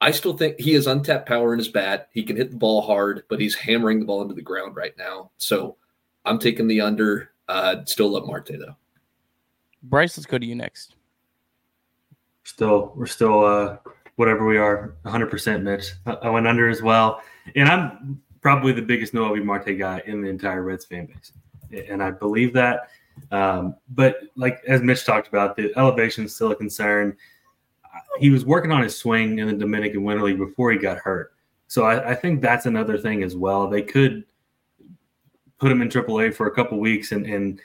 I 0.00 0.10
still 0.10 0.36
think 0.36 0.58
he 0.58 0.72
has 0.74 0.86
untapped 0.86 1.28
power 1.28 1.52
in 1.52 1.58
his 1.58 1.68
bat. 1.68 2.08
He 2.12 2.22
can 2.22 2.36
hit 2.36 2.50
the 2.50 2.56
ball 2.56 2.82
hard, 2.82 3.24
but 3.28 3.40
he's 3.40 3.54
hammering 3.54 4.00
the 4.00 4.06
ball 4.06 4.22
into 4.22 4.34
the 4.34 4.42
ground 4.42 4.76
right 4.76 4.96
now. 4.96 5.30
So 5.36 5.76
I'm 6.24 6.38
taking 6.38 6.66
the 6.66 6.80
under. 6.80 7.32
Uh, 7.48 7.76
still 7.84 8.10
love 8.10 8.26
Marte 8.26 8.52
though. 8.58 8.76
Bryce, 9.82 10.16
let's 10.16 10.26
go 10.26 10.38
to 10.38 10.46
you 10.46 10.54
next. 10.54 10.94
Still, 12.44 12.92
we're 12.96 13.06
still 13.06 13.44
uh, 13.44 13.76
whatever 14.16 14.46
we 14.46 14.58
are, 14.58 14.94
100% 15.04 15.62
Mitch. 15.62 15.92
I, 16.06 16.28
went 16.28 16.46
under 16.46 16.68
as 16.68 16.82
well, 16.82 17.22
and 17.54 17.68
I'm 17.68 18.20
probably 18.40 18.72
the 18.72 18.82
biggest 18.82 19.14
Noelvi 19.14 19.44
Marte 19.44 19.78
guy 19.78 20.02
in 20.06 20.20
the 20.20 20.28
entire 20.28 20.62
Reds 20.62 20.84
fan 20.84 21.06
base, 21.06 21.32
and 21.88 22.02
I 22.02 22.10
believe 22.10 22.52
that. 22.54 22.90
Um, 23.30 23.76
but 23.90 24.20
like 24.36 24.62
as 24.66 24.82
Mitch 24.82 25.04
talked 25.04 25.28
about, 25.28 25.56
the 25.56 25.72
elevation 25.76 26.24
is 26.24 26.34
still 26.34 26.50
a 26.50 26.56
concern. 26.56 27.16
He 28.18 28.30
was 28.30 28.44
working 28.44 28.72
on 28.72 28.82
his 28.82 28.96
swing 28.96 29.38
in 29.38 29.46
the 29.48 29.54
Dominican 29.54 30.04
Winter 30.04 30.22
League 30.24 30.38
before 30.38 30.72
he 30.72 30.78
got 30.78 30.98
hurt, 30.98 31.32
so 31.66 31.84
I, 31.84 32.10
I 32.10 32.14
think 32.14 32.40
that's 32.40 32.66
another 32.66 32.98
thing 32.98 33.22
as 33.22 33.36
well. 33.36 33.68
They 33.68 33.82
could 33.82 34.24
put 35.58 35.70
him 35.70 35.82
in 35.82 35.88
AAA 35.88 36.34
for 36.34 36.46
a 36.46 36.50
couple 36.50 36.80
weeks, 36.80 37.12
and, 37.12 37.26
and 37.26 37.60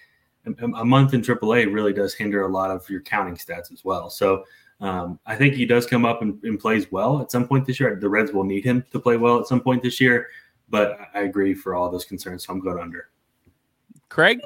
a 0.60 0.86
month 0.86 1.14
in 1.14 1.22
AAA 1.22 1.74
really 1.74 1.94
does 1.94 2.14
hinder 2.14 2.44
a 2.44 2.48
lot 2.48 2.70
of 2.70 2.88
your 2.90 3.02
counting 3.02 3.36
stats 3.36 3.72
as 3.72 3.84
well. 3.84 4.10
So 4.10 4.44
um, 4.82 5.20
I 5.26 5.36
think 5.36 5.56
he 5.56 5.66
does 5.66 5.86
come 5.86 6.06
up 6.06 6.22
and, 6.22 6.40
and, 6.44 6.60
plays 6.60 6.92
well 6.92 7.22
at 7.22 7.32
some 7.32 7.48
point 7.48 7.66
this 7.66 7.80
year. 7.80 7.98
The 8.00 8.10
Reds 8.10 8.32
will 8.32 8.44
need 8.44 8.64
him 8.64 8.86
to 8.92 9.00
play 9.00 9.18
well 9.18 9.40
at 9.40 9.48
some 9.48 9.62
point 9.62 9.82
this 9.82 10.02
year, 10.02 10.28
but 10.70 11.00
I 11.14 11.22
agree 11.22 11.54
for 11.54 11.74
all 11.74 11.90
those 11.90 12.06
concerns. 12.06 12.46
So 12.46 12.54
I'm 12.54 12.60
going 12.60 12.80
under. 12.80 13.10
Craig? 14.10 14.42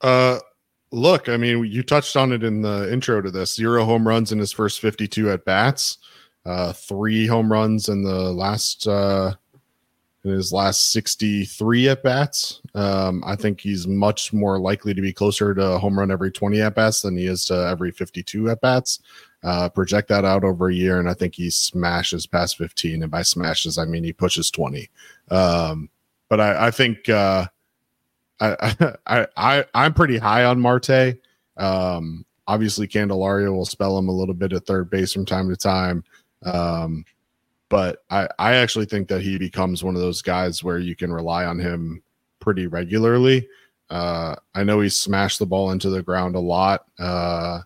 Uh, 0.00 0.38
look, 0.92 1.28
I 1.28 1.36
mean, 1.36 1.64
you 1.64 1.82
touched 1.82 2.16
on 2.16 2.32
it 2.32 2.42
in 2.42 2.62
the 2.62 2.92
intro 2.92 3.20
to 3.20 3.30
this. 3.30 3.54
Zero 3.54 3.84
home 3.84 4.06
runs 4.06 4.32
in 4.32 4.38
his 4.38 4.52
first 4.52 4.80
52 4.80 5.30
at 5.30 5.44
bats. 5.44 5.98
Uh, 6.46 6.72
three 6.72 7.26
home 7.26 7.52
runs 7.52 7.88
in 7.88 8.02
the 8.02 8.32
last 8.32 8.86
uh, 8.86 9.34
in 10.24 10.30
his 10.30 10.52
last 10.52 10.90
63 10.92 11.88
at 11.88 12.02
bats. 12.02 12.60
Um, 12.74 13.22
I 13.26 13.36
think 13.36 13.60
he's 13.60 13.86
much 13.86 14.32
more 14.32 14.58
likely 14.58 14.92
to 14.92 15.00
be 15.00 15.12
closer 15.12 15.54
to 15.54 15.72
a 15.72 15.78
home 15.78 15.98
run 15.98 16.10
every 16.10 16.30
20 16.30 16.60
at 16.60 16.74
bats 16.74 17.02
than 17.02 17.16
he 17.16 17.26
is 17.26 17.46
to 17.46 17.54
every 17.54 17.90
52 17.90 18.50
at 18.50 18.60
bats. 18.60 19.00
Uh, 19.42 19.70
project 19.70 20.08
that 20.08 20.24
out 20.26 20.44
over 20.44 20.68
a 20.68 20.74
year, 20.74 20.98
and 20.98 21.08
I 21.08 21.14
think 21.14 21.34
he 21.34 21.48
smashes 21.48 22.26
past 22.26 22.58
15. 22.58 23.02
And 23.02 23.10
by 23.10 23.22
smashes, 23.22 23.78
I 23.78 23.86
mean 23.86 24.04
he 24.04 24.12
pushes 24.12 24.50
20. 24.50 24.90
Um, 25.30 25.88
but 26.28 26.40
I, 26.40 26.66
I 26.66 26.70
think 26.70 27.08
uh, 27.08 27.46
I, 29.06 29.26
I, 29.36 29.64
I'm 29.74 29.94
pretty 29.94 30.18
high 30.18 30.44
on 30.44 30.60
Marte. 30.60 31.18
Um, 31.56 32.24
obviously, 32.46 32.88
Candelario 32.88 33.54
will 33.54 33.66
spell 33.66 33.98
him 33.98 34.08
a 34.08 34.14
little 34.14 34.34
bit 34.34 34.52
at 34.52 34.66
third 34.66 34.90
base 34.90 35.12
from 35.12 35.26
time 35.26 35.48
to 35.50 35.56
time. 35.56 36.04
Um, 36.42 37.04
but 37.68 38.02
I, 38.10 38.28
I 38.38 38.54
actually 38.56 38.86
think 38.86 39.08
that 39.08 39.22
he 39.22 39.38
becomes 39.38 39.84
one 39.84 39.94
of 39.94 40.00
those 40.00 40.22
guys 40.22 40.64
where 40.64 40.78
you 40.78 40.96
can 40.96 41.12
rely 41.12 41.44
on 41.44 41.58
him 41.58 42.02
pretty 42.40 42.66
regularly. 42.66 43.46
Uh, 43.90 44.36
I 44.54 44.64
know 44.64 44.80
he 44.80 44.88
smashed 44.88 45.38
the 45.38 45.46
ball 45.46 45.70
into 45.70 45.90
the 45.90 46.02
ground 46.02 46.34
a 46.34 46.40
lot 46.40 46.86
uh, 46.98 47.60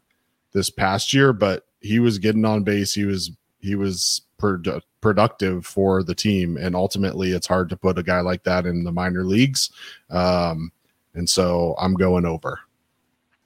this 0.52 0.70
past 0.70 1.12
year, 1.12 1.32
but 1.32 1.66
he 1.80 2.00
was 2.00 2.18
getting 2.18 2.44
on 2.44 2.64
base. 2.64 2.94
He 2.94 3.04
was 3.04 3.30
he 3.60 3.76
was 3.76 4.22
produ- 4.44 4.82
productive 5.00 5.64
for 5.66 6.02
the 6.02 6.14
team, 6.14 6.56
and 6.56 6.74
ultimately, 6.74 7.32
it's 7.32 7.46
hard 7.46 7.68
to 7.70 7.76
put 7.76 7.98
a 7.98 8.02
guy 8.02 8.20
like 8.20 8.44
that 8.44 8.66
in 8.66 8.84
the 8.84 8.92
minor 8.92 9.24
leagues. 9.24 9.70
Um, 10.10 10.70
and 11.14 11.28
so 11.28 11.74
I'm 11.78 11.94
going 11.94 12.26
over. 12.26 12.60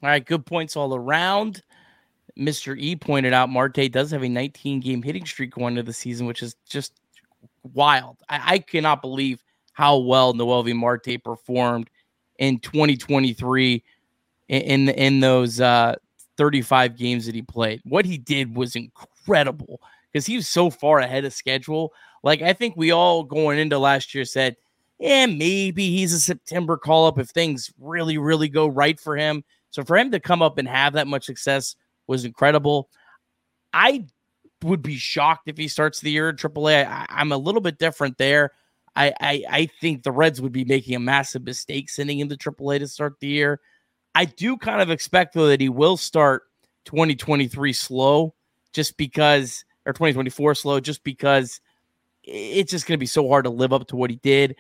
All 0.03 0.09
right, 0.09 0.25
good 0.25 0.45
points 0.45 0.77
all 0.77 0.95
around. 0.95 1.63
Mr. 2.39 2.79
E 2.79 2.95
pointed 2.95 3.33
out 3.33 3.51
Marte 3.51 3.91
does 3.91 4.11
have 4.13 4.23
a 4.23 4.29
19 4.29 4.81
game 4.81 5.03
hitting 5.03 5.27
streak 5.27 5.51
going 5.51 5.73
into 5.73 5.83
the 5.83 5.93
season, 5.93 6.27
which 6.27 6.43
is 6.43 6.55
just 6.69 6.93
wild. 7.75 8.17
I, 8.29 8.55
I 8.55 8.59
cannot 8.59 9.03
believe 9.03 9.43
how 9.73 9.99
well 9.99 10.35
Noelvi 10.35 10.75
Marte 10.75 11.23
performed 11.23 11.91
in 12.39 12.59
2023 12.61 13.83
in 14.49 14.63
in, 14.63 14.89
in 14.89 15.21
those 15.21 15.61
uh, 15.61 15.97
35 16.37 16.97
games 16.97 17.27
that 17.27 17.35
he 17.35 17.43
played. 17.43 17.81
What 17.85 18.05
he 18.05 18.19
did 18.19 18.55
was 18.55 18.77
incredible 18.77 19.81
because 20.13 20.27
he 20.27 20.37
was 20.37 20.49
so 20.49 20.71
far 20.71 20.99
ahead 20.99 21.25
of 21.25 21.33
schedule. 21.33 21.93
Like 22.23 22.43
I 22.43 22.53
think 22.53 22.77
we 22.77 22.91
all 22.91 23.23
going 23.25 23.59
into 23.59 23.79
last 23.79 24.15
year 24.15 24.25
said, 24.25 24.57
yeah, 24.99 25.27
maybe 25.27 25.91
he's 25.91 26.13
a 26.13 26.21
September 26.21 26.77
call 26.77 27.07
up 27.07 27.19
if 27.19 27.29
things 27.29 27.73
really, 27.79 28.19
really 28.19 28.49
go 28.49 28.67
right 28.67 28.99
for 28.99 29.17
him. 29.17 29.45
So 29.71 29.85
for 29.85 29.97
him 29.97 30.11
to 30.11 30.21
come 30.21 30.43
up 30.43 30.59
and 30.59 30.67
have 30.69 30.95
that 30.95 31.07
much 31.07 31.25
success 31.25 31.77
was 32.07 32.25
incredible. 32.25 32.89
I 33.73 34.07
would 34.65 34.83
be 34.83 34.97
shocked 34.97 35.47
if 35.47 35.57
he 35.57 35.69
starts 35.69 36.01
the 36.01 36.11
year 36.11 36.31
in 36.31 36.37
AAA. 36.37 36.87
I, 36.87 37.07
I'm 37.09 37.33
a 37.33 37.37
little 37.37 37.61
bit 37.61 37.79
different 37.79 38.19
there. 38.19 38.53
I, 38.97 39.13
I, 39.21 39.45
I 39.49 39.69
think 39.81 40.03
the 40.03 40.11
Reds 40.11 40.41
would 40.41 40.53
be 40.53 40.65
making 40.65 40.97
a 40.97 41.01
massive 41.01 41.45
mistake 41.45 41.89
sending 41.89 42.19
him 42.19 42.29
to 42.31 42.37
AAA 42.37 42.81
to 42.81 42.89
start 42.89 43.21
the 43.21 43.29
year. 43.29 43.61
I 44.15 44.25
do 44.25 44.57
kind 44.57 44.81
of 44.83 44.91
expect 44.91 45.35
though 45.35 45.47
that 45.47 45.61
he 45.61 45.69
will 45.69 45.97
start 45.97 46.45
2023 46.87 47.73
slow, 47.73 48.35
just 48.73 48.97
because 48.97 49.65
or 49.89 49.93
2024 49.93 50.55
slow, 50.55 50.81
just 50.81 51.03
because 51.03 51.61
it's 52.23 52.71
just 52.71 52.87
going 52.87 52.97
to 52.97 53.01
be 53.01 53.07
so 53.07 53.27
hard 53.27 53.45
to 53.45 53.51
live 53.51 53.73
up 53.73 53.87
to 53.89 53.97
what 53.97 54.11
he 54.11 54.17
did. 54.17 54.55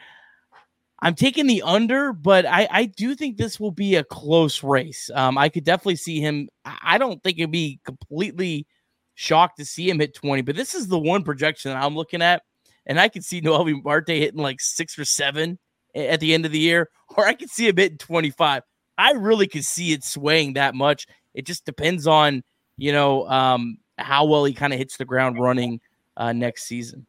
I'm 1.00 1.14
taking 1.14 1.46
the 1.46 1.62
under, 1.62 2.12
but 2.12 2.44
I, 2.46 2.66
I 2.70 2.84
do 2.86 3.14
think 3.14 3.36
this 3.36 3.60
will 3.60 3.70
be 3.70 3.94
a 3.94 4.04
close 4.04 4.64
race. 4.64 5.10
Um, 5.14 5.38
I 5.38 5.48
could 5.48 5.64
definitely 5.64 5.96
see 5.96 6.20
him. 6.20 6.48
I 6.64 6.98
don't 6.98 7.22
think 7.22 7.38
it'd 7.38 7.52
be 7.52 7.78
completely 7.84 8.66
shocked 9.14 9.58
to 9.58 9.64
see 9.64 9.88
him 9.88 10.00
hit 10.00 10.14
20, 10.14 10.42
but 10.42 10.56
this 10.56 10.74
is 10.74 10.88
the 10.88 10.98
one 10.98 11.22
projection 11.22 11.72
that 11.72 11.82
I'm 11.82 11.94
looking 11.94 12.22
at. 12.22 12.42
And 12.86 12.98
I 12.98 13.08
could 13.08 13.24
see 13.24 13.40
Noelvi 13.40 13.84
Marte 13.84 14.08
hitting 14.08 14.40
like 14.40 14.60
six 14.60 14.98
or 14.98 15.04
seven 15.04 15.58
at 15.94 16.20
the 16.20 16.34
end 16.34 16.46
of 16.46 16.52
the 16.52 16.58
year, 16.58 16.88
or 17.16 17.26
I 17.26 17.34
could 17.34 17.50
see 17.50 17.68
him 17.68 17.76
hitting 17.76 17.98
25. 17.98 18.62
I 18.96 19.12
really 19.12 19.46
could 19.46 19.64
see 19.64 19.92
it 19.92 20.02
swaying 20.02 20.54
that 20.54 20.74
much. 20.74 21.06
It 21.34 21.46
just 21.46 21.64
depends 21.64 22.06
on, 22.06 22.42
you 22.76 22.90
know, 22.90 23.28
um, 23.28 23.78
how 23.98 24.24
well 24.24 24.44
he 24.44 24.52
kind 24.54 24.72
of 24.72 24.78
hits 24.78 24.96
the 24.96 25.04
ground 25.04 25.38
running 25.40 25.80
uh, 26.16 26.32
next 26.32 26.64
season. 26.64 27.06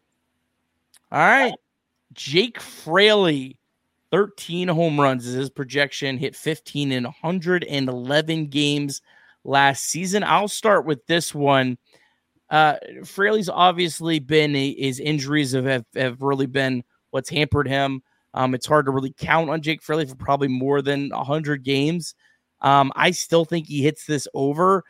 All 1.12 1.20
right. 1.20 1.54
Jake 2.14 2.60
Fraley 2.60 3.58
13 4.12 4.68
home 4.68 5.00
runs 5.00 5.26
is 5.26 5.36
his 5.36 5.50
projection, 5.50 6.18
hit 6.18 6.36
15 6.36 6.92
in 6.92 7.04
111 7.04 8.48
games 8.48 9.02
last 9.44 9.86
season. 9.86 10.24
I'll 10.24 10.48
start 10.48 10.86
with 10.86 11.06
this 11.06 11.34
one. 11.34 11.78
Uh, 12.50 12.76
Fraley's 13.06 13.50
obviously 13.50 14.20
been 14.20 14.56
his 14.56 15.00
injuries 15.00 15.52
have, 15.52 15.66
have, 15.66 15.86
have 15.96 16.22
really 16.22 16.48
been 16.48 16.84
what's 17.12 17.30
hampered 17.30 17.68
him. 17.68 18.02
Um, 18.34 18.54
it's 18.54 18.66
hard 18.66 18.86
to 18.86 18.92
really 18.92 19.14
count 19.18 19.50
on 19.50 19.62
Jake 19.62 19.82
Fraley 19.82 20.06
for 20.06 20.16
probably 20.16 20.48
more 20.48 20.82
than 20.82 21.10
100 21.10 21.64
games. 21.64 22.16
Um, 22.62 22.92
I 22.96 23.12
still 23.12 23.46
think 23.46 23.68
he 23.68 23.84
hits 23.84 24.06
this 24.06 24.28
over. 24.34 24.84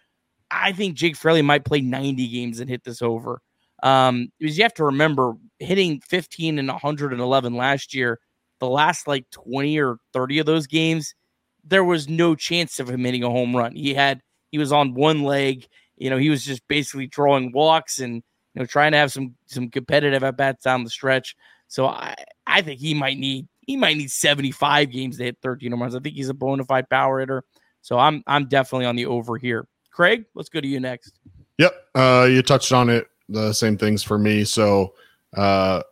I 0.51 0.71
think 0.71 0.95
Jake 0.95 1.15
Fraley 1.15 1.41
might 1.41 1.65
play 1.65 1.81
90 1.81 2.27
games 2.27 2.59
and 2.59 2.69
hit 2.69 2.83
this 2.83 3.01
over. 3.01 3.41
Um, 3.81 4.29
because 4.39 4.57
you 4.57 4.63
have 4.63 4.73
to 4.75 4.85
remember 4.85 5.33
hitting 5.59 6.01
15 6.01 6.59
and 6.59 6.67
111 6.67 7.55
last 7.55 7.93
year 7.93 8.19
the 8.59 8.67
last 8.67 9.07
like 9.07 9.29
20 9.31 9.79
or 9.79 9.97
30 10.13 10.39
of 10.39 10.45
those 10.45 10.67
games, 10.67 11.15
there 11.63 11.83
was 11.83 12.07
no 12.07 12.35
chance 12.35 12.79
of 12.79 12.89
him 12.89 13.03
hitting 13.03 13.23
a 13.23 13.29
home 13.29 13.55
run. 13.55 13.75
He 13.75 13.93
had 13.93 14.21
he 14.51 14.57
was 14.57 14.71
on 14.71 14.93
one 14.93 15.23
leg, 15.23 15.67
you 15.97 16.09
know, 16.09 16.17
he 16.17 16.29
was 16.29 16.43
just 16.43 16.67
basically 16.67 17.07
drawing 17.07 17.51
walks 17.51 17.99
and 17.99 18.15
you 18.15 18.59
know 18.59 18.65
trying 18.65 18.91
to 18.91 18.97
have 18.97 19.11
some 19.11 19.35
some 19.47 19.69
competitive 19.69 20.23
at 20.23 20.37
bats 20.37 20.63
down 20.63 20.83
the 20.83 20.89
stretch. 20.89 21.35
So 21.67 21.87
I 21.87 22.15
I 22.45 22.61
think 22.61 22.79
he 22.79 22.93
might 22.93 23.17
need 23.17 23.47
he 23.65 23.77
might 23.77 23.97
need 23.97 24.11
75 24.11 24.91
games 24.91 25.17
to 25.17 25.23
hit 25.25 25.37
13 25.41 25.71
home 25.71 25.81
runs. 25.81 25.95
I 25.95 25.99
think 25.99 26.15
he's 26.15 26.29
a 26.29 26.33
bona 26.33 26.65
fide 26.65 26.89
power 26.89 27.19
hitter. 27.19 27.43
So 27.81 27.97
I'm 27.97 28.23
I'm 28.27 28.47
definitely 28.47 28.85
on 28.85 28.95
the 28.95 29.05
over 29.05 29.37
here. 29.37 29.67
Craig, 29.91 30.25
let's 30.35 30.49
go 30.49 30.61
to 30.61 30.67
you 30.67 30.79
next. 30.79 31.19
Yep. 31.57 31.73
Uh 31.95 32.27
you 32.29 32.41
touched 32.41 32.71
on 32.71 32.89
it. 32.89 33.07
The 33.27 33.53
same 33.53 33.77
things 33.77 34.03
for 34.03 34.17
me. 34.17 34.43
So 34.43 34.93
uh 35.35 35.83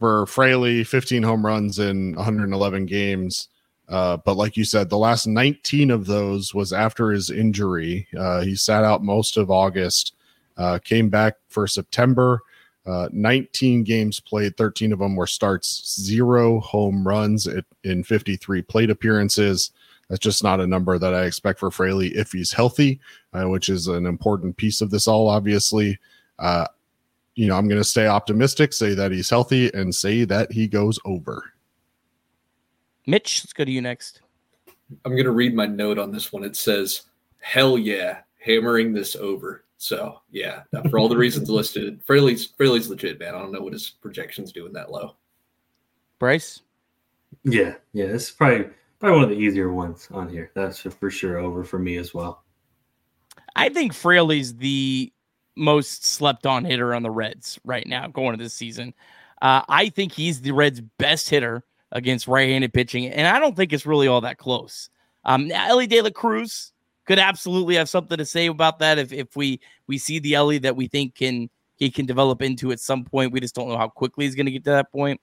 for 0.00 0.26
Fraley, 0.26 0.82
15 0.82 1.22
home 1.22 1.44
runs 1.44 1.78
in 1.78 2.14
111 2.16 2.86
games. 2.86 3.48
Uh, 3.90 4.16
but 4.24 4.36
like 4.36 4.56
you 4.56 4.64
said, 4.64 4.88
the 4.88 4.96
last 4.96 5.26
19 5.26 5.90
of 5.90 6.06
those 6.06 6.54
was 6.54 6.72
after 6.72 7.10
his 7.10 7.30
injury. 7.30 8.08
Uh, 8.18 8.40
he 8.40 8.54
sat 8.54 8.82
out 8.82 9.04
most 9.04 9.36
of 9.36 9.50
August, 9.50 10.14
uh, 10.56 10.78
came 10.82 11.10
back 11.10 11.34
for 11.48 11.66
September. 11.66 12.40
Uh, 12.86 13.08
19 13.12 13.84
games 13.84 14.20
played, 14.20 14.56
13 14.56 14.92
of 14.92 15.00
them 15.00 15.16
were 15.16 15.26
starts, 15.26 16.00
zero 16.00 16.60
home 16.60 17.06
runs 17.06 17.46
in 17.84 18.02
53 18.02 18.62
plate 18.62 18.90
appearances. 18.90 19.72
That's 20.10 20.18
just 20.18 20.42
not 20.42 20.58
a 20.60 20.66
number 20.66 20.98
that 20.98 21.14
I 21.14 21.24
expect 21.24 21.60
for 21.60 21.70
Fraley 21.70 22.08
if 22.08 22.32
he's 22.32 22.52
healthy, 22.52 22.98
uh, 23.32 23.48
which 23.48 23.68
is 23.68 23.86
an 23.86 24.06
important 24.06 24.56
piece 24.56 24.80
of 24.80 24.90
this 24.90 25.06
all, 25.06 25.28
obviously. 25.28 26.00
Uh, 26.36 26.66
you 27.36 27.46
know, 27.46 27.56
I'm 27.56 27.68
going 27.68 27.80
to 27.80 27.88
stay 27.88 28.08
optimistic, 28.08 28.72
say 28.72 28.92
that 28.94 29.12
he's 29.12 29.30
healthy, 29.30 29.72
and 29.72 29.94
say 29.94 30.24
that 30.24 30.50
he 30.50 30.66
goes 30.66 30.98
over. 31.04 31.52
Mitch, 33.06 33.42
let's 33.42 33.52
go 33.52 33.64
to 33.64 33.70
you 33.70 33.80
next. 33.80 34.20
I'm 35.04 35.12
going 35.12 35.24
to 35.24 35.30
read 35.30 35.54
my 35.54 35.66
note 35.66 35.98
on 35.98 36.10
this 36.10 36.32
one. 36.32 36.42
It 36.42 36.56
says, 36.56 37.02
"Hell 37.38 37.78
yeah, 37.78 38.18
hammering 38.38 38.92
this 38.92 39.14
over." 39.14 39.64
So 39.78 40.20
yeah, 40.32 40.62
for 40.90 40.98
all 40.98 41.08
the 41.08 41.16
reasons 41.24 41.48
listed, 41.48 42.02
Fraley's 42.04 42.46
Fraley's 42.46 42.88
legit, 42.88 43.20
man. 43.20 43.36
I 43.36 43.38
don't 43.38 43.52
know 43.52 43.62
what 43.62 43.72
his 43.72 43.88
projections 43.88 44.50
doing 44.50 44.72
that 44.72 44.90
low. 44.90 45.14
Bryce. 46.18 46.62
Yeah, 47.44 47.76
yeah, 47.92 48.06
this 48.06 48.24
is 48.24 48.30
probably 48.32 48.66
probably 49.00 49.16
one 49.16 49.24
of 49.24 49.30
the 49.30 49.42
easier 49.42 49.72
ones 49.72 50.08
on 50.12 50.28
here. 50.28 50.50
That's 50.54 50.80
for 50.80 51.10
sure 51.10 51.38
over 51.38 51.64
for 51.64 51.78
me 51.78 51.96
as 51.96 52.14
well. 52.14 52.44
I 53.56 53.68
think 53.68 53.92
Fraley's 53.92 54.54
the 54.54 55.12
most 55.56 56.04
slept 56.04 56.46
on 56.46 56.64
hitter 56.64 56.94
on 56.94 57.02
the 57.02 57.10
Reds 57.10 57.58
right 57.64 57.86
now 57.86 58.06
going 58.06 58.34
into 58.34 58.44
this 58.44 58.54
season. 58.54 58.94
Uh, 59.42 59.62
I 59.68 59.88
think 59.88 60.12
he's 60.12 60.40
the 60.40 60.52
Reds' 60.52 60.80
best 60.98 61.28
hitter 61.28 61.64
against 61.92 62.28
right-handed 62.28 62.72
pitching, 62.72 63.06
and 63.08 63.26
I 63.26 63.40
don't 63.40 63.56
think 63.56 63.72
it's 63.72 63.86
really 63.86 64.06
all 64.06 64.20
that 64.20 64.38
close. 64.38 64.90
Um, 65.24 65.50
Elly 65.50 65.86
De 65.86 66.00
La 66.02 66.10
Cruz 66.10 66.72
could 67.06 67.18
absolutely 67.18 67.74
have 67.74 67.88
something 67.88 68.18
to 68.18 68.24
say 68.24 68.46
about 68.46 68.78
that 68.78 68.98
if, 68.98 69.12
if 69.12 69.34
we 69.34 69.60
we 69.86 69.98
see 69.98 70.18
the 70.18 70.34
Elly 70.34 70.58
that 70.58 70.76
we 70.76 70.86
think 70.86 71.14
can 71.14 71.50
he 71.76 71.90
can 71.90 72.06
develop 72.06 72.42
into 72.42 72.70
at 72.72 72.80
some 72.80 73.04
point. 73.04 73.32
We 73.32 73.40
just 73.40 73.54
don't 73.54 73.68
know 73.68 73.78
how 73.78 73.88
quickly 73.88 74.26
he's 74.26 74.34
going 74.34 74.46
to 74.46 74.52
get 74.52 74.64
to 74.64 74.70
that 74.70 74.92
point. 74.92 75.20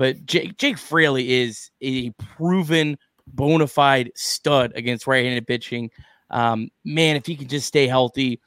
But 0.00 0.24
Jake, 0.24 0.56
Jake 0.56 0.78
Fraley 0.78 1.42
is 1.42 1.70
a 1.82 2.08
proven 2.12 2.96
bona 3.26 3.66
fide 3.66 4.10
stud 4.14 4.72
against 4.74 5.06
right-handed 5.06 5.46
pitching. 5.46 5.90
Um, 6.30 6.70
man, 6.86 7.16
if 7.16 7.26
he 7.26 7.36
can 7.36 7.48
just 7.48 7.66
stay 7.66 7.86
healthy, 7.86 8.40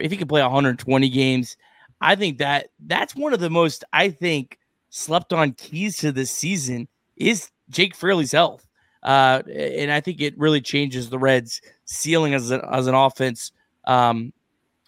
if 0.00 0.10
he 0.10 0.16
can 0.16 0.26
play 0.26 0.42
120 0.42 1.08
games, 1.10 1.56
I 2.00 2.16
think 2.16 2.38
that 2.38 2.70
that's 2.88 3.14
one 3.14 3.32
of 3.32 3.38
the 3.38 3.50
most 3.50 3.84
I 3.92 4.08
think 4.08 4.58
slept 4.88 5.32
on 5.32 5.52
keys 5.52 5.98
to 5.98 6.10
this 6.10 6.32
season 6.32 6.88
is 7.16 7.52
Jake 7.68 7.94
Fraley's 7.94 8.32
health. 8.32 8.66
Uh, 9.04 9.44
and 9.48 9.92
I 9.92 10.00
think 10.00 10.20
it 10.20 10.36
really 10.36 10.60
changes 10.60 11.08
the 11.08 11.20
Reds' 11.20 11.60
ceiling 11.84 12.34
as, 12.34 12.50
a, 12.50 12.68
as 12.74 12.88
an 12.88 12.96
offense 12.96 13.52
um, 13.84 14.32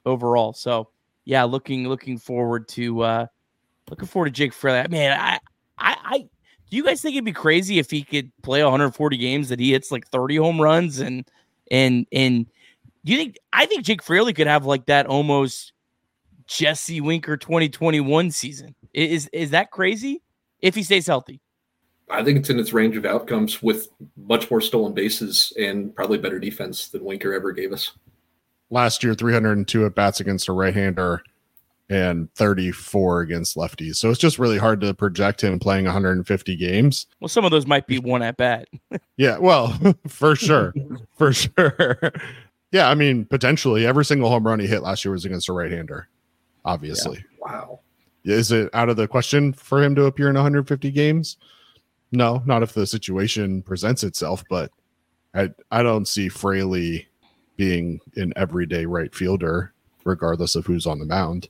overall. 0.05 0.53
So, 0.53 0.89
yeah, 1.27 1.45
looking 1.45 1.87
looking 1.89 2.19
forward 2.19 2.67
to 2.71 3.03
uh, 3.03 3.27
looking 3.89 4.09
forward 4.09 4.31
to 4.31 4.33
Jake 4.33 4.53
Fraley. 4.53 4.89
Man, 4.89 5.17
I, 5.17 5.39
I, 5.83 5.97
I, 6.05 6.19
do 6.71 6.77
you 6.77 6.85
guys 6.85 7.03
think 7.03 7.15
it'd 7.15 7.25
be 7.25 7.33
crazy 7.33 7.79
if 7.79 7.91
he 7.91 8.03
could 8.03 8.33
play 8.43 8.63
140 8.63 9.17
games 9.17 9.49
that 9.51 9.61
he 9.61 9.73
hits 9.73 9.91
like 9.91 10.09
30 10.09 10.37
home 10.37 10.61
runs 10.61 11.01
and 11.01 11.29
and 11.71 12.07
and 12.13 12.47
do 13.05 13.13
you 13.13 13.19
think 13.19 13.37
I 13.53 13.67
think 13.67 13.85
Jake 13.85 14.03
Fraley 14.03 14.33
could 14.33 14.47
have 14.47 14.65
like 14.65 14.87
that 14.87 15.07
almost 15.07 15.73
Jesse 16.47 17.01
Winker 17.01 17.37
2021 17.37 18.31
season? 18.31 18.75
Is 18.95 19.29
is 19.33 19.51
that 19.51 19.71
crazy 19.71 20.23
if 20.61 20.75
he 20.75 20.83
stays 20.83 21.07
healthy? 21.07 21.41
I 22.11 22.23
think 22.23 22.39
it's 22.39 22.51
in 22.51 22.59
its 22.59 22.73
range 22.73 22.97
of 22.97 23.05
outcomes 23.05 23.63
with 23.63 23.89
much 24.17 24.51
more 24.51 24.61
stolen 24.61 24.93
bases 24.93 25.53
and 25.59 25.95
probably 25.95 26.19
better 26.19 26.39
defense 26.39 26.89
than 26.89 27.05
Winker 27.05 27.33
ever 27.33 27.53
gave 27.53 27.73
us. 27.73 27.93
Last 28.71 29.03
year, 29.03 29.15
302 29.15 29.87
at 29.87 29.95
bats 29.95 30.21
against 30.21 30.49
a 30.49 30.53
right 30.53 30.75
hander 30.75 31.23
and 31.89 32.33
34 32.35 33.21
against 33.21 33.57
lefties. 33.57 33.97
So 33.97 34.11
it's 34.11 34.19
just 34.19 34.39
really 34.39 34.59
hard 34.59 34.81
to 34.81 34.95
project 34.95 35.43
him 35.43 35.59
playing 35.59 35.85
150 35.85 36.57
games. 36.57 37.07
Well, 37.21 37.29
some 37.29 37.45
of 37.45 37.51
those 37.51 37.67
might 37.67 37.87
be 37.87 37.99
one 37.99 38.23
at 38.23 38.37
bat. 38.37 38.69
yeah, 39.17 39.39
well, 39.39 39.79
for 40.09 40.35
sure. 40.35 40.73
for 41.17 41.33
sure. 41.33 42.13
Yeah, 42.71 42.89
I 42.89 42.95
mean, 42.95 43.27
potentially 43.27 43.87
every 43.87 44.05
single 44.05 44.31
home 44.31 44.47
run 44.47 44.61
he 44.61 44.67
hit 44.67 44.83
last 44.83 45.05
year 45.05 45.13
was 45.13 45.25
against 45.25 45.49
a 45.49 45.53
right 45.53 45.71
hander, 45.71 46.09
obviously. 46.65 47.19
Yeah. 47.19 47.53
Wow. 47.53 47.81
Is 48.25 48.53
it 48.53 48.71
out 48.73 48.89
of 48.89 48.97
the 48.97 49.09
question 49.09 49.53
for 49.53 49.83
him 49.83 49.95
to 49.97 50.05
appear 50.05 50.29
in 50.29 50.35
150 50.35 50.91
games? 50.93 51.37
No, 52.13 52.43
not 52.47 52.63
if 52.63 52.73
the 52.73 52.87
situation 52.87 53.63
presents 53.63 54.05
itself, 54.05 54.45
but 54.49 54.71
I 55.35 55.51
I 55.71 55.83
don't 55.83 56.07
see 56.07 56.29
Fraley 56.29 57.09
being 57.57 58.01
an 58.17 58.33
everyday 58.37 58.87
right 58.87 59.15
fielder, 59.15 59.73
regardless 60.05 60.55
of 60.55 60.67
who's 60.67 60.87
on 60.87 60.99
the 60.99 61.07
mound. 61.07 61.49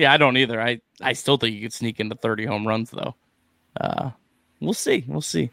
Yeah, 0.00 0.12
I 0.14 0.16
don't 0.16 0.38
either. 0.38 0.58
I, 0.60 0.80
I 1.02 1.12
still 1.12 1.36
think 1.36 1.54
you 1.54 1.60
could 1.60 1.74
sneak 1.74 2.00
into 2.00 2.14
30 2.14 2.46
home 2.46 2.66
runs 2.66 2.90
though. 2.90 3.14
Uh 3.78 4.10
we'll 4.60 4.72
see. 4.72 5.04
We'll 5.06 5.20
see. 5.20 5.50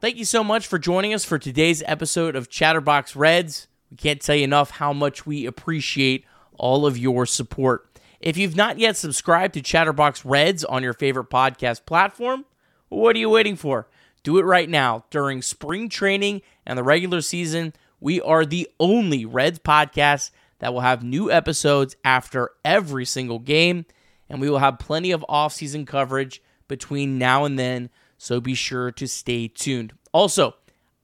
Thank 0.00 0.16
you 0.16 0.24
so 0.24 0.42
much 0.42 0.66
for 0.66 0.78
joining 0.78 1.12
us 1.12 1.26
for 1.26 1.38
today's 1.38 1.82
episode 1.86 2.36
of 2.36 2.48
Chatterbox 2.48 3.14
Reds. 3.14 3.68
We 3.90 3.98
can't 3.98 4.20
tell 4.20 4.34
you 4.34 4.44
enough 4.44 4.70
how 4.70 4.94
much 4.94 5.26
we 5.26 5.44
appreciate 5.44 6.24
all 6.58 6.86
of 6.86 6.96
your 6.96 7.26
support. 7.26 7.86
If 8.18 8.38
you've 8.38 8.56
not 8.56 8.78
yet 8.78 8.96
subscribed 8.96 9.52
to 9.54 9.60
Chatterbox 9.60 10.24
Reds 10.24 10.64
on 10.64 10.82
your 10.82 10.94
favorite 10.94 11.28
podcast 11.28 11.84
platform, 11.84 12.46
what 12.88 13.14
are 13.14 13.18
you 13.18 13.28
waiting 13.28 13.56
for? 13.56 13.88
Do 14.22 14.38
it 14.38 14.44
right 14.44 14.70
now. 14.70 15.04
During 15.10 15.42
spring 15.42 15.90
training 15.90 16.40
and 16.64 16.78
the 16.78 16.82
regular 16.82 17.20
season, 17.20 17.74
we 18.00 18.22
are 18.22 18.46
the 18.46 18.70
only 18.80 19.26
Reds 19.26 19.58
podcast 19.58 20.30
that 20.64 20.72
will 20.72 20.80
have 20.80 21.02
new 21.02 21.30
episodes 21.30 21.94
after 22.06 22.48
every 22.64 23.04
single 23.04 23.38
game, 23.38 23.84
and 24.30 24.40
we 24.40 24.48
will 24.48 24.60
have 24.60 24.78
plenty 24.78 25.10
of 25.10 25.22
off-season 25.28 25.84
coverage 25.84 26.40
between 26.68 27.18
now 27.18 27.44
and 27.44 27.58
then, 27.58 27.90
so 28.16 28.40
be 28.40 28.54
sure 28.54 28.90
to 28.90 29.06
stay 29.06 29.46
tuned. 29.46 29.92
Also, 30.10 30.54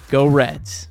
go 0.09 0.25
Reds. 0.25 0.87